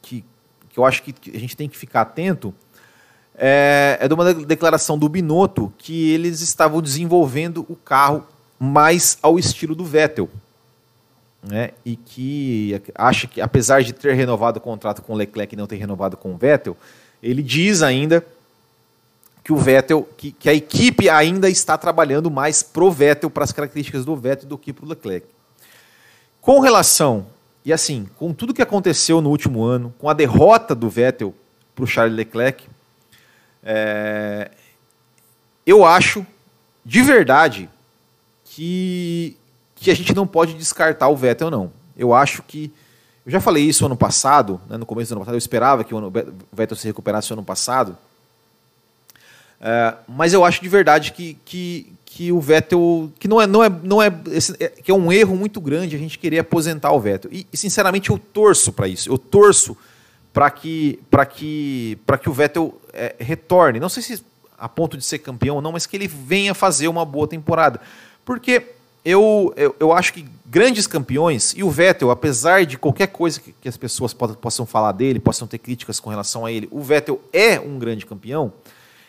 que, 0.01 0.25
que 0.71 0.79
eu 0.79 0.85
acho 0.85 1.03
que 1.03 1.15
a 1.31 1.39
gente 1.39 1.57
tem 1.57 1.69
que 1.69 1.77
ficar 1.77 2.01
atento 2.01 2.53
é, 3.37 3.99
é 4.01 4.09
de 4.09 4.15
uma 4.15 4.35
declaração 4.35 4.99
do 4.99 5.09
Binotto 5.09 5.73
que 5.79 6.11
eles 6.11 6.41
estavam 6.41 6.83
desenvolvendo 6.83 7.65
o 7.69 7.77
carro 7.77 8.27
mais 8.63 9.19
ao 9.21 9.41
estilo 9.41 9.75
do 9.75 9.85
Vettel. 9.85 10.31
né, 11.43 11.71
e 11.85 11.97
que 11.97 12.81
acha 12.95 13.27
que, 13.27 13.41
apesar 13.41 13.83
de 13.83 13.93
ter 13.93 14.15
renovado 14.15 14.61
o 14.61 14.63
contrato 14.63 15.03
com 15.03 15.13
o 15.13 15.17
Leclerc 15.17 15.53
e 15.53 15.59
não 15.59 15.67
ter 15.67 15.75
renovado 15.75 16.17
com 16.17 16.33
o 16.33 16.37
Vettel, 16.37 16.77
ele 17.21 17.43
diz 17.43 17.83
ainda 17.83 18.25
que 19.43 19.53
o 19.53 19.57
Vettel, 19.57 20.09
que, 20.17 20.31
que 20.31 20.49
a 20.49 20.55
equipe 20.55 21.11
ainda 21.11 21.51
está 21.51 21.77
trabalhando 21.77 22.31
mais 22.31 22.63
pro 22.63 22.93
Vettel, 22.93 23.29
para 23.29 23.43
as 23.43 23.51
características 23.51 24.05
do 24.05 24.15
Vettel 24.15 24.49
do 24.49 24.57
que 24.57 24.73
para 24.73 24.85
o 24.85 24.89
Leclerc. 24.89 25.27
Com 26.41 26.61
relação, 26.61 27.27
e 27.65 27.73
assim, 27.73 28.09
com 28.17 28.33
tudo 28.33 28.55
que 28.55 28.63
aconteceu 28.63 29.21
no 29.21 29.31
último 29.31 29.65
ano, 29.65 29.93
com 29.99 30.09
a 30.09 30.15
derrota 30.15 30.73
do 30.73 30.89
Vettel 30.89 31.35
para 31.75 31.83
o 31.83 31.89
Charles 31.89 32.15
Leclerc, 32.15 32.69
é, 33.65 34.53
eu 35.67 35.85
acho, 35.85 36.25
de 36.85 37.03
verdade, 37.03 37.69
que, 38.55 39.35
que 39.77 39.91
a 39.91 39.95
gente 39.95 40.15
não 40.15 40.27
pode 40.27 40.53
descartar 40.55 41.09
o 41.09 41.17
Vettel, 41.17 41.51
não. 41.51 41.73
Eu 41.97 42.13
acho 42.13 42.43
que. 42.43 42.71
Eu 43.25 43.33
já 43.33 43.41
falei 43.41 43.65
isso 43.65 43.87
ano 43.87 43.97
passado, 43.97 44.61
né, 44.69 44.77
no 44.77 44.85
começo 44.85 45.11
do 45.11 45.13
ano 45.13 45.21
passado, 45.21 45.35
eu 45.35 45.39
esperava 45.39 45.85
que 45.85 45.95
o 45.95 46.13
Vettel 46.53 46.77
se 46.77 46.87
recuperasse 46.87 47.33
ano 47.33 47.43
passado. 47.43 47.97
É, 49.61 49.95
mas 50.09 50.35
eu 50.35 50.45
acho 50.45 50.61
de 50.61 50.69
verdade 50.69 51.13
que, 51.13 51.35
que, 51.45 51.93
que 52.05 52.33
o 52.33 52.41
Vettel. 52.41 53.11
que 53.19 53.29
não 53.29 53.41
é, 53.41 53.47
não 53.47 53.65
é, 53.65 53.71
não 53.71 54.03
é, 54.03 54.13
esse, 54.33 54.55
é, 54.59 54.69
que 54.69 54.91
é 54.91 54.95
um 54.95 55.11
erro 55.11 55.37
muito 55.37 55.61
grande 55.61 55.97
a 55.97 55.99
gente 55.99 56.19
querer 56.19 56.41
aposentar 56.41 56.93
o 56.93 57.01
Vettel. 57.01 57.33
E, 57.33 57.47
e 57.51 57.57
sinceramente 57.57 58.11
eu 58.11 58.19
torço 58.19 58.73
para 58.73 58.89
isso. 58.89 59.09
Eu 59.09 59.17
torço 59.17 59.77
para 60.33 60.51
que, 60.51 60.99
que, 61.35 61.99
que 62.21 62.29
o 62.29 62.33
Vettel 62.33 62.79
é, 62.93 63.15
retorne. 63.19 63.81
Não 63.81 63.89
sei 63.89 64.03
se 64.03 64.23
a 64.59 64.69
ponto 64.69 64.97
de 64.97 65.05
ser 65.05 65.19
campeão 65.19 65.57
ou 65.57 65.63
não, 65.63 65.73
mas 65.73 65.87
que 65.87 65.97
ele 65.97 66.07
venha 66.07 66.55
fazer 66.55 66.89
uma 66.89 67.05
boa 67.05 67.27
temporada. 67.27 67.81
Porque 68.25 68.75
eu, 69.05 69.53
eu, 69.57 69.75
eu 69.81 69.93
acho 69.93 70.13
que 70.13 70.27
grandes 70.47 70.87
campeões, 70.87 71.55
e 71.57 71.63
o 71.63 71.71
Vettel, 71.71 72.11
apesar 72.11 72.67
de 72.67 72.77
qualquer 72.77 73.09
coisa 73.09 73.41
que, 73.41 73.53
que 73.53 73.69
as 73.69 73.77
pessoas 73.77 74.13
possam, 74.13 74.37
possam 74.37 74.67
falar 74.67 74.93
dele, 74.93 75.19
possam 75.19 75.49
ter 75.49 75.59
críticas 75.59 75.99
com 75.99 76.11
relação 76.11 76.45
a 76.45 76.53
ele, 76.53 76.69
o 76.71 76.83
Vettel 76.83 77.21
é 77.33 77.59
um 77.59 77.79
grande 77.79 78.05
campeão. 78.05 78.53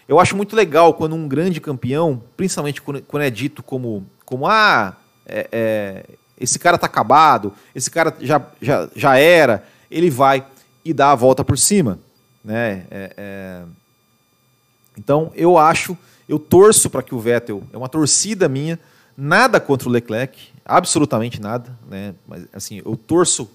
Eu 0.07 0.19
acho 0.19 0.35
muito 0.35 0.55
legal 0.55 0.93
quando 0.93 1.15
um 1.15 1.27
grande 1.27 1.61
campeão, 1.61 2.21
principalmente 2.35 2.81
quando, 2.81 3.01
quando 3.03 3.23
é 3.23 3.29
dito 3.29 3.61
como, 3.61 4.05
como 4.25 4.47
ah, 4.47 4.95
é, 5.25 5.47
é, 5.51 6.05
esse 6.39 6.57
cara 6.57 6.77
tá 6.77 6.87
acabado, 6.87 7.53
esse 7.75 7.91
cara 7.91 8.15
já, 8.19 8.41
já, 8.61 8.89
já 8.95 9.17
era, 9.17 9.65
ele 9.91 10.09
vai 10.09 10.45
e 10.83 10.93
dá 10.93 11.11
a 11.11 11.15
volta 11.15 11.43
por 11.43 11.57
cima. 11.57 11.99
Né? 12.43 12.85
É, 12.89 13.13
é 13.17 13.61
então 14.97 15.31
eu 15.35 15.57
acho, 15.57 15.97
eu 16.27 16.37
torço 16.37 16.89
para 16.89 17.03
que 17.03 17.15
o 17.15 17.19
Vettel, 17.19 17.63
é 17.73 17.77
uma 17.77 17.89
torcida 17.89 18.47
minha, 18.47 18.79
nada 19.17 19.59
contra 19.59 19.87
o 19.87 19.91
Leclerc, 19.91 20.49
absolutamente 20.65 21.41
nada, 21.41 21.77
né? 21.89 22.13
Mas 22.27 22.45
assim, 22.53 22.81
eu 22.83 22.95
torço 22.95 23.49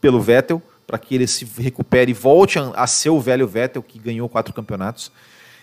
pelo 0.00 0.20
Vettel 0.20 0.62
para 0.86 0.98
que 0.98 1.14
ele 1.14 1.26
se 1.26 1.44
recupere 1.58 2.10
e 2.10 2.14
volte 2.14 2.58
a, 2.58 2.70
a 2.70 2.86
ser 2.86 3.10
o 3.10 3.20
velho 3.20 3.46
Vettel 3.46 3.82
que 3.82 3.98
ganhou 3.98 4.28
quatro 4.28 4.54
campeonatos. 4.54 5.12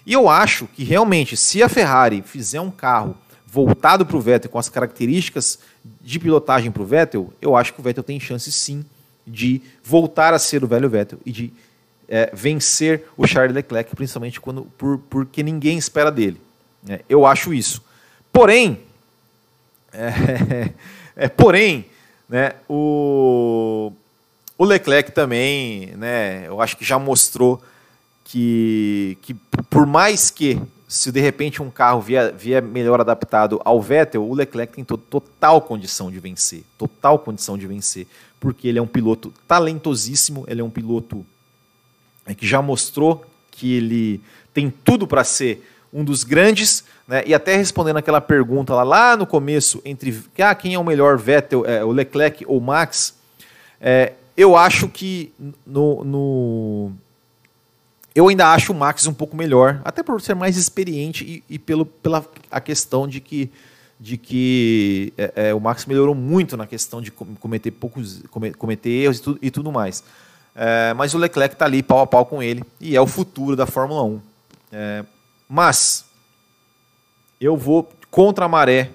E 0.06 0.14
eu 0.14 0.30
acho 0.30 0.68
que 0.68 0.84
realmente, 0.84 1.36
se 1.36 1.64
a 1.64 1.70
Ferrari 1.70 2.22
fizer 2.22 2.62
um 2.62 2.70
carro 2.70 3.18
voltado 3.46 4.06
para 4.06 4.18
o 4.18 4.22
Vettel 4.22 4.52
com 4.52 4.60
as 4.60 4.70
características 4.70 5.58
de 6.02 6.20
pilotagem 6.20 6.72
para 6.72 6.84
o 6.84 6.86
Vettel, 6.86 7.34
eu 7.42 7.56
acho 7.56 7.74
que 7.74 7.80
o 7.80 7.84
Vettel 7.84 8.04
tem 8.04 8.20
chance 8.20 8.52
sim 8.52 8.86
de 9.26 9.62
voltar 9.84 10.34
a 10.34 10.40
ser 10.40 10.64
o 10.64 10.68
velho 10.68 10.90
Vettel 10.90 11.20
e 11.26 11.32
de 11.32 11.54
é, 12.08 12.30
vencer 12.34 13.06
o 13.18 13.26
Charles 13.26 13.56
Leclerc, 13.56 13.96
principalmente 13.96 14.40
quando, 14.40 14.66
por, 14.78 15.00
porque 15.10 15.42
ninguém 15.42 15.78
espera 15.78 16.12
dele. 16.12 16.40
É, 16.88 17.02
eu 17.10 17.26
acho 17.26 17.54
isso. 17.54 17.84
Porém, 18.32 18.80
é, 19.96 20.74
é, 21.26 21.30
porém, 21.30 21.86
né, 22.28 22.54
o, 22.68 23.92
o 24.58 24.66
Leclerc 24.66 25.12
também, 25.12 25.88
né, 25.96 26.48
eu 26.48 26.62
acho 26.62 26.76
que 26.78 26.84
já 26.84 27.00
mostrou 27.00 27.62
que, 28.24 29.18
que 29.22 29.34
por 29.70 29.86
mais 29.86 30.30
que 30.30 30.62
se 30.88 31.12
de 31.12 31.20
repente 31.20 31.62
um 31.62 31.70
carro 31.70 32.02
vier, 32.02 32.34
vier 32.34 32.62
melhor 32.62 33.00
adaptado 33.00 33.60
ao 33.66 33.82
Vettel, 33.82 34.24
o 34.24 34.34
Leclerc 34.34 34.74
tem 34.74 34.84
total 34.84 35.62
condição 35.62 36.12
de 36.12 36.20
vencer, 36.20 36.64
total 36.78 37.20
condição 37.20 37.58
de 37.58 37.66
vencer, 37.66 38.08
porque 38.40 38.68
ele 38.68 38.80
é 38.80 38.82
um 38.82 38.88
piloto 38.88 39.34
talentosíssimo, 39.48 40.46
ele 40.48 40.62
é 40.62 40.64
um 40.64 40.70
piloto 40.70 41.26
é, 42.26 42.34
que 42.34 42.46
já 42.46 42.62
mostrou 42.62 43.26
que 43.52 43.74
ele 43.74 44.22
tem 44.54 44.70
tudo 44.70 45.08
para 45.08 45.24
ser 45.24 45.68
um 45.92 46.04
dos 46.04 46.24
grandes, 46.24 46.84
né? 47.08 47.24
e 47.26 47.34
até 47.34 47.56
respondendo 47.56 47.98
aquela 47.98 48.22
pergunta 48.22 48.74
lá, 48.74 48.84
lá 48.84 49.18
no 49.18 49.26
começo, 49.26 49.82
entre 49.86 50.24
ah, 50.40 50.56
quem 50.56 50.74
é 50.74 50.80
o 50.80 50.84
melhor 50.84 51.18
Vettel, 51.18 51.66
é, 51.66 51.84
o 51.84 51.92
Leclerc 51.92 52.46
ou 52.48 52.60
Max, 52.60 53.16
é, 53.80 54.14
eu 54.36 54.56
acho 54.56 54.88
que 54.88 55.34
no, 55.66 56.04
no, 56.04 56.92
eu 58.16 58.28
ainda 58.30 58.52
acho 58.54 58.72
o 58.72 58.76
Max 58.76 59.06
um 59.06 59.14
pouco 59.14 59.36
melhor, 59.36 59.82
até 59.84 60.02
por 60.02 60.22
ser 60.22 60.36
mais 60.36 60.56
experiente 60.56 61.44
e, 61.50 61.56
e 61.56 61.60
pelo, 61.60 61.86
pela 61.86 62.26
a 62.50 62.62
questão 62.62 63.08
de 63.08 63.20
que, 63.20 63.52
de 64.00 64.18
que 64.18 65.14
é, 65.18 65.50
é, 65.50 65.54
o 65.54 65.60
Max 65.60 65.86
melhorou 65.86 66.16
muito 66.16 66.56
na 66.56 66.66
questão 66.66 67.02
de 67.02 67.12
cometer 67.12 67.72
poucos 67.72 68.24
cometer 68.58 68.90
erros 68.90 69.18
e 69.18 69.22
tudo, 69.22 69.40
e 69.42 69.52
tudo 69.52 69.72
mais. 69.72 70.02
É, 70.56 70.94
mas 70.94 71.14
o 71.14 71.18
Leclerc 71.18 71.54
está 71.54 71.66
ali 71.66 71.84
pau 71.84 72.00
a 72.00 72.08
pau 72.08 72.26
com 72.26 72.42
ele 72.42 72.64
e 72.80 72.96
é 72.96 73.02
o 73.02 73.06
futuro 73.06 73.56
da 73.58 73.66
Fórmula 73.66 74.04
1. 74.04 74.22
É, 74.72 75.06
mas 75.50 76.05
eu 77.40 77.58
vou 77.58 77.90
contra 78.10 78.46
a 78.46 78.48
maré 78.48 78.90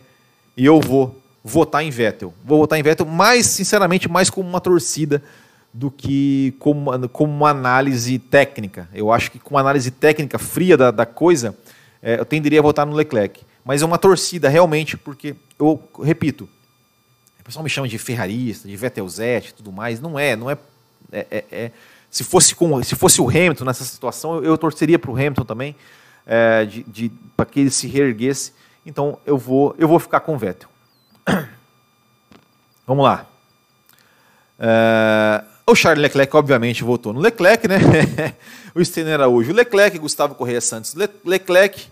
e 0.56 0.64
eu 0.64 0.80
vou 0.80 1.20
votar 1.42 1.84
em 1.84 1.90
Vettel. 1.90 2.34
Vou 2.44 2.58
votar 2.58 2.78
em 2.78 2.82
Vettel, 2.82 3.06
mais 3.06 3.46
sinceramente, 3.46 4.08
mais 4.08 4.30
como 4.30 4.48
uma 4.48 4.60
torcida 4.60 5.22
do 5.72 5.90
que 5.90 6.54
como 6.58 6.90
uma, 6.90 7.08
como 7.08 7.32
uma 7.32 7.50
análise 7.50 8.18
técnica. 8.18 8.88
Eu 8.92 9.12
acho 9.12 9.30
que 9.30 9.38
com 9.38 9.54
uma 9.54 9.60
análise 9.60 9.90
técnica 9.90 10.38
fria 10.38 10.76
da, 10.76 10.90
da 10.90 11.06
coisa, 11.06 11.56
é, 12.02 12.18
eu 12.18 12.24
tenderia 12.24 12.60
a 12.60 12.62
votar 12.62 12.86
no 12.86 12.94
Leclerc. 12.94 13.42
Mas 13.64 13.82
é 13.82 13.86
uma 13.86 13.98
torcida 13.98 14.48
realmente, 14.48 14.96
porque 14.96 15.36
eu 15.58 15.80
repito, 16.02 16.48
o 17.40 17.44
pessoal 17.44 17.62
me 17.62 17.70
chama 17.70 17.86
de 17.86 17.98
ferrarista, 17.98 18.66
de 18.66 18.76
Vettelzete 18.76 19.54
tudo 19.54 19.70
mais. 19.70 20.00
Não 20.00 20.18
é, 20.18 20.34
não 20.34 20.50
é 20.50 20.56
é, 21.12 21.26
é, 21.30 21.44
é, 21.50 21.70
se, 22.10 22.24
fosse 22.24 22.54
com, 22.54 22.82
se 22.82 22.94
fosse 22.94 23.20
o 23.20 23.28
Hamilton 23.28 23.64
nessa 23.64 23.84
situação, 23.84 24.36
eu, 24.36 24.44
eu 24.44 24.58
torceria 24.58 24.98
para 24.98 25.10
o 25.10 25.14
Hamilton 25.14 25.44
também, 25.44 25.76
é, 26.26 26.64
de, 26.64 26.82
de 26.84 27.12
para 27.36 27.46
que 27.46 27.60
ele 27.60 27.70
se 27.70 27.86
reerguesse. 27.86 28.52
Então 28.84 29.18
eu 29.26 29.36
vou, 29.36 29.74
eu 29.78 29.88
vou 29.88 29.98
ficar 29.98 30.20
com 30.20 30.34
o 30.34 30.38
Vettel. 30.38 30.68
Vamos 32.86 33.04
lá. 33.04 33.26
É, 34.58 35.44
o 35.66 35.74
Charles 35.74 36.02
Leclerc, 36.02 36.36
obviamente, 36.36 36.82
votou 36.82 37.12
no 37.12 37.20
Leclerc, 37.20 37.68
né? 37.68 37.78
o 38.74 38.84
Steiner 38.84 39.14
Araújo, 39.14 39.52
Leclerc, 39.52 39.98
Gustavo 39.98 40.34
Correia 40.34 40.60
Santos, 40.60 40.94
Le 40.94 41.08
Leclerc. 41.24 41.88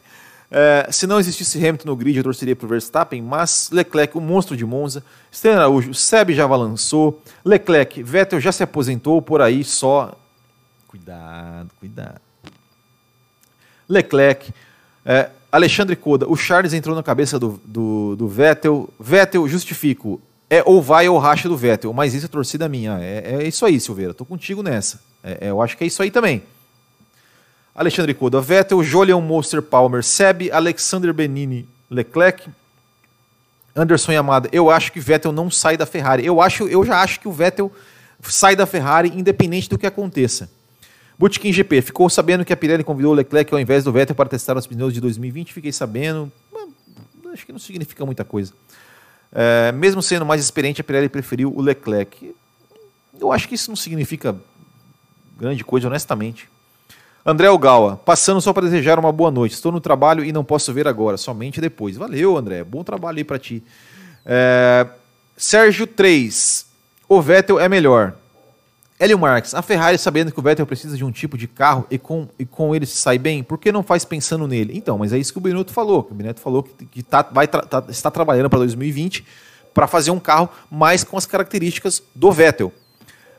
É, 0.51 0.89
se 0.91 1.07
não 1.07 1.20
existisse 1.20 1.59
Hamilton 1.59 1.89
no 1.89 1.97
grid, 1.97 2.16
eu 2.16 2.24
torceria 2.24 2.57
para 2.57 2.64
o 2.64 2.68
Verstappen, 2.68 3.20
mas 3.20 3.68
Leclerc, 3.70 4.16
o 4.16 4.20
monstro 4.20 4.57
de 4.57 4.64
Monza, 4.64 5.05
Esteban 5.31 5.57
Araújo, 5.57 5.93
Seb 5.93 6.33
já 6.33 6.49
balançou, 6.49 7.22
Leclerc, 7.45 8.03
Vettel 8.03 8.41
já 8.41 8.51
se 8.51 8.62
aposentou, 8.62 9.20
por 9.20 9.43
aí 9.43 9.62
só. 9.62 10.18
Cuidado, 10.87 11.70
cuidado. 11.79 12.28
Leclerc, 13.89 14.53
é, 15.05 15.30
Alexandre 15.51 15.97
Coda, 15.97 16.28
o 16.28 16.36
Charles 16.36 16.74
entrou 16.74 16.95
na 16.95 17.03
cabeça 17.03 17.39
do, 17.39 17.61
do, 17.64 18.14
do, 18.16 18.28
Vettel. 18.28 18.89
Vettel, 19.01 19.49
justifico, 19.49 20.20
é 20.51 20.62
ou 20.64 20.82
vai 20.82 21.09
ou 21.09 21.18
racha 21.18 21.49
do 21.49 21.57
Vettel, 21.57 21.93
mas 21.93 22.12
isso 22.12 22.26
é 22.26 22.28
torcida 22.28 22.68
minha. 22.68 22.99
É, 23.01 23.39
é 23.41 23.49
isso 23.49 23.64
aí, 23.64 23.80
Silveira, 23.80 24.12
tô 24.12 24.24
contigo 24.24 24.62
nessa. 24.62 25.01
É, 25.24 25.47
é, 25.47 25.51
eu 25.51 25.62
acho 25.62 25.76
que 25.76 25.84
é 25.84 25.86
isso 25.86 26.03
aí 26.03 26.11
também. 26.11 26.43
Alexandre 27.74 28.12
Coda, 28.12 28.41
Vettel, 28.41 28.82
Jolion 28.82 29.20
Monster 29.20 29.62
Palmer, 29.62 30.05
Seb, 30.05 30.51
Alexander 30.53 31.12
Benini, 31.14 31.66
Leclerc, 31.91 32.49
Anderson 33.74 34.12
Yamada. 34.12 34.49
Eu 34.53 34.68
acho 34.68 34.93
que 34.93 35.01
Vettel 35.01 35.32
não 35.32 35.51
sai 35.51 35.76
da 35.76 35.86
Ferrari. 35.86 36.26
Eu 36.26 36.43
acho, 36.43 36.66
eu 36.68 36.84
já 36.84 37.01
acho 37.01 37.20
que 37.20 37.28
o 37.28 37.32
Vettel 37.32 37.72
sai 38.22 38.57
da 38.57 38.66
Ferrari 38.66 39.12
independente 39.14 39.68
do 39.68 39.78
que 39.78 39.86
aconteça. 39.86 40.51
Bootkin 41.19 41.53
GP, 41.53 41.83
ficou 41.83 42.09
sabendo 42.09 42.45
que 42.45 42.53
a 42.53 42.57
Pirelli 42.57 42.85
convidou 42.85 43.12
o 43.12 43.14
Leclerc 43.14 43.53
ao 43.53 43.59
invés 43.59 43.83
do 43.83 43.91
Vettel 43.91 44.14
para 44.14 44.29
testar 44.29 44.57
os 44.57 44.66
pneus 44.66 44.95
de 44.95 45.01
2020? 45.01 45.53
Fiquei 45.53 45.73
sabendo. 45.73 46.31
Acho 47.33 47.45
que 47.45 47.53
não 47.53 47.59
significa 47.59 48.07
muita 48.07 48.25
coisa. 48.25 48.53
É, 49.33 49.73
mesmo 49.73 50.01
sendo 50.01 50.25
mais 50.25 50.43
experiente, 50.43 50.81
a 50.81 50.85
Pirelli 50.85 51.09
preferiu 51.09 51.53
o 51.55 51.61
Leclerc. 51.61 52.35
Eu 53.21 53.33
acho 53.33 53.49
que 53.49 53.57
isso 53.57 53.69
não 53.69 53.77
significa 53.77 54.37
grande 55.37 55.64
coisa, 55.64 55.89
honestamente. 55.89 56.49
André 57.27 57.51
Ogawa, 57.51 57.97
passando 57.97 58.41
só 58.41 58.53
para 58.53 58.64
desejar 58.64 58.99
uma 58.99 59.12
boa 59.12 59.31
noite. 59.31 59.53
Estou 59.53 59.73
no 59.73 59.81
trabalho 59.81 60.25
e 60.25 60.33
não 60.33 60.45
posso 60.45 60.73
ver 60.73 60.87
agora, 60.87 61.16
somente 61.16 61.61
depois. 61.61 61.97
Valeu, 61.97 62.37
André. 62.37 62.62
Bom 62.62 62.85
trabalho 62.85 63.19
aí 63.19 63.25
para 63.25 63.39
ti. 63.39 63.62
É... 64.25 64.87
Sérgio 65.37 65.87
3. 65.87 66.66
O 67.09 67.21
Vettel 67.21 67.59
é 67.59 67.69
melhor. 67.69 68.14
Hélio 69.01 69.19
Marques, 69.19 69.55
a 69.55 69.63
Ferrari, 69.63 69.97
sabendo 69.97 70.33
que 70.33 70.41
o 70.41 70.43
Vettel 70.43 70.67
precisa 70.67 70.97
de 70.97 71.05
um 71.05 71.13
tipo 71.13 71.39
de 71.39 71.47
carro 71.47 71.87
e 71.89 71.99
com, 71.99 72.29
e 72.37 72.45
com 72.45 72.75
ele 72.75 72.85
se 72.85 72.97
sai 72.97 73.17
bem, 73.17 73.45
por 73.45 73.57
que 73.57 73.71
não 73.71 73.85
faz 73.85 74.05
pensando 74.05 74.49
nele? 74.49 74.77
Então, 74.77 74.99
mas 74.99 75.13
é 75.13 75.19
isso 75.19 75.33
que 75.33 75.39
o 75.39 75.41
Benito 75.41 75.73
falou. 75.73 76.09
O 76.11 76.15
Benito 76.15 76.41
falou 76.41 76.65
que, 76.65 76.85
que 76.85 77.03
tá, 77.03 77.23
vai 77.23 77.47
tá, 77.47 77.85
está 77.89 78.11
trabalhando 78.11 78.51
para 78.51 78.59
2020 78.59 79.25
para 79.73 79.87
fazer 79.87 80.11
um 80.11 80.19
carro 80.19 80.49
mais 80.69 81.05
com 81.05 81.17
as 81.17 81.25
características 81.25 82.03
do 82.13 82.33
Vettel. 82.33 82.73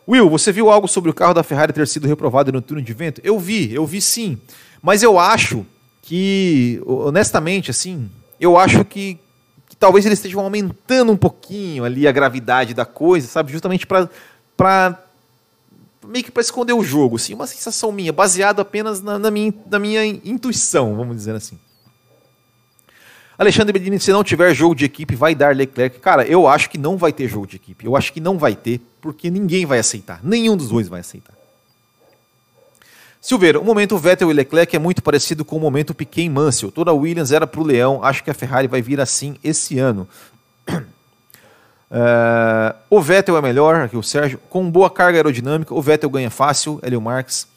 Will, 0.07 0.29
você 0.29 0.53
viu 0.53 0.69
algo 0.69 0.87
sobre 0.87 1.11
o 1.11 1.13
carro 1.13 1.33
da 1.33 1.43
Ferrari 1.43 1.73
ter 1.73 1.85
sido 1.87 2.07
reprovado 2.07 2.53
no 2.53 2.61
túnel 2.61 2.83
de 2.83 2.93
vento? 2.93 3.19
Eu 3.21 3.37
vi, 3.37 3.73
eu 3.73 3.85
vi 3.85 3.99
sim. 3.99 4.39
Mas 4.81 5.03
eu 5.03 5.19
acho 5.19 5.65
que, 6.01 6.81
honestamente, 6.85 7.69
assim, 7.69 8.09
eu 8.39 8.57
acho 8.57 8.85
que, 8.85 9.19
que 9.67 9.75
talvez 9.75 10.05
eles 10.05 10.19
estejam 10.19 10.39
aumentando 10.39 11.11
um 11.11 11.17
pouquinho 11.17 11.83
ali 11.83 12.07
a 12.07 12.11
gravidade 12.13 12.73
da 12.73 12.85
coisa, 12.85 13.27
sabe? 13.27 13.51
Justamente 13.51 13.85
para 13.85 15.03
meio 16.07 16.23
que 16.23 16.31
para 16.31 16.41
esconder 16.41 16.73
o 16.73 16.83
jogo, 16.83 17.17
assim, 17.17 17.33
uma 17.33 17.47
sensação 17.47 17.91
minha, 17.91 18.13
baseado 18.13 18.59
apenas 18.59 19.01
na, 19.01 19.19
na, 19.19 19.31
minha, 19.31 19.53
na 19.69 19.79
minha 19.79 20.05
intuição, 20.05 20.95
vamos 20.95 21.15
dizer 21.15 21.35
assim. 21.35 21.57
Alexandre 23.37 23.71
Bedini, 23.71 23.99
se 23.99 24.11
não 24.11 24.21
tiver 24.21 24.53
jogo 24.53 24.75
de 24.75 24.83
equipe, 24.83 25.15
vai 25.15 25.33
dar 25.33 25.55
Leclerc. 25.55 25.99
Cara, 25.99 26.25
eu 26.25 26.45
acho 26.45 26.69
que 26.69 26.77
não 26.77 26.97
vai 26.97 27.13
ter 27.13 27.25
jogo 27.29 27.47
de 27.47 27.55
equipe. 27.55 27.85
Eu 27.85 27.95
acho 27.95 28.11
que 28.11 28.19
não 28.19 28.37
vai 28.37 28.53
ter, 28.53 28.81
porque 28.99 29.29
ninguém 29.29 29.65
vai 29.65 29.79
aceitar. 29.79 30.19
Nenhum 30.21 30.57
dos 30.57 30.67
dois 30.67 30.89
vai 30.89 30.99
aceitar. 30.99 31.33
Silveira, 33.21 33.57
o 33.57 33.63
momento 33.63 33.97
Vettel 33.97 34.29
e 34.29 34.33
Leclerc 34.33 34.75
é 34.75 34.79
muito 34.79 35.01
parecido 35.01 35.45
com 35.45 35.55
o 35.55 35.59
momento 35.59 35.93
Piquet 35.93 36.23
e 36.23 36.29
Mansell. 36.29 36.69
Toda 36.69 36.91
Williams 36.91 37.31
era 37.31 37.47
para 37.47 37.61
o 37.61 37.63
Leão. 37.63 38.03
Acho 38.03 38.23
que 38.23 38.29
a 38.29 38.33
Ferrari 38.33 38.67
vai 38.67 38.81
vir 38.81 38.99
assim 38.99 39.37
esse 39.41 39.79
ano. 39.79 40.05
Uh, 41.91 42.75
o 42.89 43.01
Vettel 43.01 43.37
é 43.37 43.41
melhor, 43.41 43.81
aqui 43.81 43.97
o 43.97 44.03
Sérgio, 44.03 44.39
com 44.49 44.69
boa 44.69 44.89
carga 44.89 45.17
aerodinâmica, 45.17 45.73
o 45.73 45.81
Vettel 45.81 46.09
ganha 46.09 46.29
fácil, 46.29 46.79
Hélio 46.81 47.01
Marques. 47.01 47.47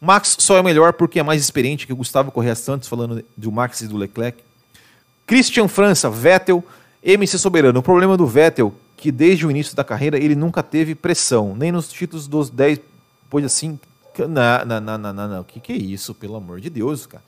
Max 0.00 0.36
só 0.38 0.58
é 0.58 0.62
melhor 0.62 0.92
porque 0.92 1.18
é 1.18 1.22
mais 1.22 1.40
experiente 1.40 1.86
que 1.86 1.92
o 1.92 1.96
Gustavo 1.96 2.30
Correia 2.30 2.54
Santos, 2.54 2.88
falando 2.88 3.24
do 3.36 3.52
Max 3.52 3.80
e 3.80 3.88
do 3.88 3.96
Leclerc. 3.96 4.42
Christian 5.26 5.68
França, 5.68 6.10
Vettel, 6.10 6.62
MC 7.02 7.38
Soberano. 7.38 7.80
O 7.80 7.82
problema 7.82 8.16
do 8.16 8.26
Vettel 8.26 8.74
que 9.04 9.12
desde 9.12 9.46
o 9.46 9.50
início 9.50 9.76
da 9.76 9.84
carreira 9.84 10.16
ele 10.16 10.34
nunca 10.34 10.62
teve 10.62 10.94
pressão, 10.94 11.54
nem 11.54 11.70
nos 11.70 11.92
títulos 11.92 12.26
dos 12.26 12.48
10, 12.48 12.80
pois 13.28 13.44
assim, 13.44 13.78
não, 14.18 14.64
não, 14.64 14.80
não, 14.80 15.12
não, 15.12 15.28
não, 15.28 15.40
o 15.40 15.44
que, 15.44 15.60
que 15.60 15.72
é 15.72 15.76
isso, 15.76 16.14
pelo 16.14 16.36
amor 16.36 16.60
de 16.60 16.70
Deus, 16.70 17.04
cara. 17.04 17.22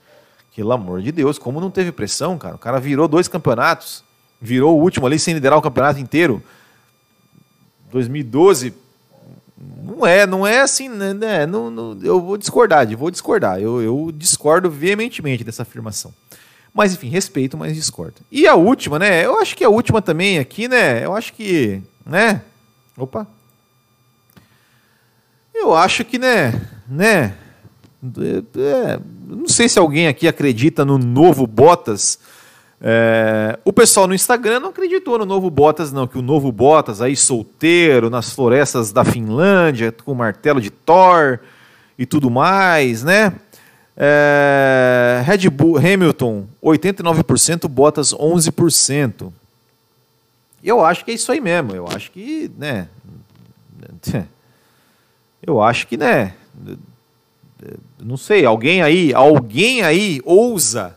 Pelo 0.55 0.71
amor 0.71 1.03
de 1.03 1.11
Deus, 1.11 1.37
como 1.37 1.61
não 1.61 1.69
teve 1.69 1.91
pressão, 1.91 2.35
cara? 2.35 2.55
O 2.55 2.57
cara 2.57 2.79
virou 2.79 3.07
dois 3.07 3.27
campeonatos, 3.27 4.03
virou 4.39 4.77
o 4.77 4.81
último 4.81 5.05
ali 5.05 5.17
sem 5.19 5.33
liderar 5.33 5.57
o 5.57 5.61
campeonato 5.61 5.99
inteiro. 5.99 6.41
2012 7.91 8.73
não 9.83 10.05
é, 10.05 10.27
não 10.27 10.45
é 10.45 10.61
assim, 10.61 10.87
né? 10.89 11.13
né 11.13 11.45
não, 11.45 11.71
não, 11.71 11.99
eu 12.03 12.21
vou 12.21 12.37
discordar, 12.37 12.87
vou 12.95 13.09
discordar. 13.09 13.59
Eu, 13.59 13.81
eu 13.81 14.11
discordo 14.13 14.69
veementemente 14.69 15.43
dessa 15.43 15.63
afirmação. 15.63 16.13
Mas 16.73 16.93
enfim, 16.93 17.09
respeito, 17.09 17.57
mas 17.57 17.75
discordo. 17.75 18.17
E 18.31 18.45
a 18.47 18.53
última, 18.53 18.99
né? 18.99 19.25
Eu 19.25 19.39
acho 19.39 19.55
que 19.55 19.63
a 19.63 19.69
última 19.69 20.01
também 20.01 20.37
aqui, 20.37 20.67
né? 20.67 21.03
Eu 21.03 21.15
acho 21.15 21.33
que, 21.33 21.81
né? 22.05 22.41
Opa. 22.95 23.25
Eu 25.55 25.75
acho 25.75 26.05
que, 26.05 26.19
né, 26.19 26.61
né? 26.87 27.33
É, 28.03 28.59
é 28.61 28.99
não 29.27 29.47
sei 29.47 29.67
se 29.67 29.79
alguém 29.79 30.07
aqui 30.07 30.27
acredita 30.27 30.85
no 30.85 30.99
novo 30.99 31.47
Bottas 31.47 32.19
é, 32.79 33.57
o 33.65 33.73
pessoal 33.73 34.07
no 34.07 34.13
Instagram 34.13 34.59
não 34.59 34.69
acreditou 34.69 35.17
no 35.17 35.25
novo 35.25 35.49
Bottas, 35.49 35.91
não, 35.91 36.05
que 36.05 36.17
o 36.17 36.21
novo 36.21 36.51
Bottas 36.51 37.01
aí 37.01 37.15
solteiro 37.15 38.09
nas 38.09 38.31
florestas 38.31 38.91
da 38.91 39.03
Finlândia, 39.03 39.91
com 39.91 40.13
martelo 40.13 40.61
de 40.61 40.69
Thor 40.69 41.39
e 41.97 42.05
tudo 42.05 42.29
mais, 42.29 43.03
né? 43.03 43.33
É, 43.95 45.23
Red 45.25 45.49
Bull 45.49 45.77
Hamilton 45.77 46.45
89%, 46.63 47.67
Bottas 47.67 48.13
11%. 48.13 49.33
Eu 50.63 50.85
acho 50.85 51.03
que 51.03 51.11
é 51.11 51.13
isso 51.15 51.31
aí 51.31 51.41
mesmo. 51.41 51.75
Eu 51.75 51.87
acho 51.87 52.11
que, 52.11 52.51
né? 52.57 52.87
Eu 55.41 55.61
acho 55.61 55.87
que, 55.87 55.97
né? 55.97 56.33
Não 57.99 58.17
sei, 58.17 58.45
alguém 58.45 58.81
aí, 58.81 59.13
alguém 59.13 59.81
aí 59.81 60.19
ousa 60.25 60.96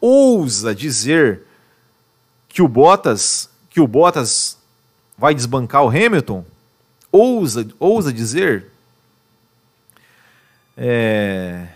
ousa 0.00 0.74
dizer 0.74 1.42
que 2.48 2.62
o 2.62 2.68
Bottas, 2.68 3.48
que 3.68 3.80
o 3.80 3.86
Bottas 3.86 4.58
vai 5.16 5.34
desbancar 5.34 5.84
o 5.84 5.88
Hamilton, 5.88 6.44
ousa, 7.12 7.66
ousa 7.78 8.12
dizer, 8.12 8.66
é, 10.76 11.68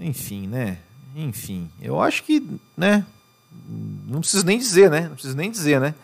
enfim, 0.00 0.46
né? 0.46 0.78
Enfim, 1.14 1.70
eu 1.80 2.00
acho 2.00 2.22
que, 2.24 2.46
né? 2.76 3.04
Não 4.06 4.20
preciso 4.20 4.44
nem 4.44 4.58
dizer, 4.58 4.90
né? 4.90 5.02
Não 5.02 5.14
preciso 5.14 5.36
nem 5.36 5.50
dizer, 5.50 5.80
né? 5.80 5.94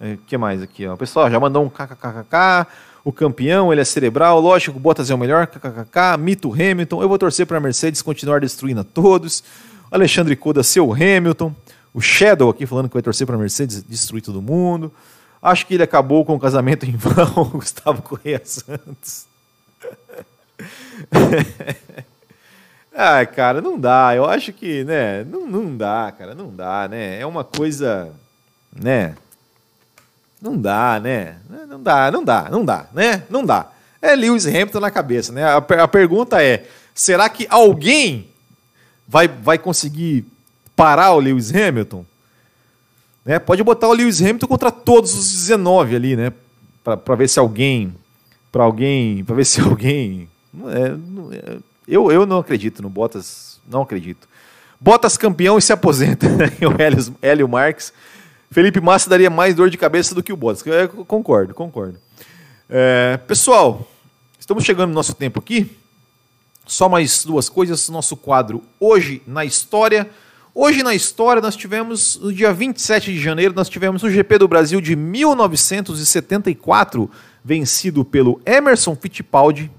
O 0.00 0.04
é, 0.04 0.18
que 0.26 0.36
mais 0.36 0.62
aqui, 0.62 0.86
ó? 0.86 0.94
O 0.94 0.96
pessoal 0.96 1.30
já 1.30 1.40
mandou 1.40 1.64
um 1.64 1.68
kkkk. 1.68 2.66
O 3.04 3.12
campeão, 3.12 3.72
ele 3.72 3.80
é 3.80 3.84
cerebral. 3.84 4.40
Lógico, 4.40 4.76
o 4.76 4.80
Bottas 4.80 5.10
é 5.10 5.14
o 5.14 5.18
melhor. 5.18 5.46
kkkk. 5.46 6.18
Mito 6.18 6.52
Hamilton. 6.52 7.02
Eu 7.02 7.08
vou 7.08 7.18
torcer 7.18 7.46
para 7.46 7.58
a 7.58 7.60
Mercedes 7.60 8.02
continuar 8.02 8.40
destruindo 8.40 8.80
a 8.80 8.84
todos. 8.84 9.42
Alexandre 9.90 10.34
Coda, 10.36 10.62
seu 10.62 10.92
Hamilton. 10.92 11.54
O 11.92 12.00
Shadow 12.00 12.50
aqui 12.50 12.66
falando 12.66 12.88
que 12.88 12.94
vai 12.94 13.02
torcer 13.02 13.26
para 13.26 13.36
a 13.36 13.38
Mercedes 13.38 13.82
destruir 13.82 14.22
todo 14.22 14.42
mundo. 14.42 14.92
Acho 15.40 15.66
que 15.66 15.74
ele 15.74 15.82
acabou 15.82 16.24
com 16.24 16.34
o 16.34 16.40
casamento 16.40 16.84
em 16.84 16.96
vão, 16.96 17.50
Gustavo 17.54 18.02
Correia 18.02 18.40
Santos. 18.44 19.26
Ai, 22.94 23.26
cara, 23.26 23.60
não 23.60 23.78
dá. 23.78 24.14
Eu 24.14 24.24
acho 24.24 24.52
que, 24.52 24.82
né? 24.84 25.22
Não, 25.24 25.46
não 25.46 25.76
dá, 25.76 26.12
cara, 26.16 26.34
não 26.34 26.54
dá, 26.54 26.88
né? 26.88 27.20
É 27.20 27.26
uma 27.26 27.44
coisa, 27.44 28.10
né? 28.74 29.14
Não 30.40 30.56
dá, 30.56 30.98
né? 30.98 31.36
Não 31.68 31.82
dá, 31.82 32.10
não 32.10 32.24
dá, 32.24 32.48
não 32.50 32.64
dá, 32.64 32.86
né? 32.92 33.22
Não 33.28 33.44
dá. 33.44 33.70
É 34.00 34.14
Lewis 34.14 34.46
Hamilton 34.46 34.80
na 34.80 34.90
cabeça, 34.90 35.32
né? 35.32 35.44
A, 35.44 35.56
a 35.56 35.88
pergunta 35.88 36.42
é: 36.42 36.66
será 36.94 37.28
que 37.28 37.46
alguém 37.50 38.30
vai, 39.06 39.28
vai 39.28 39.58
conseguir 39.58 40.24
parar 40.74 41.12
o 41.12 41.20
Lewis 41.20 41.54
Hamilton? 41.54 42.04
Né? 43.24 43.38
Pode 43.38 43.62
botar 43.62 43.88
o 43.88 43.92
Lewis 43.92 44.20
Hamilton 44.20 44.46
contra 44.46 44.70
todos 44.70 45.14
os 45.14 45.32
19 45.32 45.96
ali, 45.96 46.16
né? 46.16 46.32
Para 46.84 47.16
ver 47.16 47.28
se 47.28 47.38
alguém. 47.38 47.94
Para 48.52 48.62
alguém. 48.62 49.24
Para 49.24 49.34
ver 49.34 49.44
se 49.44 49.60
alguém. 49.62 50.28
É, 50.66 51.36
é, 51.36 51.58
eu, 51.88 52.10
eu 52.12 52.24
não 52.24 52.38
acredito 52.38 52.82
no 52.82 52.88
Bottas. 52.88 53.60
Não 53.68 53.82
acredito. 53.82 54.28
Bottas 54.80 55.16
campeão 55.16 55.58
e 55.58 55.62
se 55.62 55.72
aposenta. 55.72 56.26
o 56.62 56.80
Hélio, 56.80 57.16
Hélio 57.20 57.48
Marques. 57.48 57.92
Felipe 58.50 58.80
Massa 58.80 59.10
daria 59.10 59.28
mais 59.28 59.54
dor 59.54 59.68
de 59.68 59.76
cabeça 59.76 60.14
do 60.14 60.22
que 60.22 60.32
o 60.32 60.36
Bottas. 60.36 60.64
Eu 60.64 60.88
concordo, 61.04 61.52
concordo. 61.52 61.98
É, 62.70 63.16
pessoal, 63.26 63.88
estamos 64.38 64.64
chegando 64.64 64.90
no 64.90 64.94
nosso 64.94 65.14
tempo 65.14 65.40
aqui. 65.40 65.76
Só 66.66 66.88
mais 66.88 67.24
duas 67.24 67.48
coisas, 67.48 67.88
nosso 67.88 68.16
quadro 68.16 68.60
Hoje 68.80 69.22
na 69.24 69.44
História. 69.44 70.10
Hoje 70.52 70.82
na 70.82 70.96
história 70.96 71.40
nós 71.40 71.54
tivemos, 71.54 72.16
no 72.16 72.32
dia 72.32 72.52
27 72.52 73.12
de 73.12 73.20
janeiro, 73.20 73.54
nós 73.54 73.68
tivemos 73.68 74.02
o 74.02 74.10
GP 74.10 74.38
do 74.38 74.48
Brasil 74.48 74.80
de 74.80 74.96
1974, 74.96 77.08
vencido 77.44 78.04
pelo 78.04 78.40
Emerson 78.44 78.96
Fittipaldi. 78.96 79.70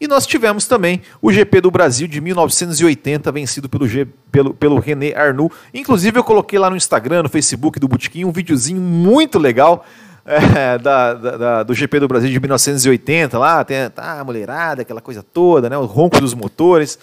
E 0.00 0.08
nós 0.08 0.26
tivemos 0.26 0.66
também 0.66 1.02
o 1.20 1.30
GP 1.30 1.60
do 1.60 1.70
Brasil 1.70 2.08
de 2.08 2.18
1980, 2.20 3.30
vencido 3.30 3.68
pelo, 3.68 3.86
G, 3.86 4.06
pelo, 4.32 4.54
pelo 4.54 4.78
René 4.78 5.14
Arnoux. 5.14 5.52
Inclusive 5.74 6.18
eu 6.18 6.24
coloquei 6.24 6.58
lá 6.58 6.70
no 6.70 6.76
Instagram, 6.76 7.24
no 7.24 7.28
Facebook 7.28 7.78
do 7.78 7.88
Botequim, 7.88 8.24
um 8.24 8.32
videozinho 8.32 8.80
muito 8.80 9.38
legal 9.38 9.84
é, 10.26 10.76
da, 10.78 11.14
da, 11.14 11.62
do 11.62 11.72
GP 11.72 12.00
do 12.00 12.08
Brasil 12.08 12.28
de 12.28 12.40
1980, 12.40 13.38
lá 13.38 13.64
tem 13.64 13.88
tá, 13.90 14.20
a 14.20 14.24
mulherada, 14.24 14.82
aquela 14.82 15.00
coisa 15.00 15.22
toda, 15.22 15.70
né, 15.70 15.78
o 15.78 15.84
ronco 15.84 16.20
dos 16.20 16.34
motores. 16.34 16.98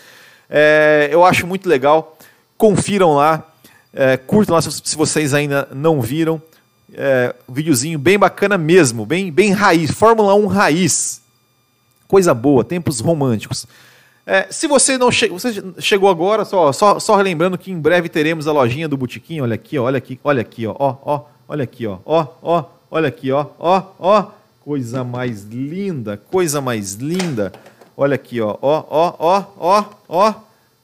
É, 0.50 1.10
eu 1.12 1.24
acho 1.24 1.48
muito 1.48 1.68
legal. 1.70 2.18
Confiram 2.58 3.16
lá, 3.16 3.44
é, 3.94 4.18
curtam 4.18 4.56
lá 4.56 4.62
se, 4.62 4.72
se, 4.72 4.96
vocês 4.96 5.34
ainda 5.34 5.68
não 5.74 6.02
viram. 6.02 6.42
É, 6.94 7.34
um 7.48 7.54
videozinho 7.54 7.98
bem 7.98 8.20
bacana 8.20 8.58
mesmo, 8.58 9.06
bem, 9.06 9.32
bem 9.32 9.52
raiz, 9.52 9.92
Fórmula 9.92 10.36
1 10.36 10.46
raiz. 10.46 11.22
Coisa 12.08 12.34
boa, 12.34 12.64
tempos 12.64 13.00
românticos. 13.00 13.66
É, 14.26 14.48
se 14.50 14.68
você 14.68 14.98
não 14.98 15.12
che 15.12 15.28
você 15.28 15.64
chegou 15.80 16.10
agora, 16.10 16.46
só, 16.46 16.72
só, 16.72 17.00
só 17.00 17.16
relembrando 17.16 17.58
que 17.58 17.72
em 17.72 17.80
breve 17.80 18.08
teremos 18.08 18.48
a 18.48 18.52
lojinha 18.52 18.88
do 18.88 18.96
Botequim. 18.96 19.42
Olha 19.42 19.56
aqui, 19.56 19.80
olha 19.80 19.98
aqui, 19.98 20.20
olha 20.24 20.42
aqui, 20.42 20.68
ó, 20.68 20.76
ó, 20.78 21.26
olha 21.48 21.64
aqui, 21.64 21.88
ó, 21.88 21.98
ó, 22.06 22.28
ó, 22.42 22.64
Olha 22.96 23.08
aqui, 23.08 23.32
ó, 23.32 23.48
ó, 23.58 23.84
ó, 23.98 24.28
coisa 24.64 25.04
mais 25.04 25.46
linda, 25.46 26.16
coisa 26.16 26.62
mais 26.62 26.94
linda. 26.94 27.52
Olha 27.98 28.14
aqui, 28.14 28.40
ó, 28.40 28.56
ó, 28.62 28.86
ó, 28.88 29.16
ó, 29.18 29.46
ó, 29.58 29.86
ó. 30.08 30.34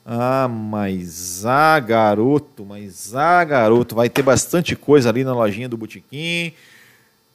Ah, 0.04 0.48
mas 0.48 1.46
ah, 1.46 1.78
garoto, 1.78 2.66
mas 2.66 3.14
ah, 3.14 3.44
garoto, 3.44 3.94
vai 3.94 4.08
ter 4.08 4.22
bastante 4.22 4.74
coisa 4.74 5.08
ali 5.08 5.22
na 5.22 5.32
lojinha 5.32 5.68
do 5.68 5.76
Botequim. 5.76 6.52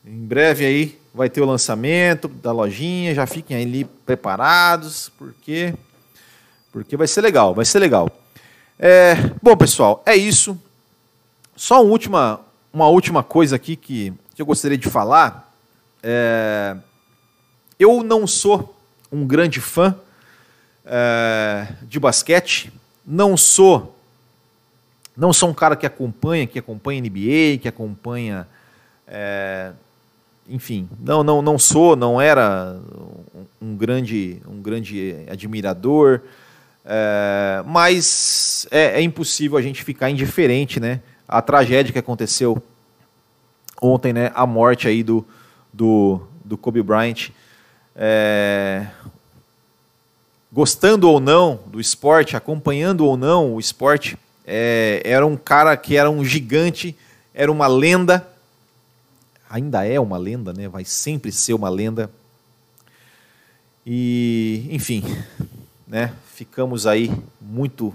Em 0.05 0.25
breve 0.27 0.65
aí 0.65 0.99
vai 1.13 1.29
ter 1.29 1.39
o 1.39 1.45
lançamento 1.45 2.27
da 2.27 2.51
lojinha, 2.51 3.15
já 3.15 3.25
fiquem 3.25 3.55
ali 3.55 3.85
preparados, 4.05 5.09
porque 5.17 5.73
porque 6.73 6.97
vai 6.97 7.07
ser 7.07 7.21
legal, 7.21 7.55
vai 7.55 7.63
ser 7.63 7.79
legal. 7.79 8.09
É, 8.77 9.15
bom, 9.41 9.55
pessoal, 9.55 10.03
é 10.05 10.17
isso. 10.17 10.59
Só 11.55 11.81
uma 11.81 11.89
última, 11.89 12.41
uma 12.73 12.89
última 12.89 13.23
coisa 13.23 13.55
aqui 13.55 13.77
que 13.77 14.13
que 14.35 14.41
eu 14.41 14.45
gostaria 14.45 14.77
de 14.77 14.89
falar. 14.89 15.51
É, 16.03 16.75
eu 17.79 18.03
não 18.03 18.27
sou 18.27 18.75
um 19.11 19.25
grande 19.25 19.59
fã 19.59 19.95
é, 20.85 21.67
de 21.83 21.99
basquete, 21.99 22.71
não 23.05 23.35
sou 23.35 23.93
não 25.17 25.31
sou 25.31 25.49
um 25.49 25.53
cara 25.53 25.77
que 25.77 25.85
acompanha, 25.85 26.45
que 26.45 26.59
acompanha 26.59 26.99
NBA, 26.99 27.57
que 27.61 27.69
acompanha 27.69 28.45
é, 29.07 29.71
enfim, 30.47 30.87
não, 30.99 31.23
não, 31.23 31.41
não 31.41 31.57
sou, 31.57 31.95
não 31.95 32.21
era 32.21 32.77
um 33.61 33.75
grande, 33.75 34.41
um 34.47 34.61
grande 34.61 35.15
admirador, 35.29 36.21
é, 36.83 37.63
mas 37.65 38.67
é, 38.69 38.99
é, 38.99 39.01
impossível 39.01 39.57
a 39.57 39.61
gente 39.61 39.83
ficar 39.83 40.09
indiferente, 40.09 40.79
né? 40.79 41.01
A 41.27 41.41
tragédia 41.41 41.91
que 41.91 41.97
aconteceu 41.97 42.61
ontem, 43.81 44.13
né? 44.13 44.31
A 44.33 44.45
morte 44.45 44.87
aí 44.87 45.03
do, 45.03 45.25
do, 45.71 46.21
do 46.43 46.57
Kobe 46.57 46.81
Bryant. 46.81 47.29
É, 47.95 48.87
gostando 50.51 51.09
ou 51.09 51.19
não 51.19 51.59
do 51.67 51.79
esporte, 51.81 52.37
acompanhando 52.37 53.05
ou 53.05 53.17
não 53.17 53.53
o 53.53 53.59
esporte, 53.59 54.17
é, 54.45 55.01
era 55.03 55.25
um 55.25 55.35
cara 55.35 55.75
que 55.75 55.97
era 55.97 56.09
um 56.09 56.23
gigante, 56.23 56.95
era 57.33 57.51
uma 57.51 57.67
lenda, 57.67 58.25
ainda 59.49 59.85
é 59.85 59.99
uma 59.99 60.17
lenda, 60.17 60.53
né? 60.53 60.67
vai 60.67 60.85
sempre 60.85 61.31
ser 61.31 61.53
uma 61.53 61.69
lenda. 61.69 62.09
E, 63.85 64.67
enfim, 64.71 65.03
né? 65.87 66.13
ficamos 66.33 66.87
aí 66.87 67.11
muito 67.39 67.93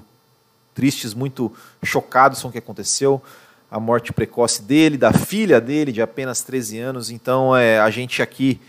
tristes, 0.75 1.15
muito 1.15 1.53
chocados 1.83 2.43
com 2.43 2.49
o 2.49 2.53
que 2.53 2.59
aconteceu. 2.59 3.23
A 3.71 3.79
morte 3.79 4.13
precoce 4.13 4.63
dele, 4.63 4.97
da 4.97 5.13
filha 5.13 5.61
dele, 5.61 5.93
de 5.93 6.03
apenas 6.03 6.43
13 6.43 6.79
anos. 6.79 7.11
Então, 7.11 7.57
é, 7.57 7.79
a 7.79 7.89
gente 7.91 8.21
aqui, 8.21 8.61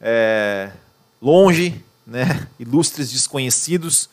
é, 0.00 0.70
longe, 1.20 1.84
né? 2.06 2.46
ilustres 2.60 3.10
desconhecidos, 3.10 4.08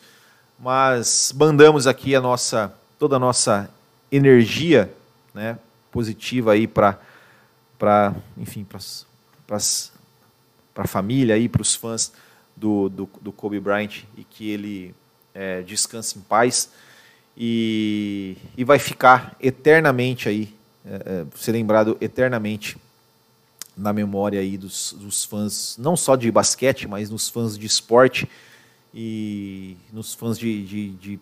mas 0.58 1.32
mandamos 1.36 1.86
aqui 1.86 2.14
a 2.14 2.20
nossa, 2.20 2.74
toda 2.98 3.16
a 3.16 3.18
nossa 3.18 3.70
energia 4.10 4.92
né? 5.34 5.58
positiva 5.90 6.52
aí 6.52 6.66
para 6.66 6.98
para, 7.82 8.14
enfim, 8.36 8.64
para 8.64 8.78
a 10.76 10.86
família 10.86 11.36
e 11.36 11.48
para 11.48 11.62
os 11.62 11.74
fãs 11.74 12.12
do, 12.56 12.88
do, 12.88 13.10
do, 13.20 13.32
Kobe 13.32 13.58
Bryant 13.58 14.04
e 14.16 14.22
que 14.22 14.48
ele 14.48 14.94
é, 15.34 15.62
descanse 15.62 16.16
em 16.16 16.22
paz 16.22 16.70
e, 17.36 18.36
e 18.56 18.64
vai 18.64 18.78
ficar 18.78 19.36
eternamente 19.40 20.28
aí, 20.28 20.54
é, 20.84 20.94
é, 20.94 21.26
ser 21.36 21.52
lembrado 21.52 21.96
eternamente 22.00 22.76
na 23.76 23.92
memória 23.92 24.40
aí 24.40 24.58
dos, 24.58 24.94
dos 24.98 25.24
fãs, 25.24 25.76
não 25.78 25.96
só 25.96 26.14
de 26.14 26.30
basquete, 26.30 26.86
mas 26.86 27.08
nos 27.10 27.28
fãs 27.28 27.56
de 27.56 27.66
esporte 27.66 28.28
e 28.94 29.76
nos 29.92 30.12
fãs 30.12 30.38
de, 30.38 30.64
de, 30.64 30.90
de, 30.90 31.20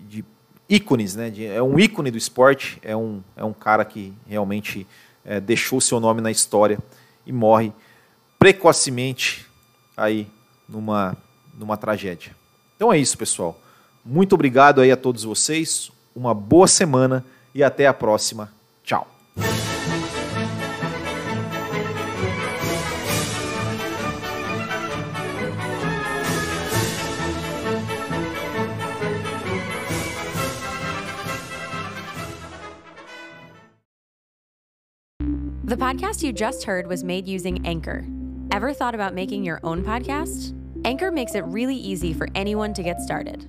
de 0.00 0.24
ícones, 0.68 1.14
né? 1.14 1.32
é 1.38 1.62
um 1.62 1.78
ícone 1.78 2.10
do 2.10 2.18
esporte, 2.18 2.78
é 2.82 2.96
um, 2.96 3.22
é 3.36 3.44
um 3.44 3.52
cara 3.52 3.84
que 3.84 4.12
realmente 4.26 4.86
é, 5.24 5.40
deixou 5.40 5.80
seu 5.80 6.00
nome 6.00 6.20
na 6.20 6.30
história 6.30 6.78
e 7.24 7.32
morre 7.32 7.72
precocemente 8.38 9.46
aí 9.96 10.26
numa, 10.68 11.16
numa 11.56 11.76
tragédia. 11.76 12.34
Então 12.74 12.92
é 12.92 12.98
isso, 12.98 13.16
pessoal. 13.16 13.60
Muito 14.06 14.34
obrigado 14.34 14.80
aí 14.80 14.92
a 14.92 14.96
todos 14.96 15.24
vocês. 15.24 15.90
Uma 16.14 16.32
boa 16.32 16.68
semana 16.68 17.24
e 17.52 17.62
até 17.62 17.88
a 17.88 17.92
próxima. 17.92 18.52
Tchau. 18.84 19.06
The 35.64 35.76
podcast 35.76 36.22
you 36.22 36.32
just 36.32 36.62
heard 36.62 36.86
was 36.86 37.02
made 37.02 37.26
using 37.26 37.66
Anchor. 37.66 38.04
Ever 38.52 38.72
thought 38.72 38.94
about 38.94 39.14
making 39.14 39.42
your 39.42 39.58
own 39.64 39.82
podcast? 39.82 40.54
Anchor 40.84 41.10
makes 41.10 41.34
it 41.34 41.44
really 41.46 41.74
easy 41.74 42.12
for 42.12 42.28
anyone 42.36 42.72
to 42.74 42.84
get 42.84 43.00
started. 43.00 43.48